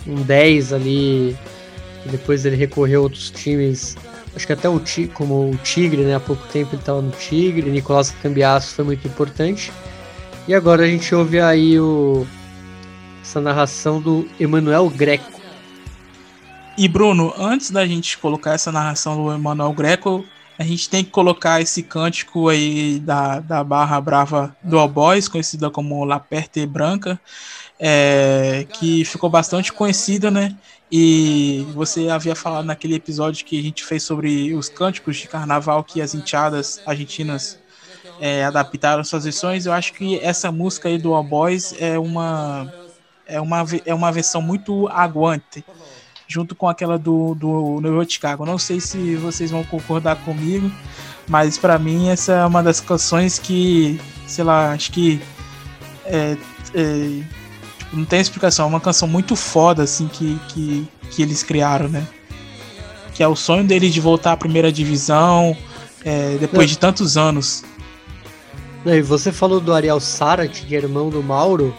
[0.06, 1.36] um 10 ali.
[2.06, 3.96] Depois ele recorreu a outros times
[4.34, 4.80] acho que até o
[5.14, 6.14] como o Tigre, né?
[6.14, 9.72] Há pouco tempo ele estava no Tigre, Nicolás Cambiasso foi muito importante.
[10.48, 12.26] E agora a gente ouve aí o,
[13.22, 15.40] essa narração do Emanuel Greco.
[16.76, 20.24] E Bruno, antes da gente colocar essa narração do Emanuel Greco,
[20.58, 25.28] a gente tem que colocar esse cântico aí da, da Barra Brava do All Boys,
[25.28, 27.20] conhecida como La Perte Branca,
[27.78, 30.56] é, que ficou bastante conhecida, né?
[30.94, 35.82] E você havia falado naquele episódio que a gente fez sobre os cânticos de carnaval
[35.82, 37.58] que as enteadas argentinas
[38.20, 39.64] é, adaptaram suas versões.
[39.64, 42.70] Eu acho que essa música aí do All Boys é uma,
[43.26, 45.64] é uma, é uma versão muito aguante,
[46.28, 48.44] junto com aquela do, do New Chicago.
[48.44, 50.70] Não sei se vocês vão concordar comigo,
[51.26, 55.22] mas para mim essa é uma das canções que, sei lá, acho que
[56.04, 56.36] é,
[56.74, 57.22] é,
[57.92, 62.06] não tem explicação, é uma canção muito foda assim que, que, que eles criaram, né?
[63.14, 65.56] Que é o sonho deles de voltar à primeira divisão
[66.04, 67.62] é, depois de tantos anos.
[68.84, 71.74] E você falou do Ariel Sarat, que é irmão do Mauro,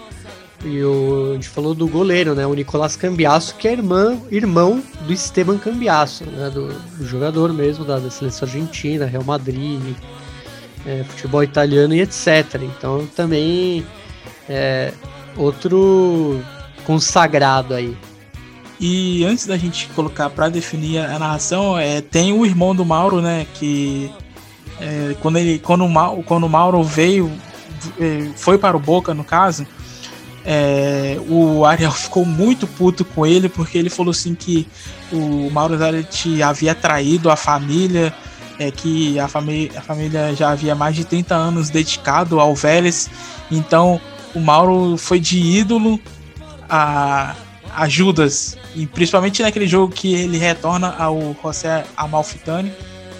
[0.64, 2.48] e o, a gente falou do goleiro, né?
[2.48, 6.50] O Nicolás Cambiasso, que é irmã, irmão do Esteban Cambiasso, né?
[6.50, 9.96] Do, do jogador mesmo da, da, seleção argentina, Real Madrid,
[10.86, 12.62] é, futebol italiano e etc.
[12.62, 13.86] Então também
[14.48, 14.94] é
[15.38, 16.42] outro
[16.86, 17.96] consagrado aí.
[18.80, 23.22] E antes da gente colocar para definir a narração, é, tem o irmão do Mauro,
[23.22, 23.46] né?
[23.54, 24.12] Que
[24.80, 27.32] é, quando ele, quando o, Mauro, quando o Mauro veio,
[28.00, 29.66] é, foi para o Boca no caso,
[30.46, 34.68] é, o Ariel ficou muito puto com ele porque ele falou assim que
[35.12, 38.14] o Mauro Zanetti havia traído a família,
[38.60, 39.28] é, que a, a
[39.82, 43.10] família já havia mais de 30 anos dedicado ao Vélez,
[43.50, 44.02] então
[44.34, 46.00] o Mauro foi de ídolo
[46.70, 47.36] a,
[47.76, 52.72] a Judas, e principalmente naquele jogo que ele retorna ao José Amalfitani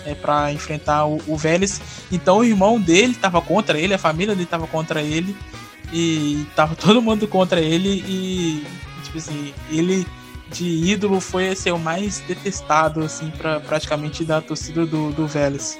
[0.06, 1.82] é, para enfrentar o, o Vélez.
[2.12, 5.36] Então o irmão dele estava contra ele, a família dele estava contra ele
[5.92, 8.66] e tava todo mundo contra ele e
[9.04, 10.06] tipo assim, ele
[10.52, 15.80] de ídolo foi ser o mais detestado assim para praticamente da torcida do, do Vélez.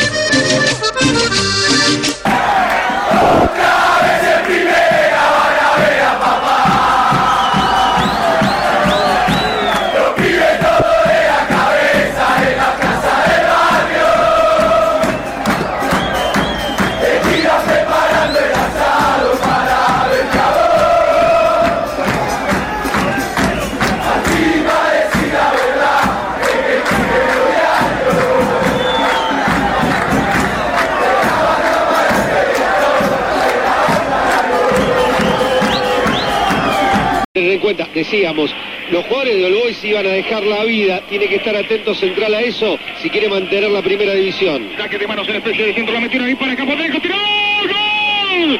[37.75, 38.53] Cuenta, decíamos,
[38.91, 42.33] los jugadores de All Boys iban a dejar la vida, tiene que estar atento central
[42.33, 44.69] a eso si quiere mantener la primera división.
[44.77, 47.15] Saque de manos en especie de centro, la metieron ahí para Campo Derecho, tiró.
[47.15, 48.59] ¡Gol!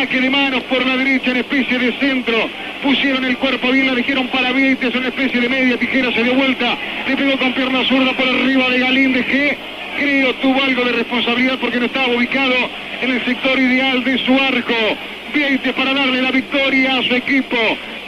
[0.00, 2.34] Saque de manos por la derecha en especie de centro,
[2.82, 6.34] pusieron el cuerpo bien, la dijeron para Vieites en especie de media tijera, se dio
[6.34, 6.74] vuelta,
[7.06, 9.58] le pegó con pierna zurda por arriba de Galíndez que
[9.98, 12.54] creo tuvo algo de responsabilidad porque no estaba ubicado
[13.02, 14.74] en el sector ideal de su arco.
[15.34, 17.56] Vieites para darle la victoria a su equipo.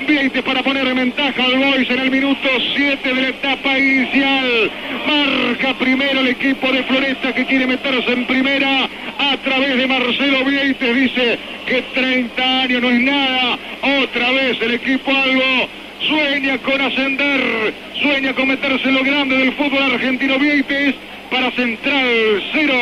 [0.07, 4.71] Vieites para poner en ventaja al Boys en el minuto 7 de la etapa inicial.
[5.07, 8.89] Marca primero el equipo de Floresta que quiere meterse en primera
[9.19, 10.97] a través de Marcelo Vieites.
[10.97, 11.39] Dice
[11.73, 13.59] que 30 años no es nada.
[14.03, 15.69] Otra vez el equipo algo
[16.07, 17.73] sueña con ascender,
[18.03, 20.95] sueña con meterse en lo grande del fútbol argentino Vieites
[21.31, 22.75] para Central 0,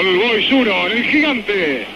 [0.00, 1.86] el Boys 1, el gigante.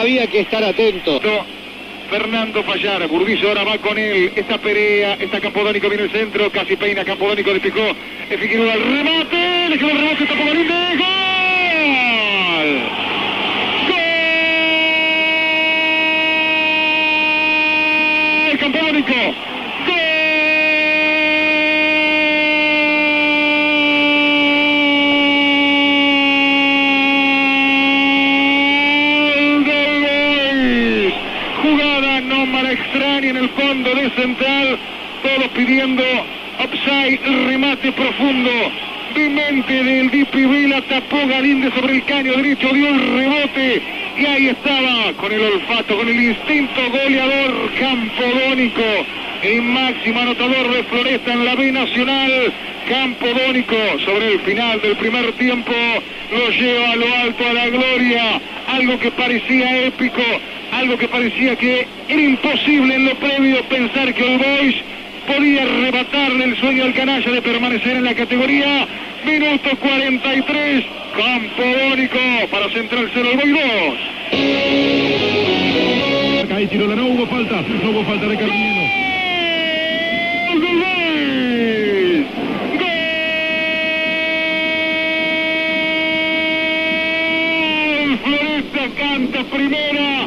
[0.00, 1.20] Había que estar atento.
[2.08, 6.76] Fernando Fallar, Burdizo ahora va con él, esta Perea, está Campodónico, viene el centro, casi
[6.76, 7.94] peina Campodónico, despejó,
[8.30, 11.21] es Figueroa el remate, le quedó el remate, tapó Galíndez, ¡gol!
[35.54, 36.02] Pidiendo
[36.62, 38.50] upside, remate profundo.
[39.14, 43.82] mente del Dipi Vela tapó Galinde sobre el caño derecho, dio el rebote
[44.18, 48.82] y ahí estaba con el olfato, con el instinto goleador campodónico,
[49.42, 52.52] el máximo anotador de Floresta en la B Nacional.
[52.88, 55.72] Campodónico sobre el final del primer tiempo
[56.32, 60.22] lo lleva a lo alto a la gloria, algo que parecía épico,
[60.72, 64.76] algo que parecía que era imposible en lo previo pensar que el Boys
[65.26, 68.86] podía arrebatarle el sueño al canalla de permanecer en la categoría.
[69.24, 70.84] Minuto 43,
[71.16, 72.18] Campodónico
[72.50, 73.62] para Central 0 el Boys 2.
[76.56, 78.82] Ahí tiró no hubo falta, no hubo falta de Carmelo.
[88.22, 90.21] Floresta canta primera,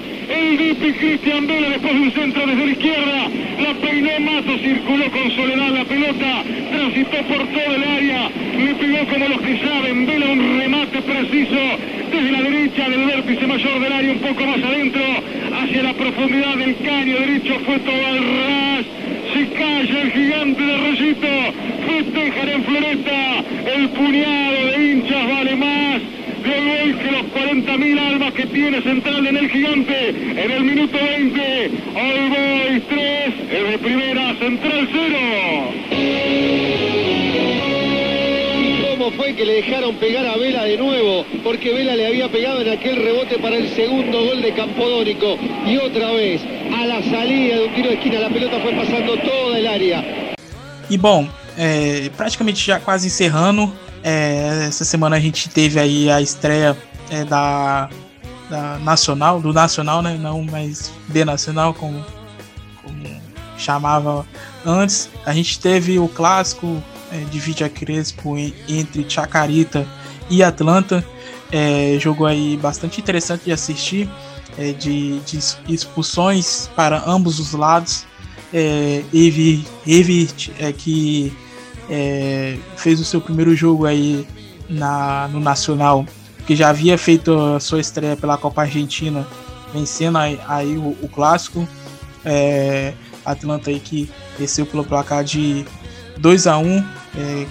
[0.58, 3.30] Dipi Cristian Vela después de un centro desde la izquierda,
[3.62, 9.06] la peinó Mato, circuló con soledad la pelota, transitó por todo el área, le pegó
[9.08, 11.60] como los que saben, Vela un remate preciso
[12.10, 15.04] desde la derecha del vértice mayor del área, un poco más adentro,
[15.62, 18.86] hacia la profundidad del caño derecho, fue todo al ras,
[19.34, 21.28] se calla el gigante de Reyito,
[21.86, 23.44] festejan en Floresta,
[23.76, 26.15] el puñado de hinchas vale más,
[26.46, 30.98] de hoy que los 40.000 almas que tiene Central en el gigante en el minuto
[30.98, 31.72] 20.
[31.96, 35.18] All Boys 3, el de primera, Central 0.
[38.92, 41.26] ¿Cómo fue que le dejaron pegar a Vela de nuevo?
[41.44, 45.38] Porque Vela le había pegado en aquel rebote para el segundo gol de Campodónico.
[45.66, 46.42] Y otra vez,
[46.74, 50.04] a la salida de un tiro de esquina, la pelota fue pasando toda el área.
[50.90, 51.28] E bom,
[51.58, 53.74] é, praticamente já quase encerrando,
[54.08, 56.78] É, essa semana a gente teve aí a estreia
[57.10, 57.90] é, da,
[58.48, 60.16] da, Nacional, do Nacional, né?
[60.16, 62.06] Não mais B Nacional, como,
[62.84, 63.22] como
[63.58, 64.24] chamava
[64.64, 65.10] antes.
[65.26, 69.88] A gente teve o clássico é, de Vidia Crespo entre Chacarita
[70.30, 71.04] e Atlanta.
[71.52, 74.08] É, jogo aí bastante interessante de assistir,
[74.58, 78.06] é, de, de, expulsões para ambos os lados.
[78.54, 79.66] É, Evi
[80.60, 81.36] é, que
[81.90, 84.28] é, fez o seu primeiro jogo aí
[84.70, 86.06] na, no Nacional,
[86.46, 89.26] que já havia feito a sua estreia pela Copa Argentina,
[89.74, 91.68] vencendo aí, aí o, o, clássico.
[92.24, 92.94] É,
[93.24, 95.66] Atlanta aí que desceu pelo placar de
[96.18, 96.78] 2 a 1
[97.18, 97.48] é,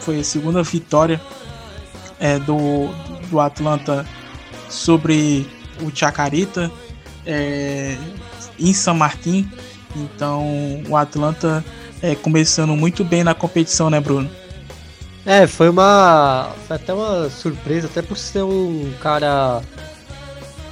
[0.00, 1.20] foi a segunda vitória
[2.18, 2.88] é, do,
[3.30, 4.06] do Atlanta
[4.68, 5.46] sobre
[5.82, 6.70] o Chacarita
[7.26, 7.96] é,
[8.58, 9.50] em São Martin.
[9.96, 11.64] Então o Atlanta
[12.02, 14.30] é, começando muito bem na competição, né, Bruno?
[15.24, 16.50] É, foi uma.
[16.66, 19.60] Foi até uma surpresa, até por ser um cara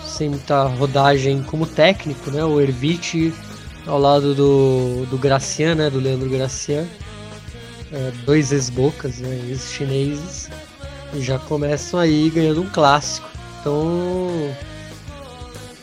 [0.05, 2.45] sem muita rodagem como técnico, né?
[2.45, 3.33] O Ervite
[3.87, 5.91] ao lado do, do Gracian, né?
[5.91, 6.87] Do Leandro Gracian.
[7.93, 9.39] É, dois ex-bocas, né?
[9.49, 10.51] Ex-chineses.
[11.19, 13.29] Já começam aí ganhando um clássico.
[13.61, 14.55] Então.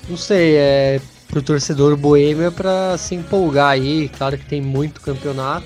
[0.09, 4.09] Não sei, é pro torcedor boêmio é para se empolgar aí.
[4.09, 5.65] Claro que tem muito campeonato.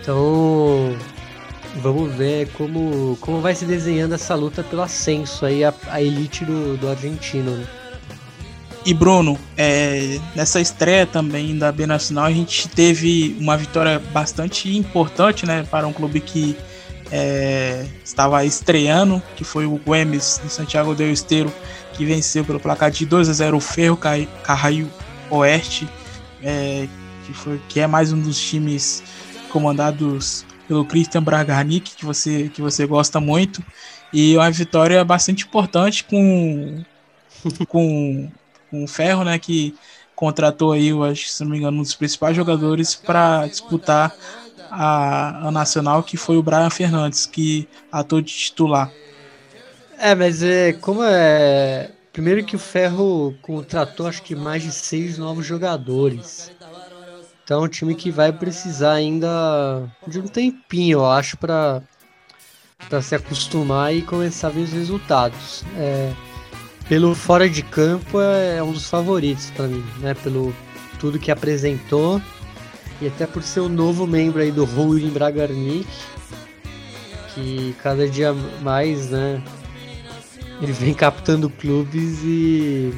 [0.00, 0.96] Então,
[1.76, 6.44] vamos ver como, como vai se desenhando essa luta pelo ascenso aí, a, a elite
[6.44, 7.50] do, do argentino.
[7.50, 7.66] Né?
[8.84, 14.76] E Bruno, é, nessa estreia também da B Nacional, a gente teve uma vitória bastante
[14.76, 16.56] importante né, para um clube que
[17.10, 21.52] é, estava estreando, que foi o Güemes de Santiago del Esteiro,
[21.92, 23.98] que venceu pelo placar de 2 a 0 o Ferro
[24.42, 24.90] Carraio
[25.30, 25.88] Oeste,
[26.42, 26.88] é,
[27.24, 29.02] que, foi, que é mais um dos times
[29.50, 33.62] comandados pelo Christian Bragarnik, que você, que você gosta muito,
[34.12, 36.82] e uma vitória bastante importante com,
[37.68, 38.30] com,
[38.70, 39.74] com o Ferro, né, que
[40.14, 44.14] contratou aí, eu acho, se não me engano, um dos principais jogadores para disputar
[44.76, 48.92] a, a Nacional, que foi o Brian Fernandes, que atuou de titular.
[49.98, 51.90] É, mas é como é.
[52.12, 56.50] Primeiro que o Ferro contratou acho que mais de seis novos jogadores.
[57.44, 61.82] Então é um time que vai precisar ainda de um tempinho, eu acho, para
[63.02, 65.62] se acostumar e começar a ver os resultados.
[65.76, 66.12] É,
[66.88, 70.14] pelo fora de campo é, é um dos favoritos para mim, né?
[70.14, 70.54] Pelo
[70.98, 72.20] tudo que apresentou
[73.00, 75.86] e até por ser um novo membro aí do Holding Bragarnik,
[77.34, 78.32] que cada dia
[78.62, 79.42] mais, né,
[80.60, 82.94] ele vem captando clubes e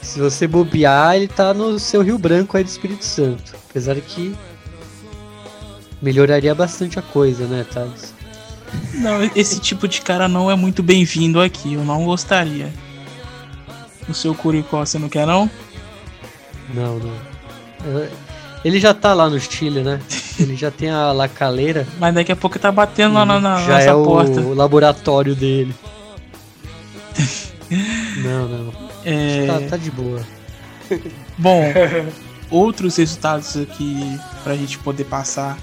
[0.00, 3.54] se você bobear, ele tá no seu Rio Branco aí do Espírito Santo.
[3.68, 4.34] Apesar que
[6.00, 8.14] melhoraria bastante a coisa, né, Thales?
[8.94, 12.72] Não, esse tipo de cara não é muito bem-vindo aqui, eu não gostaria.
[14.08, 15.50] O seu Curicó, você não quer não?
[16.74, 17.16] Não, não.
[18.64, 20.00] Ele já tá lá no Chile, né?
[20.38, 21.86] Ele já tem a lacaleira.
[21.98, 24.40] Mas daqui a pouco tá batendo lá na, na já nossa é o porta.
[24.40, 25.74] laboratório dele.
[28.22, 28.72] não, não.
[29.04, 29.46] É...
[29.46, 30.20] Tá, tá de boa.
[31.38, 31.62] Bom,
[32.50, 35.56] outros resultados aqui pra gente poder passar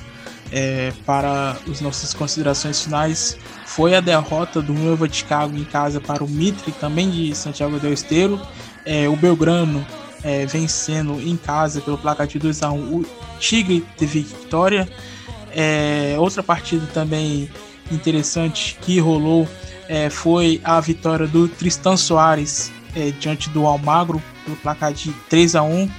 [0.51, 6.23] é, para as nossas considerações finais foi a derrota do Nueva Chicago em casa para
[6.23, 8.41] o Mitre, também de Santiago del Esteiro.
[8.85, 9.85] É, o Belgrano
[10.23, 13.05] é, vencendo em casa pelo placar de 2 a 1 o
[13.39, 14.87] Tigre teve vitória.
[15.55, 17.49] É, outra partida também
[17.91, 19.47] interessante que rolou
[19.87, 25.55] é, foi a vitória do Tristan Soares é, diante do Almagro pelo placar de 3
[25.55, 25.89] a 1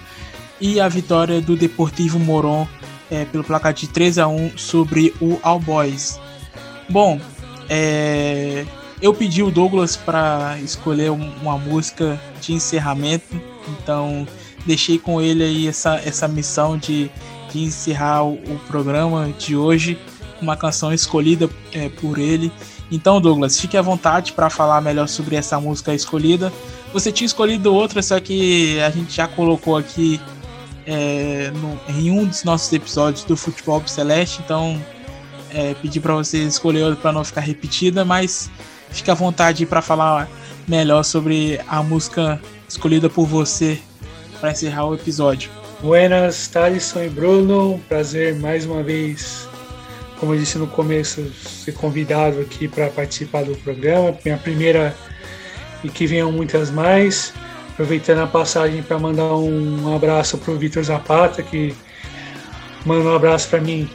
[0.61, 2.67] e a vitória do Deportivo Moron
[3.11, 6.21] é, pelo placar de 3 a 1 sobre o All Boys.
[6.89, 7.21] Bom,
[7.69, 8.67] é,
[9.01, 14.27] eu pedi o Douglas para escolher um- uma música de encerramento, então
[14.67, 17.11] deixei com ele aí essa, essa missão de,
[17.53, 19.99] de encerrar o, o programa de hoje,
[20.41, 22.53] uma canção escolhida é, por ele.
[22.91, 26.53] Então, Douglas, fique à vontade para falar melhor sobre essa música escolhida.
[26.93, 30.19] Você tinha escolhido outra, só que a gente já colocou aqui
[30.87, 34.81] é, no- em um dos nossos episódios do Futebol Celeste, então
[35.51, 38.51] é, pedi para você escolher outra para não ficar repetida, mas
[38.91, 40.29] fique à vontade para falar
[40.67, 43.79] melhor sobre a música escolhida por você
[44.41, 45.51] para encerrar o episódio.
[45.81, 47.75] Buenas, Thalisson e Bruno.
[47.75, 49.49] Um Prazer mais uma vez,
[50.21, 54.17] como eu disse no começo, ser convidado aqui para participar do programa.
[54.25, 54.95] Minha primeira
[55.83, 57.33] e que venham muitas mais.
[57.71, 61.75] Aproveitando a passagem para mandar um abraço para o Vitor Zapata, que
[62.85, 63.89] manda um abraço para mim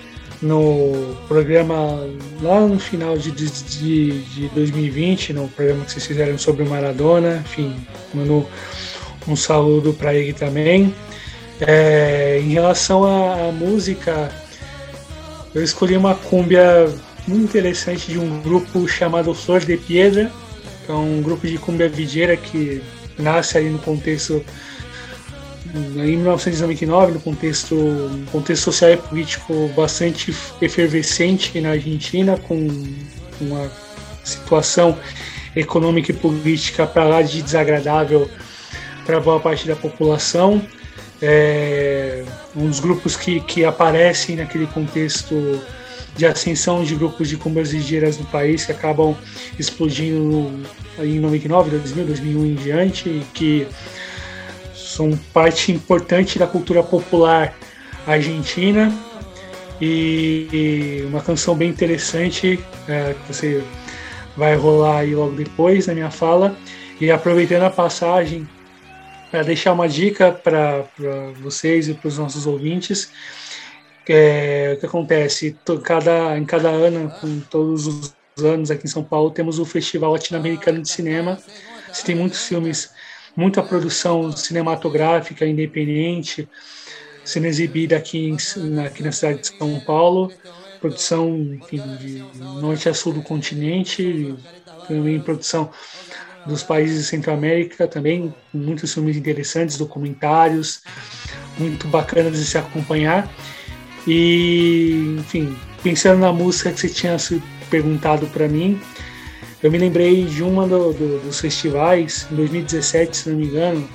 [0.44, 2.06] no programa
[2.42, 6.70] lá no final de, de, de, de 2020, no programa que vocês fizeram sobre o
[6.70, 7.42] Maradona.
[7.46, 7.76] Enfim,
[8.14, 8.48] mandou
[9.28, 10.94] um saludo para ele também.
[11.62, 14.30] É, em relação à, à música,
[15.56, 16.90] eu escolhi uma cúmbia
[17.26, 20.30] muito interessante de um grupo chamado Flor de Piedra,
[20.86, 22.84] que é um grupo de cúmbia videira que
[23.18, 24.44] nasce ali no contexto
[25.74, 27.76] em 1999, no contexto,
[28.32, 32.68] contexto social e político bastante efervescente na Argentina, com
[33.42, 33.72] uma
[34.24, 34.98] situação
[35.56, 38.30] econômica e política para lá de desagradável
[39.06, 40.62] para boa parte da população.
[41.22, 42.24] É
[42.56, 45.62] um dos grupos que, que aparecem naquele contexto
[46.16, 49.16] de ascensão de grupos de cumbias ligeiras no país que acabam
[49.58, 50.52] explodindo
[51.00, 53.68] em 99, 2000, 2001 em diante e que
[54.96, 57.54] são parte importante da cultura popular
[58.06, 58.94] argentina.
[59.82, 63.64] E, uma canção bem interessante é, que você
[64.38, 66.56] vai rolar aí logo depois na minha fala.
[67.02, 68.48] E aproveitando a passagem
[69.30, 70.86] para deixar uma dica para
[71.42, 73.12] vocês e para os nossos ouvintes
[74.08, 75.58] é, o que acontece?
[75.84, 80.12] Cada, em cada ano com todos os anos aqui em São Paulo temos o Festival
[80.12, 81.38] Latino-Americano de Cinema.
[81.92, 82.92] Você tem muitos filmes
[83.36, 86.48] muita produção cinematográfica independente
[87.24, 90.32] sendo exibida aqui, em, aqui na cidade de São Paulo,
[90.80, 91.30] produção
[91.62, 92.24] enfim, de
[92.62, 94.36] norte a sul do continente,
[94.88, 95.72] também produção
[96.46, 100.82] dos países de Centro-América também, muitos filmes interessantes, documentários,
[101.58, 103.32] muito bacanas de se acompanhar.
[104.06, 107.16] E, enfim, pensando na música que você tinha
[107.70, 108.82] perguntado para mim,
[109.64, 113.90] eu me lembrei de uma do, do, dos festivais, em 2017, se não me engano,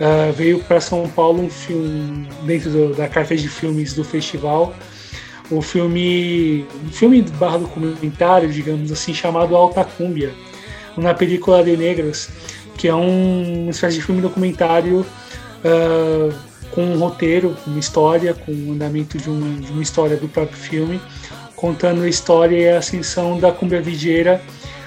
[0.00, 4.74] uh, veio para São Paulo um filme, dentro do, da carta de filmes do festival,
[5.50, 10.32] o filme, um filme barra documentário, digamos assim, chamado Alta Cúmbia,
[10.96, 12.30] uma película de negros,
[12.78, 16.34] que é um, uma espécie de filme documentário uh,
[16.70, 20.56] com um roteiro, uma história, com o andamento de uma, de uma história do próprio
[20.56, 20.98] filme,
[21.54, 24.40] contando a história e a ascensão da cumbia videira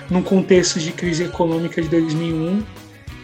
[0.10, 2.64] num contexto de crise econômica de 2001,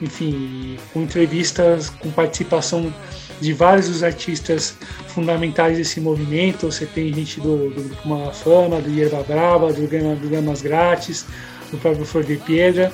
[0.01, 2.93] enfim, com entrevistas, com participação
[3.39, 4.75] de vários dos artistas
[5.07, 6.71] fundamentais desse movimento.
[6.71, 11.25] Você tem gente do, do Grupo Malafama, do Yerba Brava, do, do Gamas Grátis,
[11.71, 12.91] do próprio Flor de Piedra.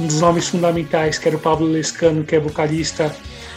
[0.00, 3.14] Um dos nomes fundamentais, que era o Pablo Lescano, que é vocalista,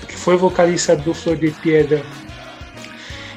[0.07, 2.03] que foi vocalista do Flor de Piedra,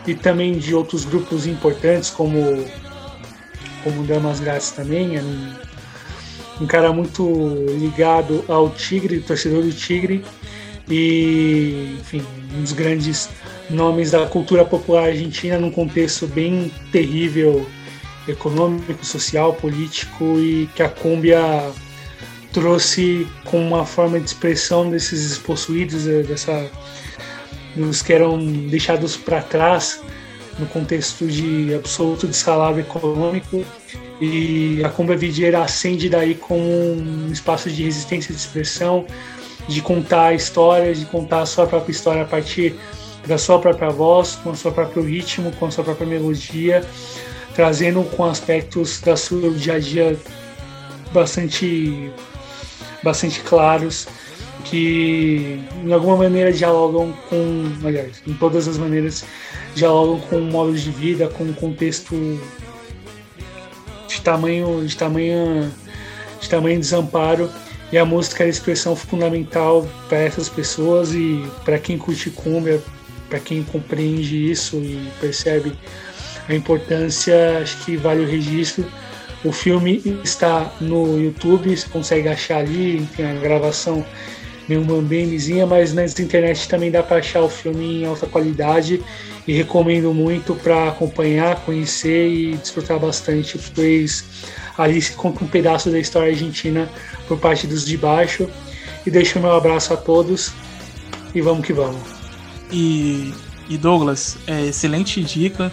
[0.07, 2.65] e também de outros grupos importantes, como,
[3.83, 5.17] como Damas Grátis também,
[6.61, 7.25] um, cara muito
[7.79, 10.25] ligado ao Tigre, torcedor do Tigre,
[10.89, 12.25] e, enfim,
[12.57, 13.29] um dos grandes
[13.71, 17.67] nomes da cultura popular argentina num contexto bem terrível
[18.29, 21.41] econômico, social, político e que a Cúmbia
[22.53, 26.71] trouxe como uma forma de expressão desses despossuídos, dessa,
[27.75, 28.39] dos que eram
[28.69, 30.01] deixados para trás
[30.59, 33.65] no contexto de absoluto descalabro econômico
[34.21, 39.07] e a Cumbia Videira acende daí como um espaço de resistência de expressão,
[39.67, 42.75] de contar histórias, de contar a sua própria história a partir
[43.27, 46.85] da sua própria voz, com o seu próprio ritmo, com a sua própria melodia,
[47.55, 50.17] trazendo com aspectos da sua dia a dia
[51.13, 52.11] bastante,
[53.03, 54.07] bastante claros
[54.65, 59.25] que em alguma maneira dialogam com, aliás, em todas as maneiras
[59.75, 62.41] dialogam com modos de vida, com um contexto
[64.09, 65.73] de tamanho, de tamanho,
[66.41, 67.51] de tamanho desamparo
[67.93, 72.83] e a música é a expressão fundamental para essas pessoas e para quem curte cumbia,
[73.29, 75.75] para quem compreende isso e percebe
[76.49, 78.87] a importância, acho que vale o registro.
[79.45, 84.03] O filme está no YouTube, você consegue achar ali, tem a gravação
[84.73, 89.03] meio mambemezinha, mas na internet também dá para achar o filme em alta qualidade
[89.47, 94.25] e recomendo muito para acompanhar, conhecer e desfrutar bastante, pois
[94.79, 96.89] ali se conta um pedaço da história argentina
[97.29, 98.49] por parte dos de baixo.
[99.05, 100.53] E deixo meu abraço a todos
[101.35, 102.01] e vamos que vamos.
[102.71, 103.35] E,
[103.69, 105.73] e Douglas, é, excelente dica.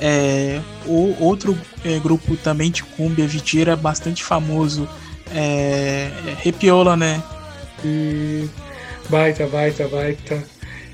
[0.00, 4.88] É, o outro é, grupo também de cumbia vitira bastante famoso
[5.34, 7.20] é, é Repiola, né?
[7.84, 8.48] E
[9.08, 10.42] baita, baita, baita.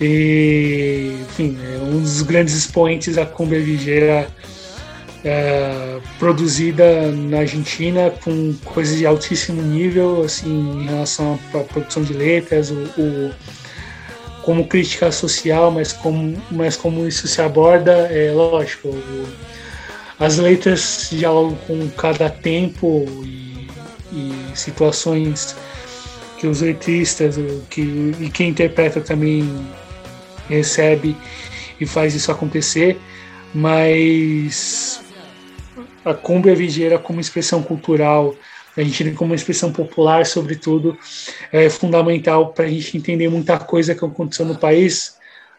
[0.01, 4.29] E, enfim, é um dos grandes expoentes da cumbia vigeira
[5.25, 12.13] é, produzida na Argentina com coisas de altíssimo nível, assim, em relação à produção de
[12.13, 13.33] letras, o, o
[14.43, 18.89] como crítica social, mas como, mas como isso se aborda, é lógico.
[18.89, 19.27] O,
[20.19, 23.69] as letras dialogam com cada tempo e,
[24.13, 25.57] e situações
[26.39, 27.37] que os letristas
[27.71, 29.49] que, e quem interpreta também
[30.49, 31.17] recebe
[31.81, 32.99] e faz isso acontecer,
[33.55, 35.01] mas
[36.05, 38.35] a cumbia vigeira como expressão cultural,
[38.77, 40.97] a gente tem como expressão popular, sobretudo,
[41.51, 45.17] é fundamental para a gente entender muita coisa que aconteceu no país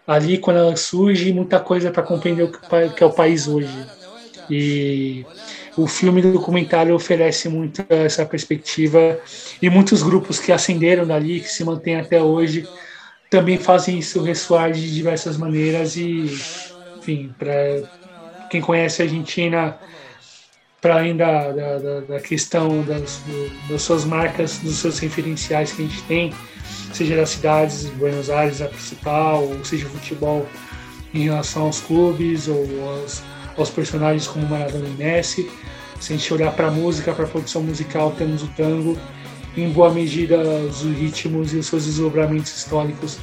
[0.08, 2.52] ali quando ela surge, muita coisa para compreender o
[2.94, 3.68] que é o país hoje.
[4.50, 5.26] E
[5.78, 9.20] o filme do documentário oferece muito essa perspectiva
[9.62, 12.68] e muitos grupos que ascenderam dali, que se mantêm até hoje,
[13.30, 16.34] também fazem isso ressoar de diversas maneiras e,
[16.98, 17.84] enfim, para
[18.50, 19.78] quem conhece a Argentina
[20.82, 23.22] para além da, da, da questão das,
[23.70, 26.34] das, suas marcas, dos seus referenciais que a gente tem,
[26.94, 30.48] seja das cidades, Buenos Aires, a principal, ou seja, o futebol
[31.14, 33.24] em relação aos clubes ou aos,
[33.58, 35.50] aos personagens como Maradona e Messi.
[36.00, 38.98] Se a gente olhar para a música, para a produção musical, temos o tango,
[39.56, 43.18] em boa medida os ritmos e os seus desdobramentos históricos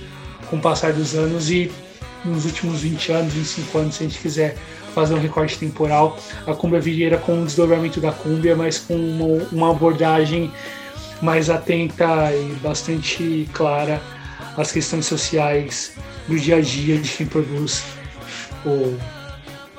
[0.50, 1.70] com o passar dos anos e
[2.24, 4.56] nos últimos 20 anos, 25 anos, se a gente quiser
[4.94, 6.16] fazer um recorte temporal,
[6.46, 10.50] a Cumbia Vieira com um desdobramento da Cumbia, mas com uma, uma abordagem
[11.20, 14.00] mais atenta e bastante clara
[14.56, 15.92] às questões sociais
[16.28, 17.82] do dia a dia de quem produz,
[18.64, 18.96] ou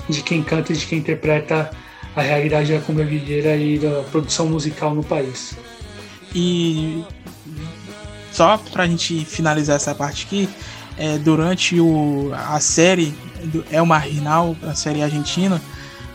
[0.10, 1.72] de quem canta e de quem interpreta
[2.15, 5.57] a realidade da Cumbia e da produção musical no país.
[6.34, 7.03] E
[8.32, 10.49] só para a gente finalizar essa parte aqui,
[10.98, 13.14] é, durante o, a série
[13.44, 15.61] do Elmar Rinal, a série argentina,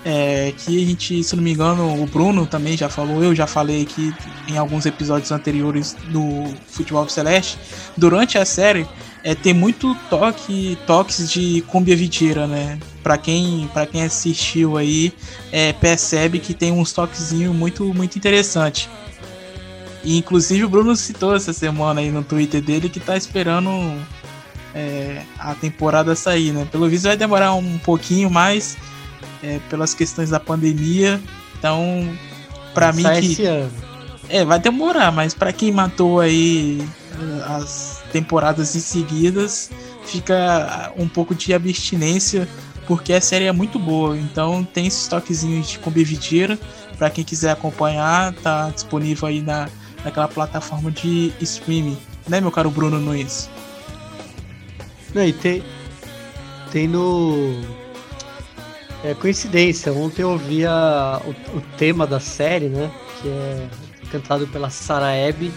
[0.05, 3.47] é, que a gente, se não me engano, o Bruno também já falou, eu já
[3.47, 4.15] falei aqui
[4.49, 7.59] em alguns episódios anteriores do Futebol Celeste.
[7.97, 8.87] Durante a série,
[9.23, 12.79] é, tem muito toque, toques de cumbia viteira, né?
[13.03, 15.13] Para quem, para quem assistiu aí,
[15.53, 18.89] é, percebe que tem uns toquezinhos muito, muito interessante.
[20.03, 23.71] E inclusive o Bruno citou essa semana aí no Twitter dele que tá esperando
[24.75, 26.67] é, a temporada sair, né?
[26.71, 28.79] Pelo visto vai demorar um pouquinho mais
[29.43, 31.21] é, pelas questões da pandemia.
[31.59, 32.09] Então,
[32.73, 33.71] para mim que esse ano.
[34.29, 36.81] é vai demorar, mas para quem matou aí
[37.13, 39.71] eh, as temporadas em seguidas,
[40.05, 42.49] fica um pouco de abstinência
[42.87, 44.17] porque a série é muito boa.
[44.17, 46.59] Então tem esses toquezinhos de Combivitira
[46.99, 49.69] para quem quiser acompanhar, tá disponível aí na
[50.05, 53.49] naquela plataforma de streaming, né, meu caro Bruno Nunes?
[55.15, 55.63] Não, e tem,
[56.71, 57.61] tem no.
[59.03, 62.91] É coincidência, ontem eu ouvi o, o, tema da série, né?
[63.21, 63.69] Que é
[64.13, 65.51] cantado pela Sarah Abby,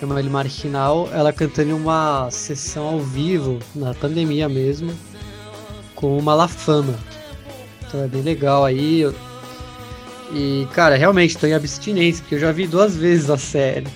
[0.00, 1.08] chama ele Marginal.
[1.12, 4.92] Ela cantando em uma sessão ao vivo, na pandemia mesmo,
[5.94, 6.94] com uma La Fama.
[7.86, 9.04] Então é bem legal aí.
[10.32, 13.88] E, cara, realmente tô em abstinência, porque eu já vi duas vezes a série.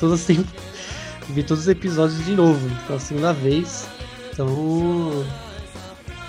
[0.00, 0.44] Todas tem.
[1.28, 3.86] Vi todos os episódios de novo, pela segunda vez.
[4.32, 5.24] Então,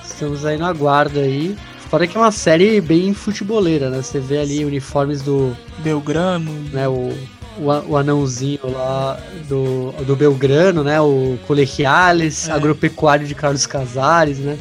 [0.04, 1.56] estamos aí no aguardo aí.
[1.90, 4.02] Fora que é uma série bem futeboleira, né?
[4.02, 5.56] Você vê ali uniformes do.
[5.80, 6.52] Belgrano.
[6.72, 7.14] Né, o,
[7.58, 11.00] o, o anãozinho lá do, do Belgrano, né?
[11.02, 12.52] O Colegiales, É.
[12.52, 14.58] agropecuário de Carlos Casares, né?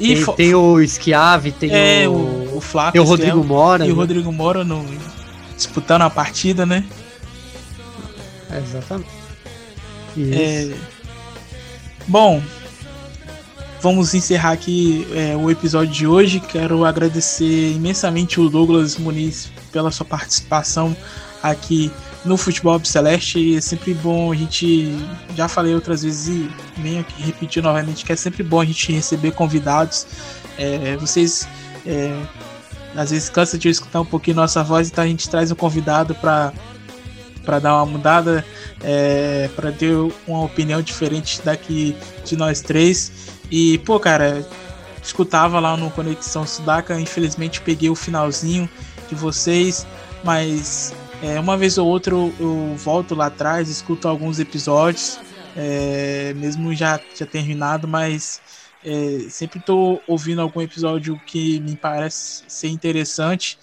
[0.00, 2.92] E tem, tem o Schiavi, tem é, o, o, o Flávio.
[2.92, 3.84] tem o Rodrigo Mora.
[3.84, 4.00] E o né?
[4.00, 4.84] Rodrigo Mora no,
[5.56, 6.84] disputando a partida, né?
[8.50, 9.10] É, exatamente.
[10.16, 10.32] Isso.
[10.34, 10.74] É,
[12.06, 12.40] Bom,
[13.82, 16.40] vamos encerrar aqui é, o episódio de hoje.
[16.40, 20.96] Quero agradecer imensamente o Douglas Muniz pela sua participação
[21.42, 21.90] aqui
[22.24, 23.56] no Futebol Celeste.
[23.56, 24.96] É sempre bom a gente,
[25.36, 26.50] já falei outras vezes e
[26.80, 30.06] venho aqui repetir novamente, que é sempre bom a gente receber convidados.
[30.58, 31.48] É, vocês
[31.86, 32.12] é,
[32.96, 36.14] às vezes cansa de escutar um pouquinho nossa voz, então a gente traz um convidado
[36.14, 36.52] para
[37.44, 38.44] para dar uma mudada,
[38.82, 39.94] é, para ter
[40.26, 43.10] uma opinião diferente daqui de nós três.
[43.50, 44.46] E, pô, cara,
[45.02, 48.68] escutava lá no Conexão Sudaca, infelizmente peguei o finalzinho
[49.08, 49.86] de vocês,
[50.22, 50.92] mas
[51.22, 55.18] é, uma vez ou outra eu, eu volto lá atrás, escuto alguns episódios,
[55.56, 58.40] é, mesmo já, já terminado, mas
[58.84, 63.58] é, sempre tô ouvindo algum episódio que me parece ser interessante.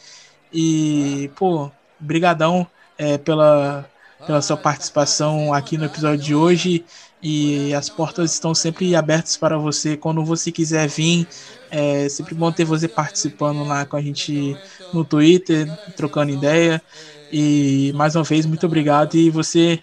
[0.54, 2.68] E, pô, brigadão
[2.98, 3.90] é, pela,
[4.26, 6.86] pela sua participação aqui no episódio de hoje.
[7.22, 11.28] E as portas estão sempre abertas para você quando você quiser vir.
[11.72, 14.56] É sempre bom ter você participando lá com a gente
[14.94, 16.82] no Twitter, trocando ideia.
[17.32, 19.16] E mais uma vez, muito obrigado.
[19.16, 19.80] E você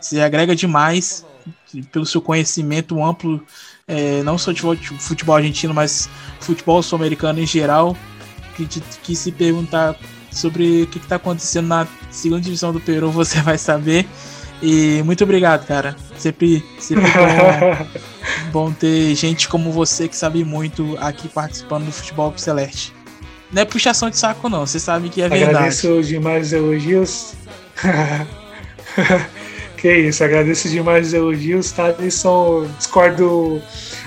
[0.00, 1.24] se agrega demais
[1.92, 3.42] pelo seu conhecimento amplo,
[3.86, 6.08] é, não só de fute- futebol argentino, mas
[6.40, 7.96] futebol sul-americano em geral.
[8.56, 8.66] Que,
[9.04, 9.94] que se perguntar
[10.32, 14.06] sobre o que está acontecendo na segunda divisão do Peru, você vai saber.
[14.60, 15.94] E muito obrigado, cara.
[16.16, 17.86] Sempre, sempre bom,
[18.50, 22.92] bom ter gente como você que sabe muito aqui participando do Futebol Celeste.
[23.52, 24.66] Não é puxação de saco, não.
[24.66, 25.54] Você sabe que é verdade.
[25.54, 27.34] Agradeço demais os elogios.
[29.76, 31.92] que isso, agradeço demais os elogios, tá?
[31.92, 33.62] Thaleson, discordo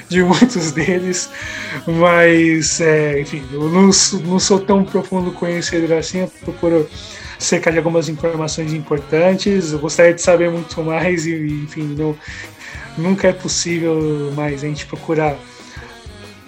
[0.10, 1.30] de muitos deles,
[1.88, 6.90] mas, é, enfim, eu não, sou- não sou tão profundo conhecedor assim, eu procuro
[7.40, 12.14] cercar de algumas informações importantes, eu gostaria de saber muito mais e, enfim, não,
[12.98, 15.38] nunca é possível, mas a gente procura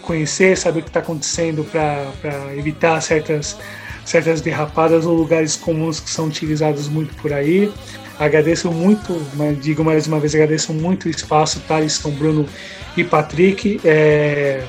[0.04, 3.58] conhecer, saber o que está acontecendo para evitar certas,
[4.06, 7.72] certas derrapadas ou lugares comuns que são utilizados muito por aí.
[8.20, 9.20] Agradeço muito,
[9.60, 12.48] digo mais uma vez, agradeço muito o espaço, Thaleson, Bruno
[12.96, 13.82] e Patrick.
[13.84, 14.64] É,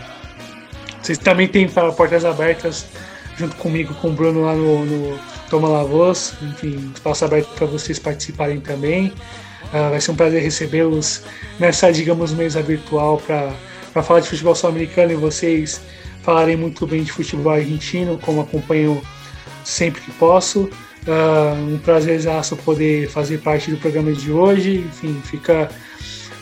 [1.02, 2.86] vocês também têm portas abertas
[3.36, 5.18] junto comigo, com o Bruno lá no, no
[5.50, 6.34] Toma La Voz.
[6.40, 9.12] Enfim, espaço aberto para vocês participarem também.
[9.72, 11.22] Ah, vai ser um prazer recebê-los
[11.58, 13.52] nessa, digamos, mesa virtual para
[14.02, 15.80] falar de futebol sul-americano e vocês
[16.22, 19.02] falarem muito bem de futebol argentino, como acompanho
[19.64, 20.68] sempre que posso.
[21.06, 24.84] Ah, um prazerzaço poder fazer parte do programa de hoje.
[24.88, 25.70] Enfim, fica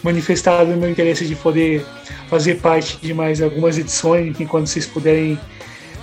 [0.02, 1.84] manifestado o meu interesse de poder
[2.28, 5.38] fazer parte de mais algumas edições, enfim, quando vocês puderem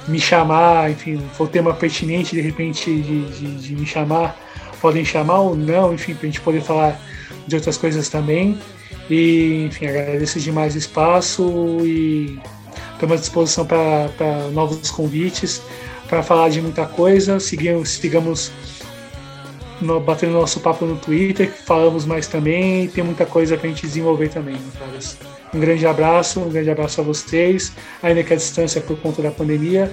[0.08, 4.38] me chamar, enfim, for tema pertinente de repente de, de, de me chamar,
[4.82, 7.00] podem chamar ou não, enfim, para a gente poder falar
[7.48, 8.58] de outras coisas também.
[9.10, 12.40] E, enfim, agradeço demais o espaço e
[12.94, 15.62] estamos à disposição para novos convites,
[16.08, 17.40] para falar de muita coisa.
[17.40, 18.52] Sigamos, sigamos
[19.82, 23.82] no, batendo nosso papo no Twitter, falamos mais também, tem muita coisa para a gente
[23.88, 25.18] desenvolver também, meus caras.
[25.54, 27.74] Um grande abraço, um grande abraço a vocês,
[28.04, 29.92] ainda que a distância por conta da pandemia.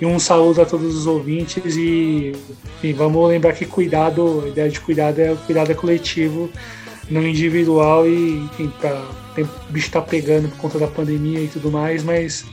[0.00, 2.32] E um saludo a todos os ouvintes e
[2.76, 6.50] enfim, vamos lembrar que cuidado, a ideia de cuidado é o cuidado é coletivo,
[7.10, 9.02] não individual e enfim, pra,
[9.34, 12.44] tem, o bicho tá pegando por conta da pandemia e tudo mais, mas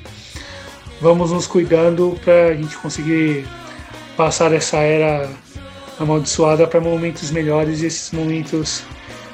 [0.99, 3.45] vamos nos cuidando para a gente conseguir
[4.15, 5.29] passar essa era
[5.99, 8.83] amaldiçoada para momentos melhores e esses momentos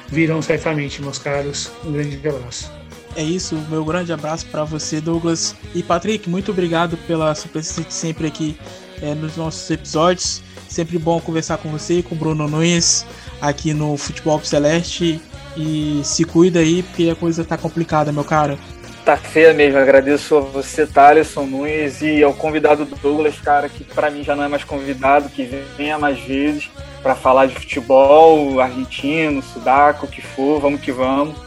[0.08, 1.70] virão certamente, meus caros.
[1.84, 2.77] Um grande abraço.
[3.16, 5.54] É isso, meu grande abraço para você, Douglas.
[5.74, 8.56] E Patrick, muito obrigado pela sua presença sempre aqui
[9.02, 10.42] é, nos nossos episódios.
[10.68, 13.06] Sempre bom conversar com você e com o Bruno Nunes
[13.40, 15.20] aqui no Futebol Celeste.
[15.56, 18.58] E se cuida aí, porque a coisa tá complicada, meu cara.
[19.04, 23.82] Tá feia mesmo, agradeço a você, Thaleson Nunes, e ao convidado do Douglas, cara, que
[23.82, 26.70] para mim já não é mais convidado, que venha mais vezes
[27.02, 31.38] para falar de futebol argentino, sudaco, o que for, vamos que vamos.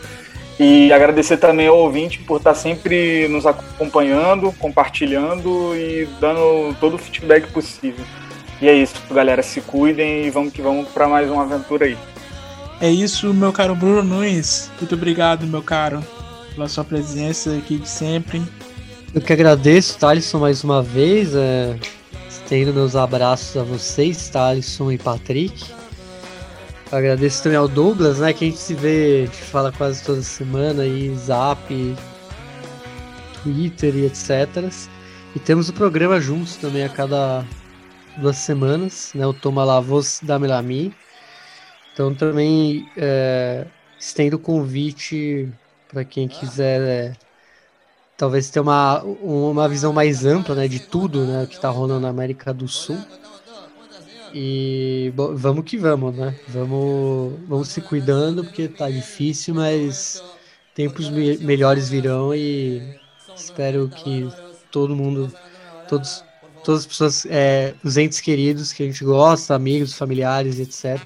[0.59, 6.99] E agradecer também ao ouvinte por estar sempre nos acompanhando, compartilhando e dando todo o
[6.99, 8.05] feedback possível.
[8.61, 9.41] E é isso, galera.
[9.41, 11.97] Se cuidem e vamos que vamos para mais uma aventura aí.
[12.79, 14.71] É isso, meu caro Bruno Nunes.
[14.79, 16.03] Muito obrigado, meu caro.
[16.53, 18.41] pela sua presença aqui de sempre.
[19.13, 21.33] Eu que agradeço, Thalisson, mais uma vez.
[21.35, 21.75] É,
[22.29, 25.80] estendo meus abraços a vocês, Thalisson e Patrick.
[26.91, 28.33] Eu agradeço também ao Douglas, né?
[28.33, 31.95] Que a gente se vê, gente fala quase toda semana aí, zap,
[33.41, 34.71] Twitter e etc.
[35.33, 37.45] E temos o programa juntos também a cada
[38.17, 39.25] duas semanas, né?
[39.25, 40.93] O Toma La Voz da Melami.
[41.93, 43.65] Então também é,
[43.97, 45.49] estendo o convite
[45.87, 47.13] para quem quiser é,
[48.17, 52.09] talvez ter uma, uma visão mais ampla né, de tudo né, que está rolando na
[52.09, 52.97] América do Sul.
[54.33, 56.35] E bom, vamos que vamos, né?
[56.47, 60.23] Vamos, vamos se cuidando, porque tá difícil, mas
[60.73, 62.81] tempos me melhores virão e
[63.35, 64.29] espero que
[64.71, 65.31] todo mundo,
[65.87, 66.23] todos,
[66.63, 71.01] todas as pessoas, é, os entes queridos que a gente gosta, amigos, familiares, etc.,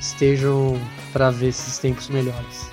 [0.00, 0.80] estejam
[1.12, 2.72] para ver esses tempos melhores.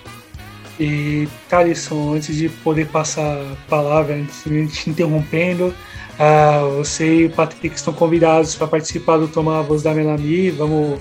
[0.79, 5.73] E, Thalisson, antes de poder passar a palavra, antes de te interrompendo,
[6.19, 10.51] uh, você e o Patrick estão convidados para participar do Tomar a Voz da Melanie.
[10.51, 10.99] Vamos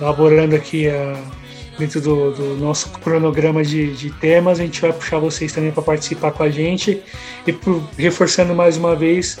[0.00, 1.18] elaborando aqui uh,
[1.78, 4.58] dentro do, do, nosso cronograma de, de, temas.
[4.58, 7.02] A gente vai puxar vocês também para participar com a gente.
[7.46, 9.38] E por, reforçando mais uma vez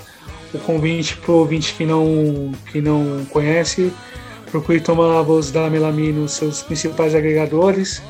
[0.52, 3.92] o convite para o ouvinte que não, que não conhece,
[4.50, 8.00] procure tomar a voz da Melami nos seus principais agregadores.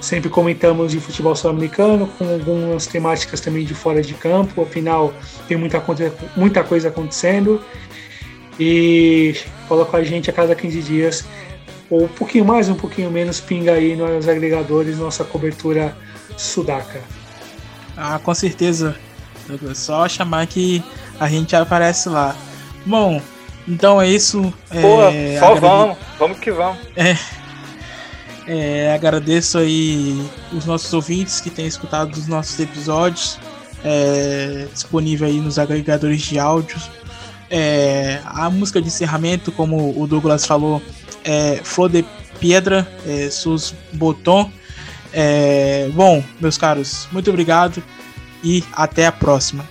[0.00, 5.12] Sempre comentamos de futebol sul-americano, com algumas temáticas também de fora de campo, afinal
[5.46, 5.82] tem muita,
[6.36, 7.60] muita coisa acontecendo.
[8.58, 9.34] E
[9.68, 11.24] fala com a gente a cada 15 dias,
[11.88, 15.96] ou um pouquinho mais, um pouquinho menos, pinga aí nos agregadores nossa cobertura
[16.36, 17.00] sudaca.
[17.96, 18.96] Ah, com certeza.
[19.74, 20.82] Só chamar que
[21.18, 22.36] a gente aparece lá.
[22.86, 23.20] Bom,
[23.68, 24.52] então é isso.
[24.70, 25.60] Pô, é, só agrade...
[25.60, 26.78] vamos, vamos que vamos.
[26.96, 27.16] É,
[28.52, 33.38] é, agradeço aí os nossos ouvintes que têm escutado os nossos episódios,
[33.84, 36.90] é, disponível aí nos agregadores de áudios.
[37.48, 40.82] É, a música de encerramento, como o Douglas falou,
[41.22, 42.04] é Flor de
[42.40, 44.50] Piedra, é, Sus Boton.
[45.12, 47.80] É, bom, meus caros, muito obrigado
[48.42, 49.64] e até a próxima.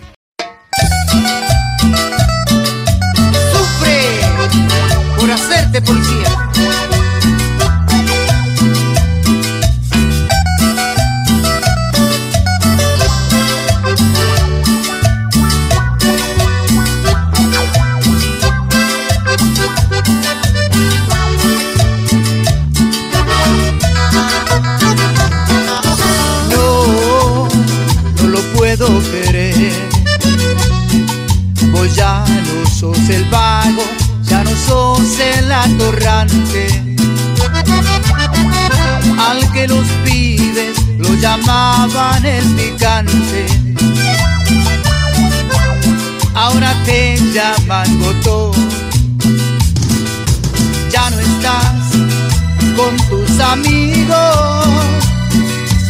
[39.60, 43.46] Que los pibes lo llamaban el picante.
[46.34, 48.54] Ahora te llaman botón.
[50.94, 51.84] Ya no estás
[52.78, 54.68] con tus amigos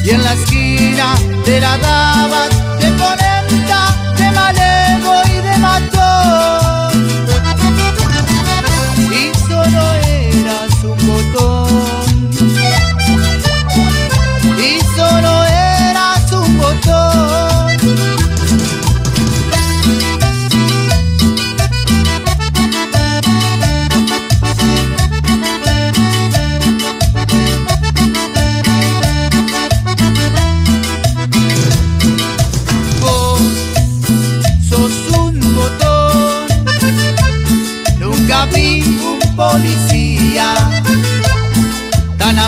[0.03, 1.15] y en la esquina
[1.45, 3.81] te la dabas de polenta,
[4.17, 6.58] de malevo y de matón.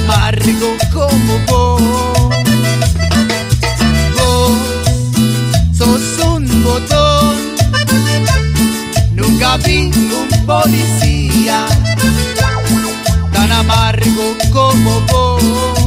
[0.03, 1.81] Amargo como vos.
[4.15, 7.37] Vos sos un botón,
[9.13, 11.65] nunca vi un policía
[13.33, 15.80] tan amargo como vos.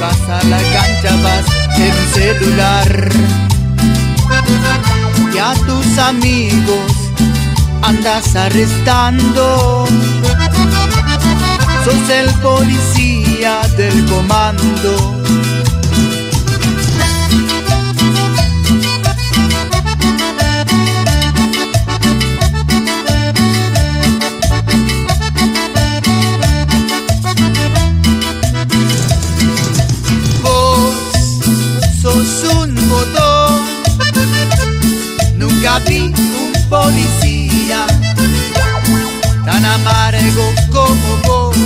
[0.00, 1.46] Vas a la cancha vas
[1.76, 3.08] en celular.
[5.32, 6.92] Y a tus amigos
[7.82, 9.86] andas arrestando.
[11.84, 15.19] Sos el policía del comando.
[36.70, 37.84] Policía
[39.44, 41.56] tan amargo como vos.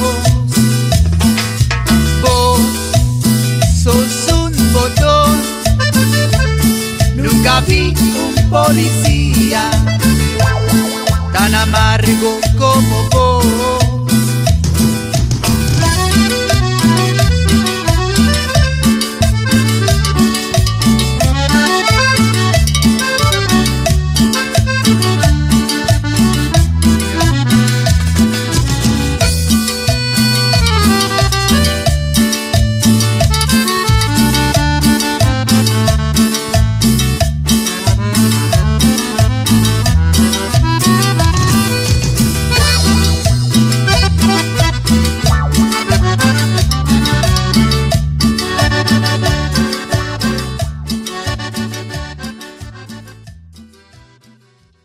[2.23, 2.61] Vos
[3.83, 5.43] sos un botón,
[7.17, 9.71] nunca vi un policía
[11.35, 12.41] tan amargo